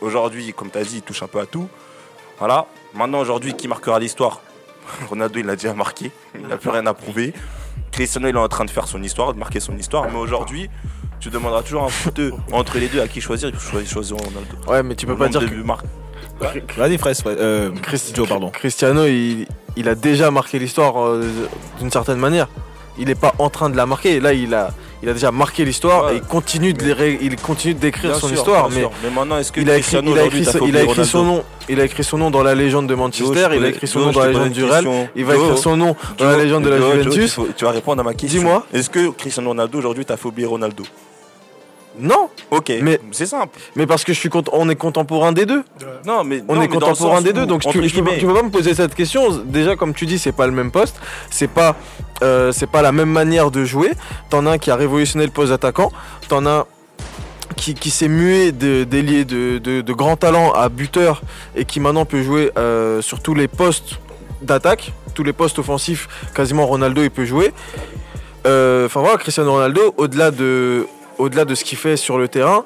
Aujourd'hui, 0.00 0.52
comme 0.52 0.70
tu 0.70 0.78
as 0.78 0.84
dit, 0.84 0.96
il 0.98 1.02
touche 1.02 1.24
un 1.24 1.26
peu 1.26 1.40
à 1.40 1.46
tout. 1.46 1.68
Voilà. 2.38 2.66
Maintenant, 2.94 3.18
aujourd'hui, 3.18 3.54
qui 3.54 3.66
marquera 3.66 3.98
l'histoire? 3.98 4.40
Ronaldo, 5.08 5.40
il 5.40 5.46
l'a 5.46 5.56
déjà 5.56 5.74
marqué. 5.74 6.12
Il 6.36 6.46
n'a 6.46 6.56
plus 6.56 6.70
rien 6.70 6.86
à 6.86 6.94
prouver. 6.94 7.34
Cristiano, 7.92 8.28
il 8.28 8.34
est 8.34 8.38
en 8.38 8.48
train 8.48 8.64
de 8.64 8.70
faire 8.70 8.88
son 8.88 9.02
histoire, 9.02 9.34
de 9.34 9.38
marquer 9.38 9.60
son 9.60 9.76
histoire. 9.76 10.06
Mais 10.10 10.18
aujourd'hui, 10.18 10.68
tu 11.20 11.30
demanderas 11.30 11.62
toujours 11.62 11.84
un 11.84 11.88
footeux 11.88 12.32
entre 12.52 12.78
les 12.78 12.88
deux 12.88 13.00
à 13.00 13.06
qui 13.06 13.20
choisir. 13.20 13.50
Il 13.50 13.54
faut 13.54 13.70
choisir, 13.70 13.90
choisir 13.90 14.16
Ronaldo. 14.16 14.56
Ouais, 14.66 14.82
mais 14.82 14.94
tu 14.96 15.06
peux 15.06 15.12
Le 15.12 15.18
pas 15.18 15.28
dire 15.28 15.40
de 15.40 15.46
que. 15.46 16.78
Vas-y, 16.78 16.98
Fraisse. 16.98 17.22
Euh, 17.26 17.70
Joe, 18.14 18.28
pardon. 18.28 18.50
Cristiano, 18.50 19.06
il, 19.06 19.46
il 19.76 19.88
a 19.88 19.94
déjà 19.94 20.30
marqué 20.30 20.58
l'histoire 20.58 21.00
euh, 21.00 21.48
d'une 21.78 21.90
certaine 21.90 22.18
manière. 22.18 22.48
Il 22.98 23.06
n'est 23.06 23.14
pas 23.14 23.34
en 23.38 23.48
train 23.48 23.70
de 23.70 23.76
la 23.76 23.86
marquer. 23.86 24.20
Là, 24.20 24.32
il 24.32 24.54
a, 24.54 24.70
il 25.02 25.08
a 25.08 25.12
déjà 25.14 25.30
marqué 25.32 25.64
l'histoire 25.64 26.06
Ouais. 26.06 26.12
et 26.14 26.16
il 26.16 26.22
continue 26.22 26.72
de, 26.72 26.84
les 26.84 26.92
ré- 26.92 27.18
il 27.20 27.36
continue 27.36 27.74
de 27.74 27.80
décrire 27.80 28.14
son 28.16 28.28
sûr, 28.28 28.36
histoire. 28.36 28.68
Mais 28.70 28.86
maintenant, 29.14 29.38
est-ce 29.38 29.50
que 29.52 29.60
il 29.60 29.68
a 29.70 29.76
écrit, 29.76 29.82
Cristiano 29.82 30.10
il 30.12 30.18
a 30.18 30.20
aujourd'hui, 30.22 30.40
écrit, 30.42 30.52
t'as 30.52 30.58
fait 30.58 30.58
il 30.58 30.76
a 30.76 30.80
oublier 30.80 30.92
écrit 30.92 31.04
son 31.06 31.24
nom. 31.24 31.44
Il 31.68 31.80
a 31.80 31.84
écrit 31.84 32.04
son 32.04 32.18
nom 32.18 32.30
dans 32.30 32.42
la 32.42 32.54
légende 32.54 32.86
de 32.86 32.94
Manchester. 32.94 33.48
Il 33.56 33.64
a 33.64 33.68
écrit 33.68 33.86
son 33.86 34.00
nom 34.00 34.10
dans 34.12 34.20
la 34.20 34.28
légende 34.28 34.50
du 34.50 34.64
Real. 34.64 34.84
Il 35.16 35.24
va 35.24 35.34
écrire 35.34 35.58
son 35.58 35.76
nom 35.76 35.96
dans 36.18 36.24
la 36.26 36.36
légende 36.36 36.64
de 36.64 36.70
la 36.70 36.76
Juventus. 36.78 37.38
tu 37.56 37.64
vas 37.64 37.70
répondre 37.72 38.00
à 38.00 38.04
ma 38.04 38.14
question. 38.14 38.40
Dis-moi. 38.40 38.66
Est-ce 38.72 38.90
que 38.90 39.10
Cristiano 39.10 39.48
Ronaldo 39.50 39.78
aujourd'hui 39.78 40.04
t'as 40.04 40.16
fait 40.16 40.26
oublier 40.28 40.46
Ronaldo? 40.46 40.84
Non, 41.98 42.28
Ok. 42.50 42.72
Mais- 42.82 42.98
c'est 43.10 43.26
simple. 43.26 43.58
mais 43.76 43.86
parce 43.86 44.04
que 44.04 44.12
je 44.12 44.18
suis 44.18 44.30
on 44.52 44.68
est 44.68 44.76
contemporain 44.76 45.32
des 45.32 45.44
deux. 45.46 45.62
Non, 46.06 46.24
mais 46.24 46.42
On 46.48 46.54
non, 46.54 46.62
est 46.62 46.68
mais 46.68 46.72
contemporain 46.74 47.20
des 47.20 47.32
deux, 47.32 47.46
donc 47.46 47.60
tu, 47.62 47.68
tu 47.68 47.74
peux, 47.74 47.80
pas- 47.82 47.88
guillemets, 47.88 48.18
tu 48.18 48.26
peux 48.26 48.34
pas 48.34 48.42
me 48.42 48.50
poser 48.50 48.74
cette 48.74 48.94
question. 48.94 49.28
Déjà, 49.44 49.76
comme 49.76 49.92
tu 49.94 50.06
dis, 50.06 50.18
c'est 50.18 50.32
pas 50.32 50.46
le 50.46 50.52
même 50.52 50.70
poste, 50.70 50.96
c'est 51.30 51.48
pas, 51.50 51.76
euh, 52.22 52.50
c'est 52.52 52.66
pas 52.66 52.82
la 52.82 52.92
même 52.92 53.10
manière 53.10 53.50
de 53.50 53.64
jouer. 53.64 53.90
T'en 54.30 54.46
as 54.46 54.52
un 54.52 54.58
qui 54.58 54.70
a 54.70 54.76
révolutionné 54.76 55.24
le 55.26 55.30
poste 55.32 55.50
d'attaquant, 55.50 55.92
t'en 56.28 56.46
as 56.46 56.50
un 56.50 56.64
qui, 57.56 57.74
qui 57.74 57.90
s'est 57.90 58.08
mué 58.08 58.50
de- 58.52 58.84
d'ailier 58.84 59.24
de, 59.26 59.58
de, 59.58 59.82
de 59.82 59.92
grand 59.92 60.16
talent 60.16 60.52
à 60.52 60.68
buteur 60.70 61.20
et 61.54 61.64
qui 61.66 61.78
maintenant 61.80 62.06
peut 62.06 62.22
jouer 62.22 62.50
euh, 62.56 63.02
sur 63.02 63.20
tous 63.20 63.34
les 63.34 63.46
postes 63.48 63.98
d'attaque, 64.40 64.92
tous 65.14 65.22
les 65.24 65.34
postes 65.34 65.58
offensifs. 65.58 66.08
Quasiment 66.34 66.66
Ronaldo, 66.66 67.02
il 67.02 67.10
peut 67.10 67.26
jouer. 67.26 67.52
Euh, 68.46 68.86
Enfin 68.86 69.00
voilà, 69.00 69.18
Cristiano 69.18 69.52
Ronaldo, 69.52 69.94
au-delà 69.98 70.30
de, 70.30 70.86
au-delà 71.18 71.44
de 71.44 71.54
ce 71.54 71.64
qu'il 71.64 71.78
fait 71.78 71.96
sur 71.96 72.18
le 72.18 72.28
terrain, 72.28 72.64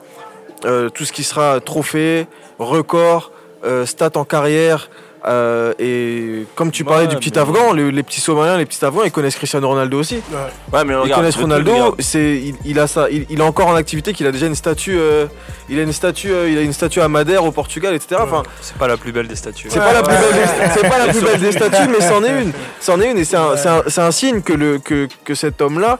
euh, 0.64 0.88
tout 0.88 1.04
ce 1.04 1.12
qui 1.12 1.24
sera 1.24 1.61
trophée, 1.61 2.26
record, 2.59 3.30
euh, 3.64 3.85
stats 3.87 4.11
en 4.16 4.24
carrière. 4.24 4.88
euh, 5.28 5.72
et 5.80 6.44
comme 6.54 6.70
tu 6.70 6.85
parlais 6.85 7.02
Ouais, 7.06 7.09
du 7.09 7.16
petit 7.16 7.32
mais- 7.35 7.38
Afghan, 7.40 7.72
le- 7.72 7.90
les 7.90 8.04
petits 8.04 8.20
Somaliens, 8.20 8.56
les 8.59 8.64
petits 8.64 8.85
Afghans, 8.85 9.02
ils 9.02 9.11
connaissent 9.11 9.35
Cristiano 9.35 9.66
Ronaldo 9.66 9.98
aussi. 9.98 10.16
Ouais. 10.30 10.37
Ouais, 10.72 10.85
mais 10.85 10.92
Ils 10.92 10.96
regarde, 10.98 11.20
connaissent 11.20 11.37
le 11.38 11.48
truc, 11.48 11.66
Ronaldo. 11.66 11.96
C'est, 11.98 12.37
il, 12.37 12.54
il 12.64 12.78
a 12.78 12.87
ça, 12.87 13.09
il, 13.11 13.26
il 13.28 13.40
est 13.40 13.42
encore 13.42 13.66
en 13.66 13.74
activité, 13.74 14.12
qu'il 14.12 14.24
a 14.28 14.30
déjà 14.30 14.46
une 14.46 14.54
statue, 14.54 14.96
euh, 14.96 15.26
il 15.68 15.80
a 15.80 15.82
une 15.82 15.92
statue, 15.92 16.30
euh, 16.32 16.48
il 16.48 16.56
a 16.56 16.61
une 16.61 16.72
statue 16.72 17.00
à 17.00 17.09
Madère 17.09 17.42
au 17.44 17.50
Portugal, 17.50 17.92
etc. 17.92 18.20
Enfin, 18.22 18.44
C'est 18.61 18.76
pas 18.78 18.87
la 18.87 18.96
plus 18.96 19.11
belle 19.11 19.26
des 19.26 19.35
statues. 19.35 19.66
c'est 19.68 19.80
pas 19.80 19.92
la 19.94 20.02
plus 20.04 20.14
belle, 20.14 20.32
des, 20.32 20.72
c'est 20.80 20.88
pas 20.88 20.98
la 21.04 21.12
plus 21.12 21.20
belle 21.22 21.40
des 21.40 21.52
statues, 21.59 21.88
mais 21.90 22.00
c'en 22.06 22.22
est 22.22 22.42
une. 22.42 22.52
C'en 22.80 23.00
est 23.00 23.11
une, 23.11 23.18
et 23.18 23.24
c'est 23.24 23.37
un, 23.37 23.50
un- 23.54 23.82
c'est 23.88 24.00
un 24.02 24.12
signe 24.12 24.42
que 24.42 24.52
le 24.52 24.78
que, 24.78 25.09
que 25.24 25.35
cet 25.35 25.61
homme-là, 25.61 25.98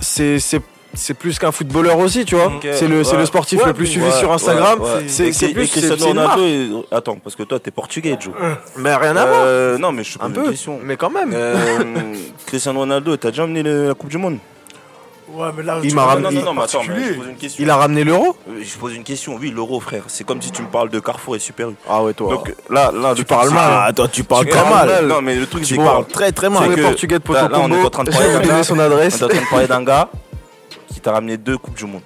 c'est 0.00 0.38
c'est 0.38 0.62
c'est 0.94 1.14
plus 1.14 1.38
qu'un 1.38 1.52
footballeur 1.52 1.98
aussi, 1.98 2.24
tu 2.24 2.34
vois. 2.34 2.52
C'est 2.72 2.88
le 2.88 3.02
ouais. 3.02 3.16
le 3.16 3.26
sportif 3.26 3.60
Ouais, 3.60 3.66
le 3.66 3.74
plus 3.74 3.86
suivi 3.86 4.06
ouais, 4.06 4.12
sur 4.12 4.32
Instagram. 4.32 4.80
ouais, 4.80 4.86
ouais. 4.94 5.04
C'est 5.08 5.48
plus 5.52 5.66
c'est. 5.66 5.94
Ronaldo. 6.02 6.42
est- 6.44 6.68
Attends, 6.94 7.16
parce 7.22 7.36
que 7.36 7.42
toi 7.44 7.58
t'es 7.60 7.70
portugais, 7.70 8.16
Joe. 8.20 8.34
Mais 8.76 8.94
rien 8.94 9.16
à 9.16 9.24
voir. 9.26 9.40
Euh, 9.44 9.78
non, 9.78 9.92
mais 9.92 10.04
je 10.04 10.18
te 10.18 10.24
Un 10.24 10.28
pose 10.28 10.36
une 10.36 10.42
peu, 10.44 10.50
question. 10.50 10.78
mais 10.82 10.96
quand 10.96 11.10
même. 11.10 11.30
Euh, 11.34 11.78
Cristiano 12.46 12.80
Ronaldo, 12.80 13.16
t'as 13.16 13.30
déjà 13.30 13.44
emmené 13.44 13.62
le- 13.62 13.88
la 13.88 13.94
Coupe 13.94 14.10
du 14.10 14.18
Monde 14.18 14.38
Ouais, 15.32 15.46
mais 15.56 15.62
là, 15.62 15.78
Il 15.80 15.90
tu 15.90 15.94
m'a 15.94 16.02
vois, 16.02 16.14
ramené- 16.14 16.34
Non, 16.34 16.40
non, 16.40 16.46
non, 16.46 16.54
mais 16.54 16.62
attends, 16.64 16.80
mais 16.80 16.86
particulier. 16.88 17.14
je 17.14 17.18
pose 17.20 17.28
une 17.28 17.36
question. 17.36 17.62
Il 17.64 17.70
a 17.70 17.76
ramené 17.76 18.02
l'euro? 18.02 18.36
Euh, 18.48 18.60
Je 18.64 18.76
pose 18.78 18.96
une 18.96 19.04
question. 19.04 19.36
Oui, 19.40 19.52
l'euro, 19.54 19.78
frère. 19.78 20.02
C'est 20.08 20.24
comme 20.24 20.42
si 20.42 20.50
tu 20.50 20.60
me 20.60 20.66
parles 20.66 20.90
de 20.90 20.98
Carrefour 20.98 21.36
et 21.36 21.38
Super 21.38 21.70
U. 21.70 21.74
Ah 21.88 22.02
ouais, 22.02 22.12
toi. 22.14 22.32
Donc 22.34 22.52
là, 22.68 22.90
là, 22.92 23.14
Tu 23.14 23.24
parles 23.24 23.50
mal. 23.50 23.70
Ah, 23.86 23.92
toi, 23.92 24.08
tu 24.08 24.24
parles 24.24 24.46
Tu 24.46 24.50
très 24.50 24.60
parles 24.60 24.74
mal. 24.74 24.88
mal. 24.88 25.06
Non, 25.06 25.22
mais 25.22 25.36
le 25.36 25.46
truc, 25.46 25.62
Tu 25.62 25.76
c'est 25.76 25.80
parles 25.80 26.04
que 26.04 26.10
très 26.12 26.32
très 26.32 26.48
Sur 26.50 26.58
mal. 26.60 26.70
c'est 26.70 26.76
les 26.76 26.82
Portugais 26.82 27.18
de 27.20 27.32
là, 27.32 27.42
là, 27.48 27.58
on 27.62 27.70
est 27.70 27.80
en 27.80 27.90
train 27.90 28.02
de 28.02 28.10
parler 28.10 29.66
d'un 29.68 29.84
gars. 29.84 30.08
Qui 30.92 31.00
t'a 31.00 31.12
ramené 31.12 31.36
deux 31.36 31.58
Coupes 31.58 31.76
du 31.76 31.84
Monde. 31.86 32.02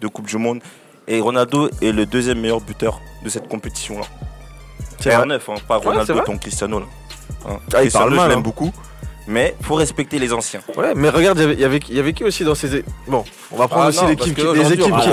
Deux 0.00 0.08
Coupes 0.08 0.26
du 0.26 0.36
Monde. 0.38 0.60
Et 1.08 1.20
Ronaldo 1.20 1.68
est 1.82 1.92
le 1.92 2.04
deuxième 2.06 2.40
meilleur 2.40 2.60
buteur 2.60 3.00
de 3.24 3.28
cette 3.28 3.48
compétition-là. 3.48 4.04
C'est 5.00 5.14
vrai. 5.14 5.24
R9, 5.26 5.34
hein, 5.48 5.54
pas 5.68 5.78
Ouais, 5.78 5.84
Ronaldo, 5.86 6.20
ton 6.20 6.36
Cristiano. 6.38 6.80
Là. 6.80 6.86
Hein. 7.48 7.58
Ah, 7.72 7.78
Cristiano, 7.80 8.06
parle 8.06 8.14
mal, 8.16 8.24
je 8.24 8.28
l'aime 8.30 8.38
hein. 8.38 8.42
beaucoup. 8.42 8.72
Mais 9.28 9.56
faut 9.60 9.74
respecter 9.74 10.18
les 10.20 10.32
anciens. 10.32 10.60
Ouais, 10.76 10.94
mais 10.94 11.08
regarde, 11.10 11.38
il 11.38 11.42
y 11.42 11.44
avait- 11.44 11.54
il 11.54 11.60
y 11.60 11.64
avait, 11.64 11.78
il 11.88 11.96
y 11.96 11.98
avait 11.98 12.12
qui 12.12 12.22
aussi 12.24 12.44
dans 12.44 12.54
ces. 12.54 12.84
Bon, 13.08 13.24
on 13.50 13.56
va 13.56 13.66
prendre 13.66 13.84
Ah 13.86 13.88
aussi 13.88 14.00
non, 14.02 14.06
les 14.06 14.12
équipes 14.12 14.34
qu'il 14.36 14.44
va- 14.44 14.50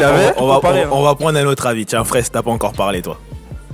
avait. 0.07 0.33
On 0.37 0.47
va, 0.47 0.55
comparer, 0.55 0.85
on, 0.85 0.99
on 0.99 1.03
va 1.03 1.15
prendre 1.15 1.37
un 1.39 1.45
autre 1.47 1.65
avis. 1.65 1.85
Tiens, 1.87 2.03
Fraisse, 2.03 2.31
t'as 2.31 2.43
pas 2.43 2.51
encore 2.51 2.73
parlé, 2.73 3.01
toi. 3.01 3.19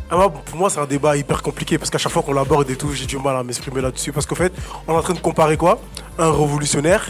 Ah, 0.09 0.27
pour 0.29 0.57
moi, 0.57 0.69
c'est 0.69 0.79
un 0.79 0.85
débat 0.85 1.15
hyper 1.17 1.41
compliqué 1.43 1.77
parce 1.77 1.89
qu'à 1.91 1.97
chaque 1.97 2.11
fois 2.13 2.23
qu'on 2.23 2.33
l'aborde 2.33 2.69
et 2.69 2.75
tout, 2.77 2.91
j'ai 2.93 3.05
du 3.05 3.17
mal 3.17 3.35
à 3.35 3.43
m'exprimer 3.43 3.81
là-dessus. 3.81 4.11
Parce 4.13 4.25
qu'en 4.25 4.35
fait, 4.35 4.51
on 4.87 4.93
est 4.93 4.97
en 4.97 5.01
train 5.01 5.13
de 5.13 5.19
comparer 5.19 5.55
quoi? 5.57 5.79
Un 6.17 6.31
révolutionnaire 6.31 7.05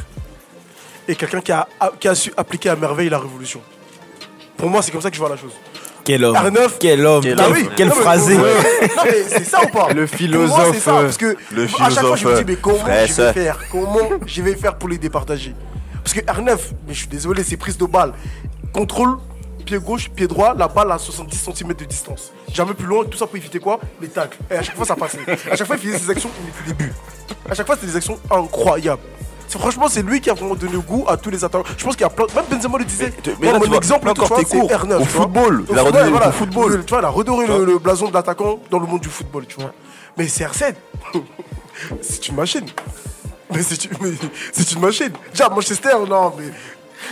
et 1.10 1.15
quelqu'un 1.15 1.41
qui 1.41 1.52
a, 1.52 1.67
qui 2.00 2.08
a 2.08 2.15
su 2.15 2.32
appliquer 2.38 2.69
à 2.69 2.76
merveille 2.76 3.10
la 3.10 3.19
révolution. 3.19 3.62
Pour 4.56 4.69
moi, 4.69 4.82
c'est 4.82 4.91
comme 4.91 5.02
ça 5.02 5.10
que 5.10 5.15
je 5.15 5.19
vois 5.22 5.30
la 5.30 5.38
chose. 5.38 5.54
Quel 6.04 6.24
homme. 6.24 6.36
R9. 6.36 6.72
Quel 6.80 7.06
homme. 7.06 7.22
Quel 7.24 7.36
Non, 7.36 7.50
mais- 7.52 7.89
phrasé. 7.89 8.38
Non, 8.38 8.43
mais 9.06 9.24
c'est 9.28 9.43
ça 9.43 9.62
ou 9.63 9.67
pas? 9.67 9.88
Le 9.93 10.02
moi, 10.02 10.08
ça, 10.08 10.17
philosophe. 10.17 10.88
euh, 10.88 11.02
parce 11.04 11.17
que 11.17 11.36
Le 11.52 11.63
à 11.63 11.67
chaque 11.67 11.78
fois, 11.80 11.89
je 11.93 12.10
me 12.10 12.15
philosophe, 12.15 12.45
dis, 12.45 12.52
mais 12.52 12.56
comment 12.58 12.78
je 13.08 13.13
vais 13.13 13.34
faire? 13.34 13.60
Comment 13.72 14.10
je 14.26 14.41
vais 14.41 14.56
faire 14.56 14.76
pour 14.78 14.89
les 14.89 14.98
départager? 14.98 15.56
Parce 16.04 16.13
que 16.13 16.22
R9, 16.22 16.58
mais 16.88 16.93
je 16.93 17.00
suis 17.00 17.08
désolé, 17.08 17.43
c'est 17.43 17.58
prise 17.58 17.78
de 17.78 17.86
balle. 17.86 18.13
Contrôle, 18.74 19.17
pied 19.65 19.78
gauche, 19.80 20.10
pied 20.10 20.28
droit, 20.28 20.54
la 20.56 20.67
balle 20.67 20.91
à 20.91 20.98
70 20.98 21.38
cm 21.56 21.74
de 21.74 21.86
distance. 21.86 22.32
Jamais 22.54 22.74
plus 22.74 22.88
loin, 22.88 23.04
tout 23.06 23.17
ça 23.17 23.26
pour 23.28 23.36
éviter 23.38 23.60
quoi? 23.60 23.80
Les 24.02 24.08
tacles. 24.08 24.38
Et 24.50 24.56
à 24.56 24.63
chaque 24.63 24.76
fois, 24.76 24.86
ça 24.86 24.95
passait. 24.95 25.19
À 25.52 25.56
chaque 25.56 25.67
fois, 25.67 25.76
il 25.82 25.88
faisait 25.89 26.00
ses 26.00 26.10
actions, 26.12 26.30
il 26.39 26.45
mettait 26.45 26.67
des 26.67 26.86
buts. 26.86 26.93
À 27.50 27.54
chaque 27.54 27.65
fois, 27.65 27.76
c'était 27.76 27.88
des 27.88 27.98
actions 27.98 28.19
incroyables. 28.32 29.02
Franchement, 29.58 29.88
c'est 29.90 30.02
lui 30.04 30.22
qui 30.22 30.30
a 30.30 30.34
vraiment 30.34 30.56
donné 30.56 30.78
goût 30.78 31.06
à 31.08 31.18
tous 31.18 31.30
les 31.30 31.44
attaquants. 31.44 31.64
Je 31.78 31.84
pense 31.84 31.96
qu'il 31.96 32.04
y 32.04 32.06
a 32.06 32.10
plein. 32.10 32.26
Même 32.36 32.46
Benzema 32.52 32.78
le 32.78 32.86
disait. 32.86 33.12
Mais- 33.26 33.34
mais 33.40 33.48
là, 33.54 33.60
mon 33.60 33.66
vois, 33.66 33.78
exemple, 33.78 34.10
encore, 34.10 34.28
c'est 34.38 34.46
court. 34.46 34.70
R9. 34.70 35.02
Au 35.02 35.06
football, 35.06 35.66
il 35.70 35.78
a 35.78 35.84
football, 35.84 36.14
le 36.26 36.32
football. 36.32 36.86
Tu 36.86 36.90
vois, 36.92 37.00
il 37.00 37.06
a 37.06 37.10
redoré 37.10 37.46
Tu 37.46 37.66
le, 37.66 37.78
blason 37.80 38.08
de 38.10 38.14
l'attaquant 38.14 38.60
dans 38.70 38.80
le 38.80 38.86
monde 38.86 39.02
du 39.02 39.10
football, 39.10 39.46
tu 39.48 39.56
vois. 39.60 39.74
Mais 40.18 40.26
CR7, 40.26 40.76
c'est 42.02 42.28
une 42.28 42.36
machine. 42.36 42.66
Mais 43.52 43.64
c'est 43.64 43.84
une, 43.86 43.92
mais 44.02 44.12
c'est 44.52 44.72
une 44.74 44.80
machine. 44.82 45.12
Déjà, 45.32 45.50
Manchester, 45.50 45.90
non, 46.08 46.34
mais. 46.38 46.52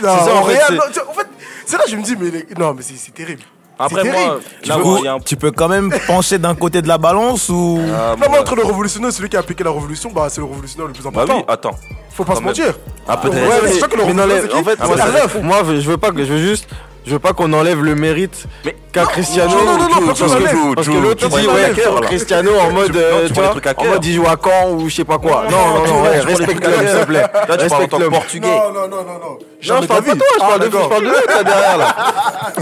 Non, 0.02 0.10
en 0.10 0.44
fait, 0.44 0.52
Real, 0.54 0.64
c'est- 0.68 0.74
non, 0.74 0.82
tu- 0.92 1.00
en 1.00 1.12
fait, 1.12 1.26
c'est 1.66 1.76
là 1.78 1.84
que 1.84 1.90
je 1.90 1.96
me 1.96 2.02
dis, 2.02 2.14
mais 2.16 2.46
non, 2.58 2.74
mais 2.74 2.82
c'est 2.82 3.12
terrible. 3.12 3.42
Après, 3.78 4.02
moi, 4.04 4.40
là, 4.66 5.12
un- 5.14 5.20
tu 5.20 5.36
peux 5.36 5.50
quand 5.52 5.68
même 5.68 5.92
pencher 6.06 6.38
d'un 6.38 6.54
côté 6.54 6.82
de 6.82 6.88
la 6.88 6.98
balance 6.98 7.48
ou. 7.48 7.78
Ah, 7.94 8.16
Non, 8.18 8.26
mais 8.30 8.38
entre 8.38 8.56
le 8.56 8.64
révolutionnaire 8.64 9.10
et 9.10 9.12
celui 9.12 9.28
qui 9.28 9.36
a 9.36 9.40
appliqué 9.40 9.62
la 9.62 9.70
révolution, 9.70 10.10
bah, 10.12 10.26
c'est 10.28 10.40
le 10.40 10.46
révolutionnaire 10.46 10.88
le 10.88 10.92
plus 10.92 11.02
Bah 11.04 11.10
important. 11.10 11.36
oui, 11.38 11.44
attends. 11.48 11.78
Faut 12.10 12.24
pas 12.24 12.32
quand 12.32 12.38
se 12.40 12.44
même. 12.44 12.48
mentir. 12.48 12.74
Ah, 13.06 13.16
peut-être. 13.16 13.34
Ouais, 13.36 13.48
Ouais, 13.48 13.54
mais 13.62 13.68
c'est 13.72 13.78
sûr 13.78 13.88
que 13.88 13.96
le 13.96 14.02
révolutionnaire, 14.02 14.42
les- 14.42 14.48
c'est 14.48 14.54
en 14.54 14.58
qui 14.58 14.64
fait, 14.64 14.76
C'est 14.80 14.86
moi, 14.86 14.96
R9. 14.96 15.32
ça- 15.32 15.40
moi, 15.40 15.56
je 15.66 15.88
veux 15.90 15.96
pas 15.96 16.10
que 16.10 16.18
je 16.24 16.32
veux 16.32 16.38
juste, 16.38 16.68
je 17.08 17.12
veux 17.14 17.18
pas 17.18 17.32
qu'on 17.32 17.52
enlève 17.54 17.82
le 17.82 17.94
mérite 17.94 18.44
Mais- 18.64 18.76
qu'a 18.92 19.04
Cristiano. 19.06 19.50
non, 19.50 19.64
non, 19.64 19.88
non, 19.88 20.06
parce 20.06 20.20
que, 20.86 20.92
l'autre 20.92 21.28
tu 21.28 21.40
les 21.40 21.46
ouais. 21.48 21.72
Cristiano 22.02 22.50
en 22.60 22.70
mode, 22.72 22.92
Tu- 22.92 22.98
euh, 22.98 23.28
en 23.76 23.84
mode 23.86 24.04
il 24.04 24.14
joue 24.14 24.26
à 24.26 24.36
Caen 24.42 24.70
ou 24.72 24.88
je 24.88 24.94
sais 24.96 25.04
pas 25.04 25.18
quoi. 25.18 25.44
Non, 25.50 25.56
non, 25.56 25.86
non, 25.86 26.02
ouais, 26.02 26.20
respecte-le 26.20 26.72
s'il 26.86 26.98
te 27.00 27.04
plaît. 27.06 27.20
Là, 27.20 27.28
tu 27.28 27.32
parles 27.32 27.50
en 27.50 27.62
Respecte-le. 27.62 27.88
tant 27.88 27.98
que 27.98 28.04
portugais. 28.10 28.48
Non, 28.48 28.72
non, 28.72 28.88
non, 28.88 28.96
non, 28.96 29.04
non. 29.04 29.38
Non, 29.38 29.38
je 29.60 29.68
parle 29.86 29.86
pas 29.88 30.00
de 30.14 30.18
toi, 30.18 30.26
je 30.34 30.38
parle 30.38 30.60
de, 30.60 30.64
Ah, 30.66 30.80
je 30.82 30.88
parle 30.88 31.02
de 31.04 31.08
l'autre 31.08 31.26
là 31.34 31.42
derrière 31.44 31.78
là. 31.78 31.96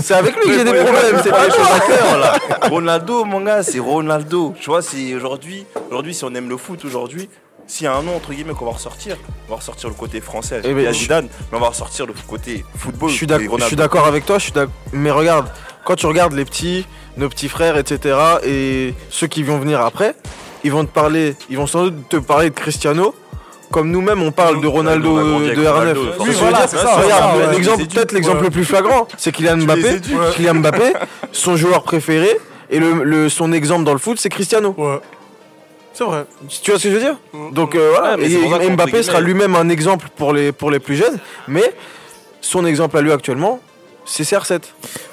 C'est 0.03 0.15
avec 0.15 0.37
lui 0.37 0.43
que 0.45 0.53
j'ai 0.53 0.65
des 0.65 0.73
problèmes, 0.75 1.21
c'est 1.23 1.31
pas 1.31 1.45
les 1.45 1.51
choses 1.51 1.69
à 1.75 1.81
cœur 1.81 2.19
là. 2.19 2.35
Ronaldo, 2.71 3.25
mon 3.25 3.41
gars, 3.41 3.63
c'est 3.63 3.79
Ronaldo. 3.81 4.55
Tu 4.61 4.71
vois, 4.71 4.83
c'est 4.83 5.15
aujourd'hui, 5.15 5.67
aujourd'hui, 5.89 6.15
si 6.15 6.25
on 6.25 6.35
aime 6.35 6.49
le 6.49 6.57
foot 6.57 6.85
aujourd'hui, 6.85 7.29
s'il 7.66 7.85
y 7.85 7.88
a 7.88 7.94
un 7.94 8.02
nom 8.02 8.16
entre 8.16 8.33
guillemets 8.33 8.52
qu'on 8.55 8.64
va 8.66 8.72
ressortir, 8.72 9.16
on 9.48 9.50
va 9.50 9.57
ressortir 9.57 9.88
le 9.88 9.94
côté 9.94 10.20
français. 10.20 10.61
Eh 10.64 10.70
Il 10.70 10.81
y 10.81 10.87
a 10.87 10.92
Zidane, 10.92 11.29
mais 11.50 11.59
on 11.59 11.61
va 11.61 11.68
ressortir 11.68 12.07
le 12.07 12.14
côté 12.26 12.64
football. 12.76 13.11
Je 13.11 13.14
suis 13.16 13.26
d'accord 13.76 14.07
avec 14.07 14.24
toi, 14.26 14.38
je 14.38 14.44
suis 14.44 14.52
mais 14.92 15.11
regarde, 15.11 15.48
quand 15.85 15.96
tu 15.96 16.07
regardes 16.07 16.33
les 16.33 16.44
petits, 16.44 16.87
nos 17.16 17.29
petits 17.29 17.48
frères, 17.48 17.76
etc., 17.76 18.16
et 18.44 18.94
ceux 19.11 19.26
qui 19.26 19.42
vont 19.42 19.59
venir 19.59 19.81
après, 19.81 20.14
ils 20.64 20.72
vont 20.72 20.85
te 20.85 20.90
parler, 20.92 21.35
ils 21.50 21.57
vont 21.57 21.66
sans 21.66 21.85
doute 21.85 22.09
te 22.09 22.16
parler 22.16 22.50
de 22.50 22.55
Cristiano, 22.55 23.14
comme 23.70 23.90
nous-mêmes 23.90 24.22
on 24.22 24.33
parle 24.33 24.61
de 24.61 24.66
Ronaldo 24.66 25.18
de 25.18 25.33
Ronaldo, 25.33 25.62
R9. 25.62 25.94
forcément. 25.94 26.24
Oui, 26.24 26.31
voilà, 26.38 26.66
c'est 26.68 26.76
ça. 26.76 26.96
Regarde, 26.96 27.38
ouais, 27.38 27.52
l'exemple, 27.52 27.87
peut-être 27.87 28.12
l'exemple 28.12 28.38
ouais. 28.38 28.44
le 28.44 28.50
plus 28.50 28.64
flagrant, 28.64 29.09
c'est 29.16 29.33
Kylian 29.33 29.59
Mbappé. 29.59 30.00
Kylian 30.35 30.55
Mbappé, 30.55 30.92
son 31.33 31.57
joueur 31.57 31.83
préféré, 31.83 32.38
et 32.70 32.79
le, 32.79 33.02
le- 33.05 33.29
son 33.29 33.52
exemple 33.52 33.85
dans 33.85 33.92
le 33.92 33.98
foot, 33.98 34.18
c'est 34.20 34.29
Cristiano. 34.29 34.74
Ouais. 34.76 34.98
C'est 35.97 36.05
vrai. 36.05 36.25
Tu 36.63 36.71
vois 36.71 36.79
ce 36.79 36.85
que 36.85 36.91
je 36.91 36.95
veux 36.97 37.01
dire 37.01 37.17
Mm. 37.33 37.53
Donc 37.55 37.75
euh, 37.75 37.93
voilà, 37.97 38.17
Ouais, 38.17 38.31
et- 38.31 38.71
Mbappé 38.71 39.03
sera 39.03 39.21
lui-même 39.21 39.55
un 39.57 39.69
exemple 39.69 40.09
pour 40.17 40.33
les, 40.33 40.53
pour 40.53 40.71
les 40.71 40.79
plus 40.79 40.97
jeunes, 40.97 41.19
mais 41.49 41.73
son 42.41 42.65
exemple 42.67 42.97
à 42.99 43.01
lui 43.01 43.13
actuellement, 43.13 43.61
c'est 44.05 44.23
CR7. 44.25 44.61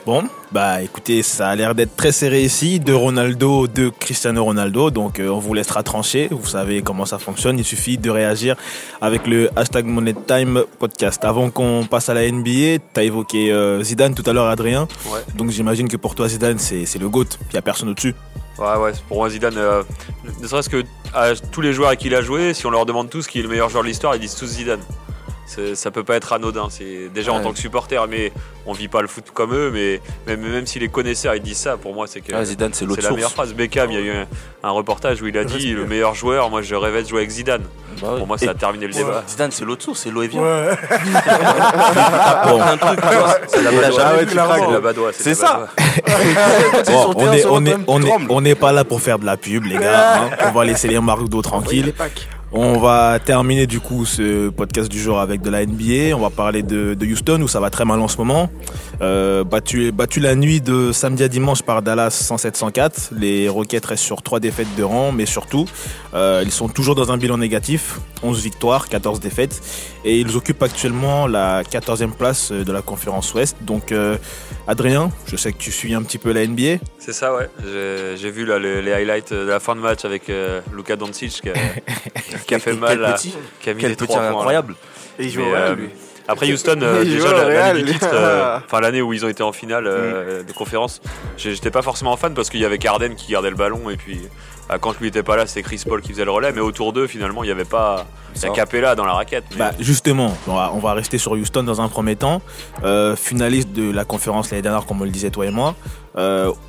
Bon, 0.05 0.23
bah 0.51 0.81
écoutez, 0.83 1.23
ça 1.23 1.47
a 1.47 1.55
l'air 1.55 1.73
d'être 1.73 1.95
très 1.95 2.11
serré 2.11 2.43
ici, 2.43 2.79
de 2.79 2.93
Ronaldo, 2.93 3.67
de 3.67 3.89
Cristiano 3.89 4.43
Ronaldo, 4.43 4.91
donc 4.91 5.19
euh, 5.19 5.29
on 5.29 5.39
vous 5.39 5.53
laissera 5.55 5.81
trancher, 5.83 6.27
vous 6.29 6.45
savez 6.45 6.81
comment 6.83 7.05
ça 7.05 7.17
fonctionne, 7.17 7.57
il 7.57 7.63
suffit 7.65 7.97
de 7.97 8.09
réagir 8.11 8.55
avec 9.01 9.25
le 9.25 9.49
hashtag 9.55 9.85
Money 9.85 10.13
Time 10.27 10.63
Podcast. 10.79 11.23
Avant 11.25 11.49
qu'on 11.49 11.87
passe 11.89 12.09
à 12.09 12.13
la 12.13 12.29
NBA, 12.29 12.79
tu 12.93 12.99
as 12.99 13.03
évoqué 13.03 13.51
euh, 13.51 13.81
Zidane 13.81 14.13
tout 14.13 14.29
à 14.29 14.33
l'heure, 14.33 14.47
Adrien, 14.47 14.87
Ouais. 15.07 15.21
donc 15.35 15.49
j'imagine 15.49 15.87
que 15.87 15.97
pour 15.97 16.13
toi 16.13 16.27
Zidane 16.27 16.59
c'est 16.59 16.85
c'est 16.85 16.99
le 16.99 17.09
GOAT, 17.09 17.25
il 17.49 17.53
n'y 17.53 17.59
a 17.59 17.61
personne 17.63 17.89
au-dessus. 17.89 18.13
Ouais, 18.59 18.77
ouais, 18.77 18.91
pour 19.07 19.17
moi, 19.17 19.29
Zidane, 19.29 19.57
euh, 19.57 19.83
ne 20.41 20.47
serait-ce 20.47 20.69
que 20.69 20.83
à 21.13 21.33
tous 21.35 21.61
les 21.61 21.73
joueurs 21.73 21.89
avec 21.89 21.99
qui 21.99 22.07
il 22.07 22.15
a 22.15 22.21
joué, 22.21 22.53
si 22.53 22.65
on 22.65 22.69
leur 22.69 22.85
demande 22.85 23.09
tous 23.09 23.27
qui 23.27 23.39
est 23.39 23.43
le 23.43 23.49
meilleur 23.49 23.69
joueur 23.69 23.83
de 23.83 23.87
l'histoire, 23.87 24.15
ils 24.15 24.21
disent 24.21 24.35
tous 24.35 24.47
Zidane. 24.47 24.81
Ça 25.45 25.91
peut 25.91 26.03
pas 26.03 26.15
être 26.15 26.33
anodin. 26.33 26.67
C'est 26.69 27.09
déjà 27.13 27.31
en 27.33 27.41
tant 27.41 27.51
que 27.51 27.59
supporter, 27.59 28.07
mais 28.07 28.31
on 28.65 28.73
vit 28.73 28.87
pas 28.87 29.01
le 29.01 29.07
foot 29.07 29.25
comme 29.33 29.53
eux. 29.53 29.69
Mais 29.71 29.99
même, 30.25 30.41
même 30.41 30.65
si 30.65 30.79
les 30.79 30.87
connaisseurs 30.87 31.35
ils 31.35 31.41
disent 31.41 31.57
ça, 31.57 31.77
pour 31.77 31.93
moi 31.93 32.05
c'est 32.07 32.21
que 32.21 32.33
Ah, 32.33 32.43
Zidane, 32.45 32.73
c'est 32.73 32.85
la 32.87 33.11
meilleure 33.11 33.31
phrase. 33.31 33.53
Beckham, 33.53 33.91
il 33.91 33.93
y 33.95 33.97
a 33.97 34.01
eu 34.01 34.11
un, 34.11 34.25
un 34.63 34.71
reportage 34.71 35.21
où 35.21 35.27
il 35.27 35.37
a 35.37 35.43
dit 35.43 35.73
le 35.73 35.85
meilleur 35.85 36.15
joueur. 36.15 36.49
Moi, 36.49 36.61
je 36.61 36.73
rêvais 36.75 37.03
de 37.03 37.07
jouer 37.07 37.19
avec 37.19 37.29
Zidane. 37.31 37.63
Bah. 38.01 38.15
Pour 38.17 38.25
moi, 38.25 38.37
ça 38.37 38.51
a 38.51 38.53
terminé 38.55 38.87
le 38.87 38.93
Ouais. 38.93 38.99
débat. 39.03 39.23
Zidane, 39.27 39.51
c'est 39.51 39.65
l'autre 39.65 39.83
source, 39.83 39.99
c'est 39.99 40.09
vient. 40.11 40.41
Ouais. 40.41 40.77
Bon, 42.45 42.61
Un 42.61 42.77
truc, 42.77 42.99
c'est 43.47 43.61
la 43.61 43.71
badoie. 44.79 45.11
C'est 45.13 45.35
ça. 45.35 45.67
badoie. 45.67 46.83
bon, 46.87 47.03
son 47.03 47.09
on 47.09 47.13
terrain 47.13 47.33
est- 47.33 47.39
sur 47.41 47.51
on 47.53 47.65
est- 47.65 47.75
on 47.87 48.01
est- 48.01 48.11
on 48.29 48.41
n'est 48.41 48.55
pas 48.55 48.71
là 48.71 48.83
pour 48.83 49.01
faire 49.01 49.19
de 49.19 49.25
la 49.25 49.37
pub 49.37 49.65
les 49.65 49.77
gars, 49.77 50.23
hein. 50.23 50.29
on 50.47 50.51
va 50.51 50.65
laisser 50.65 50.87
les 50.87 50.99
Mardo 50.99 51.41
tranquilles. 51.41 51.93
On 52.55 52.77
va 52.77 53.17
terminer 53.17 53.65
du 53.65 53.79
coup 53.79 54.05
ce 54.05 54.49
podcast 54.49 54.87
du 54.87 54.99
jour 54.99 55.19
avec 55.19 55.41
de 55.41 55.49
la 55.49 55.65
NBA. 55.65 56.15
On 56.15 56.19
va 56.19 56.29
parler 56.29 56.61
de, 56.61 56.93
de 56.93 57.05
Houston 57.07 57.41
où 57.41 57.47
ça 57.47 57.59
va 57.59 57.71
très 57.71 57.83
mal 57.83 57.99
en 57.99 58.07
ce 58.07 58.17
moment. 58.17 58.47
Euh, 59.01 59.43
battu, 59.43 59.91
battu 59.91 60.19
la 60.19 60.35
nuit 60.35 60.61
de 60.61 60.91
samedi 60.91 61.23
à 61.23 61.27
dimanche 61.29 61.63
par 61.63 61.81
Dallas 61.81 62.09
107-104. 62.09 63.15
Les 63.17 63.49
Rockets 63.49 63.83
restent 63.83 64.03
sur 64.03 64.21
trois 64.21 64.39
défaites 64.39 64.67
de 64.77 64.83
rang, 64.83 65.11
mais 65.11 65.25
surtout 65.25 65.65
euh, 66.13 66.43
ils 66.45 66.51
sont 66.51 66.69
toujours 66.69 66.93
dans 66.93 67.11
un 67.11 67.17
bilan 67.17 67.39
négatif. 67.39 67.97
11 68.21 68.43
victoires, 68.43 68.87
14 68.87 69.19
défaites. 69.19 69.59
Et 70.05 70.19
ils 70.19 70.37
occupent 70.37 70.61
actuellement 70.61 71.25
la 71.25 71.63
14e 71.63 72.11
place 72.11 72.51
de 72.51 72.71
la 72.71 72.83
conférence 72.83 73.33
Ouest. 73.33 73.57
Donc 73.61 73.91
euh, 73.91 74.15
Adrien, 74.67 75.09
je 75.25 75.37
sais 75.37 75.51
que 75.53 75.57
tu 75.57 75.71
suis 75.71 75.95
un 75.95 76.03
petit 76.03 76.19
peu 76.19 76.31
la 76.31 76.45
NBA. 76.45 76.83
C'est 76.99 77.13
ça, 77.13 77.33
ouais. 77.33 77.49
J'ai 78.15 78.29
vu 78.29 78.45
là, 78.45 78.59
les, 78.59 78.83
les 78.83 78.93
highlights 78.93 79.33
de 79.33 79.37
la 79.49 79.59
fin 79.59 79.75
de 79.75 79.81
match 79.81 80.05
avec 80.05 80.31
Luka 80.71 80.95
Doncic 80.95 81.41
qui 81.41 81.49
a, 81.49 81.53
qui 82.45 82.55
a 82.55 82.59
fait 82.59 82.73
mal, 82.73 82.99
petit, 83.13 83.33
qui 83.61 83.69
a 83.69 83.73
mis 83.73 83.83
des 83.83 83.95
trois 83.95 84.19
points. 84.19 84.27
incroyable. 84.29 84.75
Et 85.19 85.25
il 85.25 85.31
joue 85.31 85.41
Mais, 85.41 85.47
au 85.47 85.51
Real, 85.51 85.71
euh, 85.71 85.75
lui. 85.75 85.89
Après 86.25 86.51
Houston, 86.51 86.79
euh, 86.81 87.03
déjà 87.03 87.33
l'année 87.49 87.83
du 87.83 87.93
euh, 88.01 88.57
enfin 88.65 88.79
l'année 88.79 89.01
où 89.01 89.11
ils 89.11 89.25
ont 89.25 89.27
été 89.29 89.43
en 89.43 89.51
finale 89.51 89.85
euh, 89.87 90.41
de 90.41 90.53
conférence, 90.53 91.01
j'étais 91.35 91.69
pas 91.69 91.81
forcément 91.81 92.15
fan 92.15 92.33
parce 92.33 92.49
qu'il 92.49 92.61
y 92.61 92.65
avait 92.65 92.77
Carden 92.77 93.13
qui 93.15 93.33
gardait 93.33 93.49
le 93.49 93.57
ballon 93.57 93.89
et 93.89 93.97
puis 93.97 94.21
euh, 94.71 94.77
quand 94.79 94.97
lui 95.01 95.09
était 95.09 95.21
pas 95.21 95.35
là, 95.35 95.45
c'était 95.47 95.63
Chris 95.63 95.83
Paul 95.85 96.01
qui 96.01 96.13
faisait 96.13 96.23
le 96.23 96.31
relais, 96.31 96.53
mais 96.53 96.61
autour 96.61 96.93
d'eux 96.93 97.07
finalement 97.07 97.43
il 97.43 97.49
y 97.49 97.51
avait 97.51 97.65
pas 97.65 98.05
la 98.41 98.49
Capella 98.51 98.95
dans 98.95 99.03
la 99.03 99.11
raquette. 99.13 99.43
mais- 99.51 99.57
Bah, 99.57 99.71
justement, 99.81 100.33
on 100.47 100.55
va, 100.55 100.71
on 100.73 100.79
va 100.79 100.93
rester 100.93 101.17
sur 101.17 101.33
Houston 101.33 101.63
dans 101.63 101.81
un 101.81 101.89
premier 101.89 102.15
temps. 102.15 102.41
Finaliste 103.17 103.73
de 103.73 103.91
la 103.91 104.05
conférence 104.05 104.49
l'année 104.49 104.61
dernière, 104.61 104.85
comme 104.85 105.01
on 105.01 105.03
le 105.05 105.09
disait 105.11 105.29
toi 105.29 105.45
et 105.45 105.51
moi. 105.51 105.75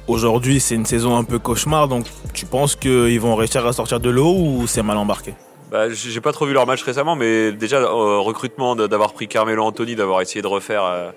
Aujourd'hui, 0.09 0.59
c'est 0.59 0.75
une 0.75 0.85
saison 0.87 1.17
un 1.17 1.23
peu 1.25 1.39
cauchemar, 1.39 1.87
donc 1.87 2.07
tu 2.33 2.45
penses 2.45 2.75
qu'ils 2.75 3.21
vont 3.21 3.37
réussir 3.37 3.65
à 3.65 3.73
sortir 3.73 4.01
de 4.01 4.11
l'eau 4.11 4.35
ou 4.37 4.67
c'est 4.67 4.83
mal 4.83 4.97
embarqué? 4.97 5.35
Bah, 5.75 5.91
j'ai 5.91 6.21
pas 6.21 6.31
trop 6.31 6.47
vu 6.47 6.53
leur 6.53 6.69
match 6.69 6.85
récemment, 6.85 7.17
mais 7.17 7.51
déjà 7.51 7.79
euh, 7.79 8.21
recrutement 8.21 8.77
d'avoir 8.77 9.13
pris 9.13 9.27
Carmelo 9.27 9.65
Anthony, 9.65 9.97
d'avoir 9.97 10.21
essayé 10.21 10.41
de 10.41 10.47
refaire 10.47 10.85
euh, 10.85 11.11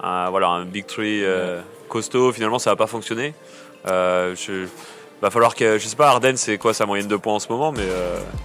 un, 0.00 0.30
voilà, 0.30 0.50
un 0.50 0.64
big 0.64 0.86
three 0.86 1.24
euh, 1.24 1.60
costaud, 1.88 2.30
finalement 2.30 2.60
ça 2.60 2.70
va 2.70 2.76
pas 2.76 2.86
fonctionné. 2.86 3.34
Euh, 3.88 4.36
je, 4.36 4.68
va 5.20 5.30
falloir 5.30 5.56
que 5.56 5.78
je 5.78 5.88
sais 5.88 5.96
pas 5.96 6.10
Harden 6.10 6.36
c'est 6.36 6.58
quoi 6.58 6.72
sa 6.72 6.86
moyenne 6.86 7.08
de 7.08 7.16
points 7.16 7.34
en 7.34 7.38
ce 7.40 7.48
moment, 7.48 7.72
mais 7.72 7.82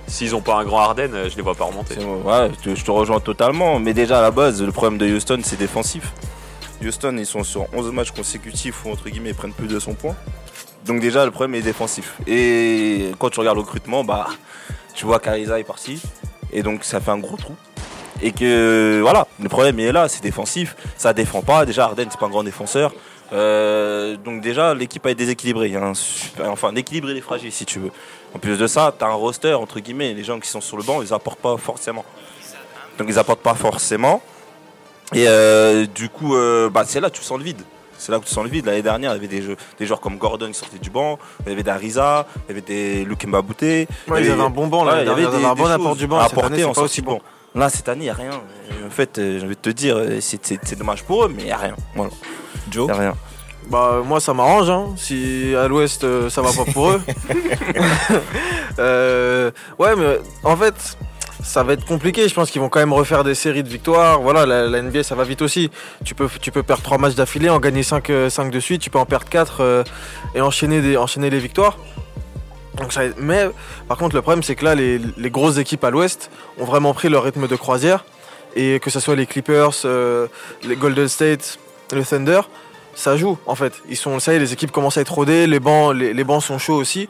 s'ils 0.08 0.36
ont 0.36 0.41
pas 0.41 0.55
un 0.55 0.63
grand 0.63 0.79
Harden, 0.79 1.13
euh, 1.13 1.29
je 1.29 1.36
les 1.36 1.43
vois 1.43 1.53
pas 1.53 1.65
remonter. 1.65 1.93
Je 2.65 2.84
te, 2.84 2.89
rejoins 2.89 3.19
totalement. 3.19 3.77
Mais 3.77 3.93
déjà, 3.93 4.17
à 4.17 4.21
la 4.23 4.32
base, 4.32 4.63
le 4.63 4.71
problème 4.71 4.97
de 4.97 5.05
Houston, 5.05 5.41
c'est 5.43 5.60
défensif. 5.60 6.13
Houston, 6.84 7.15
ils 7.19 7.27
sont 7.27 7.43
sur 7.43 7.67
11 7.75 7.91
matchs 7.91 8.12
consécutifs 8.12 8.86
où, 8.86 8.89
entre 8.89 9.08
guillemets, 9.08 9.29
ils 9.29 9.36
prennent 9.36 9.53
plus 9.53 9.67
de 9.67 9.73
200 9.73 9.93
points. 9.93 10.15
Donc, 10.86 10.99
déjà, 10.99 11.25
le 11.25 11.32
problème 11.32 11.53
est 11.53 11.62
défensif. 11.62 12.15
Et 12.25 13.12
quand 13.19 13.29
tu 13.29 13.39
regardes 13.39 13.58
le 13.58 13.62
recrutement, 13.62 14.03
bah, 14.03 14.29
tu 14.99 15.05
vois 15.05 15.19
qu'Ariza 15.19 15.57
est 15.57 15.63
parti. 15.63 16.01
Et 16.51 16.62
donc, 16.62 16.83
ça 16.83 16.99
fait 16.99 17.12
un 17.12 17.19
gros 17.19 17.38
trou. 17.38 17.55
Et 18.21 18.33
que, 18.33 18.99
voilà, 19.01 19.27
le 19.41 19.47
problème 19.47 19.79
est 19.79 19.93
là, 19.93 20.09
c'est 20.09 20.21
défensif. 20.21 20.75
Ça 20.97 21.13
défend 21.13 21.41
pas. 21.41 21.65
Déjà, 21.65 21.85
Harden, 21.85 22.07
c'est 22.12 22.19
pas 22.19 22.25
un 22.25 22.29
grand 22.29 22.43
défenseur. 22.43 22.91
Euh, 23.31 24.17
donc, 24.17 24.41
déjà, 24.41 24.73
l'équipe 24.73 25.05
a 25.05 25.12
été 25.12 25.23
déséquilibrée. 25.23 25.69
Il 25.69 25.95
super- 25.95 26.51
enfin, 26.51 26.73
l'équilibre, 26.73 27.09
il 27.09 27.15
est 27.15 27.21
fragile, 27.21 27.49
si 27.53 27.65
tu 27.65 27.79
veux. 27.79 27.91
En 28.35 28.39
plus 28.39 28.57
de 28.57 28.67
ça, 28.67 28.93
tu 28.97 29.05
un 29.05 29.13
roster, 29.13 29.53
entre 29.53 29.79
guillemets, 29.79 30.13
les 30.13 30.25
gens 30.25 30.38
qui 30.38 30.49
sont 30.49 30.59
sur 30.59 30.75
le 30.75 30.83
banc, 30.83 31.01
ils 31.01 31.13
apportent 31.13 31.39
pas 31.39 31.55
forcément. 31.55 32.03
Donc 32.97 33.07
ils 33.09 33.17
apportent 33.17 33.39
pas 33.39 33.55
forcément. 33.55 34.21
Et 35.13 35.29
euh, 35.29 35.85
du 35.85 36.09
coup, 36.09 36.35
euh, 36.35 36.69
bah, 36.69 36.83
c'est 36.85 36.99
là 36.99 37.09
tu 37.09 37.23
sens 37.23 37.38
le 37.38 37.45
vide. 37.45 37.62
C'est 37.99 38.12
là 38.12 38.19
que 38.19 38.25
tu 38.25 38.31
sens 38.33 38.43
le 38.43 38.49
vide. 38.49 38.65
L'année 38.65 38.81
dernière, 38.81 39.12
il 39.12 39.15
y 39.15 39.17
avait 39.19 39.27
des, 39.27 39.41
jeux, 39.41 39.55
des 39.77 39.85
joueurs 39.85 39.99
comme 39.99 40.17
Gordon 40.17 40.47
qui 40.47 40.53
sortaient 40.55 40.79
du 40.79 40.89
banc, 40.89 41.19
il 41.45 41.49
y 41.49 41.53
avait 41.53 41.63
des 41.63 41.69
Ariza, 41.69 42.25
il 42.47 42.49
y 42.49 42.51
avait 42.53 42.62
des 42.62 43.03
Luke 43.05 43.25
Mbabouté. 43.27 43.88
Ouais, 44.07 44.23
ils 44.23 44.31
avaient 44.31 44.41
un 44.41 44.49
bon 44.49 44.67
banc 44.67 44.83
là, 44.85 45.01
il 45.03 45.07
y 45.07 45.09
avait 45.09 45.21
ils 45.21 45.25
avaient 45.27 45.35
un 45.45 45.53
des- 45.53 45.62
bon 45.62 45.67
des 45.67 45.71
apport 45.73 45.95
du 45.95 46.07
banc. 46.07 46.19
c'est 46.27 46.63
en 46.63 46.73
pas 46.73 46.81
aussi 46.81 47.01
bon. 47.01 47.19
Là, 47.55 47.69
cette 47.69 47.89
année, 47.89 48.01
il 48.01 48.03
n'y 48.05 48.09
a 48.09 48.13
rien. 48.13 48.31
En 48.85 48.89
fait, 48.89 49.17
euh, 49.17 49.39
j'ai 49.39 49.45
envie 49.45 49.55
de 49.55 49.59
te 49.62 49.69
dire, 49.69 49.97
euh, 49.97 50.19
c'est- 50.21 50.39
c'est 50.45 50.59
c'est 50.63 50.77
dommage 50.77 51.03
pour 51.03 51.25
eux, 51.25 51.31
mais 51.35 51.41
il 51.43 51.45
n'y 51.45 51.51
a 51.51 51.57
rien. 51.57 51.75
Voilà, 51.95 52.12
Joe 52.71 52.88
il 52.88 52.91
n'y 52.93 52.97
a 52.97 53.01
rien. 53.01 53.15
Bah 53.69 54.01
moi 54.03 54.19
ça 54.19 54.33
m'arrange 54.33 54.69
hein. 54.69 54.88
si 54.97 55.53
à 55.55 55.67
l'ouest 55.67 56.03
euh, 56.03 56.27
ça 56.29 56.41
va 56.41 56.51
pas 56.53 56.65
pour 56.71 56.89
eux. 56.91 57.01
Euh, 58.79 59.51
ouais 59.77 59.95
mais 59.95 60.19
en 60.43 60.55
fait 60.55 60.97
ça 61.49 61.63
va 61.63 61.73
être 61.73 61.83
compliqué, 61.83 62.29
je 62.29 62.33
pense 62.35 62.51
qu'ils 62.51 62.62
vont 62.62 62.69
quand 62.69 62.79
même 62.79 62.93
refaire 62.93 63.23
des 63.23 63.33
séries 63.33 63.63
de 63.63 63.69
victoires. 63.69 64.21
Voilà, 64.21 64.45
la, 64.45 64.81
NBA 64.83 65.01
ça 65.01 65.15
va 65.15 65.23
vite 65.23 65.41
aussi. 65.41 65.71
Tu 66.05 66.13
peux, 66.13 66.27
perdre 66.62 66.83
3 66.83 66.99
matchs 66.99 67.15
d'affilée, 67.15 67.49
en 67.49 67.59
gagner 67.59 67.81
5, 67.81 68.07
de 68.07 68.59
suite, 68.59 68.81
tu 68.81 68.91
peux 68.91 68.99
en 68.99 69.07
perdre 69.07 69.27
4 69.27 69.83
et 70.35 70.41
enchaîner, 70.41 70.79
les 70.79 71.39
victoires. 71.39 71.77
Mais 73.17 73.49
par 73.88 73.97
contre 73.97 74.15
le 74.15 74.21
problème 74.21 74.43
c'est 74.43 74.55
que 74.55 74.63
là 74.63 74.75
les, 74.75 75.01
grosses 75.31 75.57
équipes 75.57 75.83
à 75.83 75.89
l'ouest 75.89 76.29
ont 76.59 76.65
vraiment 76.65 76.93
pris 76.93 77.09
leur 77.09 77.23
rythme 77.23 77.47
de 77.47 77.55
croisière 77.55 78.05
et 78.55 78.79
que 78.79 78.89
ce 78.89 78.99
soit 78.99 79.15
les 79.15 79.25
Clippers, 79.25 79.71
euh, 79.85 80.27
les 80.63 80.75
Golden 80.75 81.07
State, 81.07 81.59
le 81.91 82.05
Thunder, 82.05 82.41
ça 82.93 83.17
joue 83.17 83.38
en 83.47 83.55
fait. 83.55 83.73
Ils 83.89 83.97
sont, 83.97 84.19
ça 84.19 84.33
y 84.33 84.35
est, 84.35 84.39
les 84.39 84.53
équipes 84.53 84.71
commencent 84.71 84.97
à 84.97 85.01
être 85.01 85.13
rodées, 85.13 85.47
les 85.47 85.59
bancs 85.59 86.43
sont 86.43 86.59
chauds 86.59 86.75
aussi. 86.75 87.09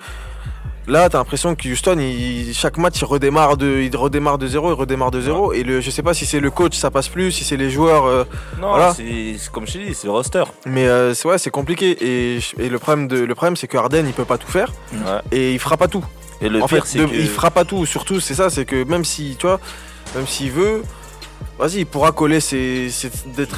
Là, 0.90 1.08
t'as 1.08 1.20
l'impression 1.20 1.54
que 1.56 1.70
Houston, 1.70 1.98
il- 2.00 2.52
chaque 2.56 2.78
match, 2.78 3.00
il 3.00 3.06
redémarre 3.06 3.58
de, 3.58 3.80
il 3.82 3.96
redémarre 3.96 4.40
de 4.40 4.48
zéro, 4.48 4.72
il 4.72 4.74
redémarre 4.74 5.12
de 5.12 5.22
zéro. 5.22 5.54
Et 5.54 5.62
le, 5.64 5.82
je 5.82 5.92
sais 5.92 6.02
pas 6.02 6.16
si 6.16 6.26
c'est 6.26 6.40
le 6.40 6.50
coach, 6.50 6.76
ça 6.76 6.90
passe 6.90 7.08
plus, 7.10 7.32
si 7.32 7.44
c'est 7.44 7.58
les 7.58 7.70
joueurs, 7.70 8.06
euh, 8.06 8.24
Non, 8.60 8.70
Voilà. 8.70 8.94
c'est 8.96 9.36
comme 9.52 9.68
je 9.68 9.78
dit, 9.78 9.94
c'est 9.94 10.08
le 10.08 10.12
roster. 10.14 10.44
mais 10.66 10.88
euh, 10.88 11.14
c'est 11.14 11.28
ouais, 11.28 11.38
c'est 11.38 11.52
compliqué. 11.52 11.96
Et, 12.02 12.40
le 12.58 12.80
problème 12.80 13.08
de, 13.08 13.20
le 13.20 13.36
problème, 13.36 13.56
c'est 13.56 13.68
que 13.68 13.78
Harden, 13.78 14.04
il 14.08 14.14
peut 14.14 14.26
pas 14.26 14.40
tout 14.40 14.50
faire 14.52 14.72
Ouais. 14.92 15.22
et 15.32 15.54
il 15.54 15.60
fera 15.60 15.78
pas 15.78 15.88
tout. 15.88 16.04
Et 16.42 16.50
le 16.50 16.62
en 16.64 16.66
pire, 16.68 16.84
fait, 16.86 16.92
c'est 16.94 17.00
de- 17.00 17.06
que. 17.06 17.14
il 17.16 17.28
fera 17.28 17.52
pas 17.52 17.66
tout. 17.66 17.86
Surtout, 17.86 18.20
c'est 18.20 18.34
ça, 18.34 18.50
c'est 18.50 18.66
que 18.66 18.84
même 18.84 19.06
si, 19.06 19.36
tu 19.40 19.46
vois, 19.46 19.60
même 20.16 20.26
s'il 20.26 20.50
veut, 20.52 20.82
vas-y, 21.60 21.80
il 21.82 21.86
pourra 21.86 22.12
coller 22.14 22.40
ses, 22.40 22.90
ses- 22.90 23.12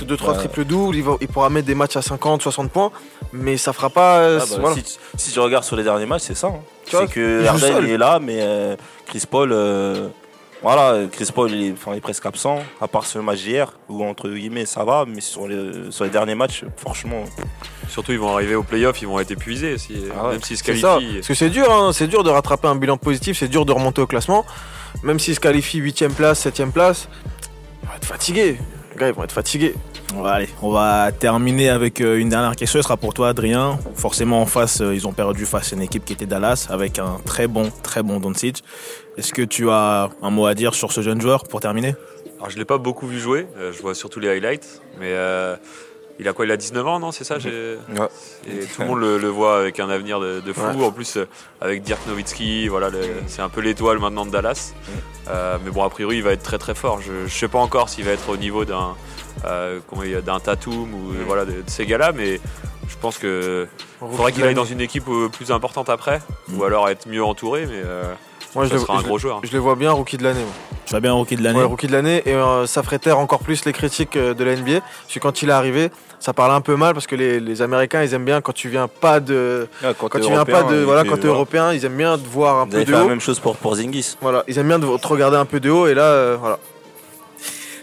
deux, 0.06 0.18
trois 0.18 0.34
Ouais. 0.34 0.40
triples 0.40 0.66
doubles, 0.66 0.98
il, 1.22 1.28
pourra 1.30 1.50
mettre 1.50 1.68
des 1.68 1.76
matchs 1.76 1.96
à 1.96 2.02
50, 2.02 2.42
60 2.42 2.70
points, 2.72 2.92
mais 3.32 3.56
ça 3.56 3.72
fera 3.72 3.90
pas. 3.90 4.36
Ah 4.36 4.38
bah, 4.40 4.46
voilà. 4.60 4.76
si, 4.76 4.84
tu- 4.84 4.92
si 5.16 5.32
tu 5.32 5.40
regardes 5.40 5.64
sur 5.64 5.78
les 5.78 5.84
derniers 5.84 6.06
matchs, 6.08 6.24
c'est 6.24 6.36
ça. 6.36 6.48
hein. 6.48 6.60
Tu 6.92 6.96
vois, 6.98 7.08
C'est 7.08 7.14
que 7.14 7.46
Harden 7.48 7.86
est 7.88 7.98
là, 7.98 8.20
mais 8.22 8.38
euh, 8.39 8.76
Chris 9.08 9.24
Paul, 9.30 9.52
euh, 9.52 10.10
voilà, 10.62 11.08
Chris 11.12 11.30
Paul 11.34 11.52
il 11.52 11.68
est, 11.68 11.72
enfin, 11.72 11.94
il 11.94 11.98
est 11.98 12.02
presque 12.02 12.26
absent, 12.26 12.60
à 12.80 12.88
part 12.88 13.06
ce 13.06 13.18
match 13.18 13.39
d'hier, 13.39 13.74
où 13.89 14.04
entre 14.04 14.30
guillemets 14.30 14.66
ça 14.66 14.84
va, 14.84 15.06
mais 15.08 15.22
sur 15.22 15.48
les, 15.48 15.92
sur 15.92 16.04
les 16.04 16.10
derniers 16.10 16.36
matchs, 16.36 16.64
franchement, 16.78 17.24
Surtout, 17.92 18.14
ils 18.14 18.20
vont 18.20 18.34
arriver 18.34 18.56
au 18.56 18.64
playoff, 18.64 19.02
ils 19.02 19.08
vont 19.08 19.20
être 19.20 19.32
épuisés. 19.32 19.78
Si, 19.78 19.94
Ah 20.18 20.28
ouais. 20.28 20.32
Même 20.32 20.44
s'ils 20.44 20.56
se 20.58 20.64
ça. 20.64 20.72
qualifient. 20.72 21.16
Parce 21.16 21.28
que 21.28 21.34
c'est 21.34 21.50
dur, 21.50 21.70
hein, 21.70 21.92
c'est 21.92 22.08
dur 22.08 22.24
de 22.24 22.30
rattraper 22.30 22.70
un 22.70 22.76
bilan 22.76 22.96
positif, 22.96 23.38
c'est 23.38 23.50
dur 23.50 23.66
de 23.66 23.74
remonter 23.74 24.02
au 24.02 24.08
classement. 24.08 24.46
Même 25.04 25.20
s'ils 25.20 25.36
se 25.36 25.42
qualifient 25.42 25.82
8ème 25.82 26.14
place, 26.14 26.46
7ème 26.46 26.72
place, 26.72 27.10
ils 27.84 27.89
vont 27.89 27.96
être 27.96 28.06
fatigués. 28.06 28.58
Les 28.94 28.98
gars, 28.98 29.08
ils 29.10 29.14
vont 29.14 29.26
être 29.26 29.34
fatigués. 29.34 29.76
Allez, 30.26 30.49
on 30.62 30.72
va 30.72 31.12
terminer 31.12 31.70
avec 31.70 32.01
euh, 32.01 32.18
une 32.18 32.30
dernière 32.30 32.55
question. 32.55 32.80
Ce 32.80 32.84
sera 32.84 32.97
pour 32.97 33.14
toi, 33.14 33.30
Adrien. 33.30 33.80
Forcément, 33.95 34.41
en 34.41 34.45
face, 34.45 34.82
euh, 34.82 34.93
ils 34.93 35.07
ont 35.07 35.14
perdu 35.14 35.45
face 35.45 35.72
à 35.74 35.76
une 35.76 35.82
équipe 35.82 36.05
qui 36.05 36.14
était 36.14 36.26
Dallas 36.26 36.68
avec 36.70 36.99
un 36.99 37.18
très 37.26 37.47
bon, 37.47 37.72
très 37.82 38.03
bon 38.03 38.20
Doncic. 38.20 38.64
Est-ce 39.18 39.34
que 39.34 39.41
tu 39.41 39.70
as 39.70 40.09
un 40.22 40.30
mot 40.30 40.45
à 40.45 40.53
dire 40.53 40.74
sur 40.76 40.91
ce 40.91 41.01
jeune 41.01 41.22
joueur 41.22 41.43
pour 41.45 41.59
terminer? 41.59 41.95
Alors, 42.38 42.49
je 42.49 42.57
l'ai 42.57 42.66
pas 42.66 42.78
beaucoup 42.78 43.07
vu 43.07 43.20
jouer, 43.20 43.47
euh, 43.57 43.72
je 43.72 43.82
vois 43.82 43.95
surtout 43.95 44.20
les 44.20 44.30
highlights, 44.30 44.82
mais 44.99 45.12
euh, 45.12 45.55
il 46.20 46.28
a 46.28 46.34
quoi? 46.34 46.45
Il 46.45 46.51
a 46.51 46.57
19 46.57 46.88
ans, 46.88 46.99
non? 46.99 47.12
C'est 47.12 47.24
ça? 47.24 47.38
Ouais. 47.38 47.78
Et 48.47 48.66
tout 48.66 48.82
le 48.82 48.88
monde 48.88 48.99
le, 48.99 49.18
le 49.18 49.28
voit 49.28 49.59
avec 49.59 49.80
un 49.80 49.89
avenir 49.89 50.20
de, 50.20 50.39
de 50.39 50.53
fou. 50.53 50.84
En 50.84 50.91
plus, 50.91 51.18
avec 51.62 51.84
Dirk 51.84 51.99
Nowitzki, 52.07 52.68
voilà, 52.68 52.89
c'est 53.28 53.41
un 53.41 53.49
peu 53.49 53.62
l'étoile 53.62 53.99
maintenant 53.99 54.26
de 54.26 54.32
Dallas. 54.32 54.74
Euh, 55.30 55.57
mais 55.64 55.72
bon, 55.72 55.84
a 55.84 55.89
priori, 55.89 56.18
il 56.18 56.24
va 56.24 56.32
être 56.32 56.43
très 56.43 56.57
très 56.57 56.76
fort. 56.76 56.99
Je, 57.01 57.28
je 57.28 57.34
sais 57.34 57.47
pas 57.47 57.59
encore 57.59 57.89
s'il 57.89 58.03
va 58.05 58.12
être 58.12 58.30
au 58.30 58.38
niveau 58.38 58.66
d'un 58.66 58.95
euh, 59.46 59.80
d'un 60.26 60.40
Tatum 60.40 60.94
ou 60.94 61.14
voilà 61.28 61.46
de, 61.46 61.52
de 61.52 61.64
ces 61.68 61.86
gars-là, 61.86 62.12
mais 62.14 62.40
je 62.88 62.96
pense 63.00 63.18
que 63.18 63.68
faudrait 64.00 64.32
qu'il 64.32 64.44
aille 64.44 64.54
dans 64.56 64.66
une 64.66 64.82
équipe 64.82 65.08
euh, 65.10 65.30
plus 65.30 65.52
importante 65.52 65.90
après, 65.90 66.22
ou 66.54 66.64
alors 66.64 66.90
être 66.90 67.08
mieux 67.08 67.24
entouré. 67.24 67.66
Mais 67.66 67.82
euh, 67.86 68.04
Moi, 68.56 68.66
je 68.66 68.70
ça 68.70 68.76
le, 68.76 68.82
sera 68.82 68.96
un 68.96 69.00
je- 69.00 69.06
gros 69.06 69.18
joueur. 69.18 69.40
je 69.44 69.52
le 69.54 69.60
vois 69.60 69.76
bien 69.76 69.92
rookie 69.92 70.18
de 70.18 70.24
l'année. 70.24 70.42
moi. 70.44 70.54
Tu 70.86 70.94
vas 70.94 71.00
bien 71.00 71.14
rookie 71.14 71.38
de 71.38 71.44
l'année 71.44 71.60
Ouais, 71.60 71.64
rookie 71.66 71.88
de 71.88 71.94
l'année 71.94 72.22
et 72.26 72.34
euh, 72.34 72.66
ça 72.68 72.84
ferait 72.84 73.00
taire 73.00 73.18
encore 73.18 73.40
plus 73.40 73.64
les 73.66 73.72
critiques 73.72 74.18
de 74.18 74.44
la 74.44 74.56
NBA. 74.56 74.82
Parce 74.82 75.14
que 75.14 75.20
quand 75.20 75.42
il 75.42 75.48
est 75.50 75.54
arrivé, 75.54 75.90
ça 76.20 76.34
parlait 76.34 76.54
un 76.54 76.60
peu 76.62 76.76
mal 76.76 76.94
parce 76.94 77.08
que 77.08 77.16
les, 77.16 77.40
les 77.40 77.62
Américains 77.62 78.04
ils 78.04 78.14
aiment 78.14 78.26
bien 78.26 78.42
quand 78.42 78.52
tu 78.52 78.68
viens 78.68 78.88
pas 78.90 79.20
de 79.22 79.68
Ouais, 79.84 79.94
quand 79.98 80.10
tu 80.20 80.28
viens 80.28 80.44
pas 80.44 80.64
de 80.64 80.84
voilà 80.84 81.04
quand 81.04 81.16
t'es 81.16 81.22
voilà, 81.22 81.34
européen 81.36 81.74
ils 81.74 81.86
aiment 81.86 81.96
bien 81.98 82.18
te 82.18 82.28
voir 82.28 82.58
un 82.58 82.66
Vous 82.66 82.72
peu 82.72 82.76
avez 82.78 82.86
de 82.86 82.92
fait 82.92 82.98
la 82.98 83.06
haut. 83.06 83.08
même 83.10 83.22
chose 83.22 83.40
pour, 83.40 83.56
pour 83.56 83.76
Zingis. 83.76 84.18
Voilà, 84.22 84.44
ils 84.50 84.58
aiment 84.58 84.68
bien 84.68 84.80
de 84.80 84.98
te 84.98 85.08
regarder 85.08 85.38
un 85.38 85.46
peu 85.46 85.60
de 85.62 85.70
haut 85.70 85.88
et 85.88 85.94
là 85.94 86.04
euh, 86.04 86.38
voilà. 86.40 86.60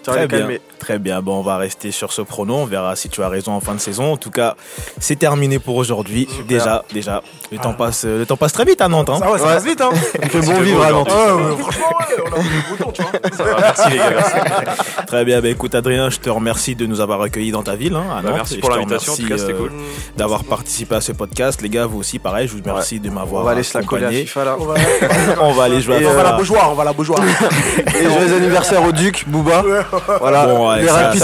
Très 0.02 0.26
bien, 0.26 0.38
calmer. 0.38 0.60
Très 0.78 0.98
bien. 0.98 1.20
Bon, 1.22 1.38
on 1.38 1.42
va 1.42 1.56
rester 1.56 1.90
sur 1.90 2.12
ce 2.12 2.22
prono. 2.22 2.54
On 2.56 2.64
verra 2.66 2.96
si 2.96 3.08
tu 3.08 3.22
as 3.22 3.28
raison 3.28 3.52
en 3.52 3.60
fin 3.60 3.74
de 3.74 3.80
saison. 3.80 4.12
En 4.12 4.16
tout 4.16 4.30
cas, 4.30 4.54
c'est 5.00 5.16
terminé 5.16 5.58
pour 5.58 5.76
aujourd'hui. 5.76 6.28
Déjà, 6.48 6.84
déjà, 6.92 7.22
le 7.52 7.58
temps 7.58 7.74
passe, 7.74 8.04
le 8.04 8.24
temps 8.24 8.36
passe 8.36 8.52
très 8.52 8.64
vite 8.64 8.80
à 8.80 8.88
Nantes. 8.88 9.10
hein. 9.10 9.18
Ah 9.22 9.32
ouais, 9.32 9.38
ça 9.38 9.46
Ouais. 9.46 9.54
passe 9.54 9.64
vite, 9.64 9.80
hein. 9.80 9.90
Il 10.22 10.28
fait 10.30 10.40
bon 10.40 10.60
vivre 10.60 10.82
à 10.84 10.90
Nantes. 10.92 11.08
Ah 11.10 11.34
ouais, 11.36 11.56
franchement, 11.58 11.86
ouais, 12.00 12.16
on 12.24 12.88
a 12.88 12.92
tu 12.92 13.02
vois. 13.02 13.10
Ça 13.36 13.42
va, 13.44 13.60
merci 13.60 13.90
les 13.90 13.96
gars. 13.98 14.10
merci. 14.10 14.34
Très 15.06 15.24
bien. 15.24 15.40
Bah, 15.40 15.48
écoute, 15.48 15.74
Adrien, 15.74 16.10
je 16.10 16.18
te 16.18 16.30
remercie 16.30 16.74
de 16.74 16.86
nous 16.86 17.00
avoir 17.00 17.20
accueillis 17.22 17.50
dans 17.52 17.62
ta 17.62 17.74
ville, 17.76 17.94
hein, 17.94 18.04
à 18.10 18.22
Bah, 18.22 18.28
Nantes. 18.30 18.34
merci 18.36 18.58
pour 18.58 18.70
l'invitation, 18.70 19.14
euh, 19.30 19.52
cool. 19.58 19.72
D'avoir 20.16 20.44
participé 20.44 20.94
à 20.96 21.00
ce 21.00 21.12
podcast. 21.12 21.60
Les 21.62 21.68
gars, 21.68 21.86
vous 21.86 21.98
aussi, 21.98 22.18
pareil. 22.18 22.48
Je 22.48 22.54
vous 22.56 22.62
remercie 22.62 23.00
de 23.00 23.08
On 23.10 23.12
m'avoir 23.12 23.44
va 23.44 23.52
aller 23.52 23.62
se 23.62 23.76
la 23.78 23.84
coller 23.84 24.04
à 24.04 24.08
accompagné. 24.08 24.26
FIFA 24.26 24.44
là. 24.44 24.56
On 24.58 24.64
va, 24.64 24.74
On 25.42 25.52
va 25.52 25.64
aller 25.64 25.80
jouer 25.80 26.04
à 26.04 26.08
on 26.08 26.14
va 26.14 26.22
la 26.22 26.32
beaujoire, 26.32 26.70
on 26.70 26.74
va 26.74 26.84
la 26.84 26.92
beaujoire. 26.92 27.20
Et 28.00 28.04
joyeux 28.04 28.36
anniversaire 28.36 28.82
au 28.84 28.92
Duc, 28.92 29.24
Booba. 29.28 29.62
Voilà, 30.20 30.46
Bon, 30.68 30.74
ouais, 30.74 30.82
les 30.82 30.88
ça- 30.88 30.94
rapides. 30.94 31.22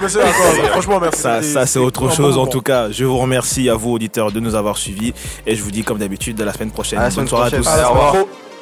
Merci 0.00 0.18
encore, 0.18 0.70
franchement, 0.72 1.00
merci. 1.00 1.22
Ça, 1.52 1.66
c'est 1.66 1.78
autre 1.78 2.10
chose. 2.10 2.34
bon 2.36 2.42
En 2.42 2.46
tout 2.46 2.62
cas, 2.62 2.90
je 2.90 3.04
vous 3.04 3.18
remercie 3.18 3.68
à 3.68 3.74
vous, 3.74 3.92
auditeurs, 3.92 4.32
de 4.32 4.40
nous 4.40 4.54
avoir 4.54 4.76
suivis. 4.76 5.12
Et 5.46 5.54
je 5.54 5.62
vous 5.62 5.70
dis, 5.70 5.82
comme 5.82 5.98
d'habitude, 5.98 6.40
à 6.40 6.44
la 6.44 6.52
semaine 6.52 6.70
prochaine. 6.70 6.98
À 6.98 7.02
la 7.02 7.08
Bonne 7.08 7.14
semaine 7.14 7.28
soirée 7.28 7.46
à 7.48 7.50
prochaine. 7.50 7.62
tous. 7.62 7.68
À 7.68 8.53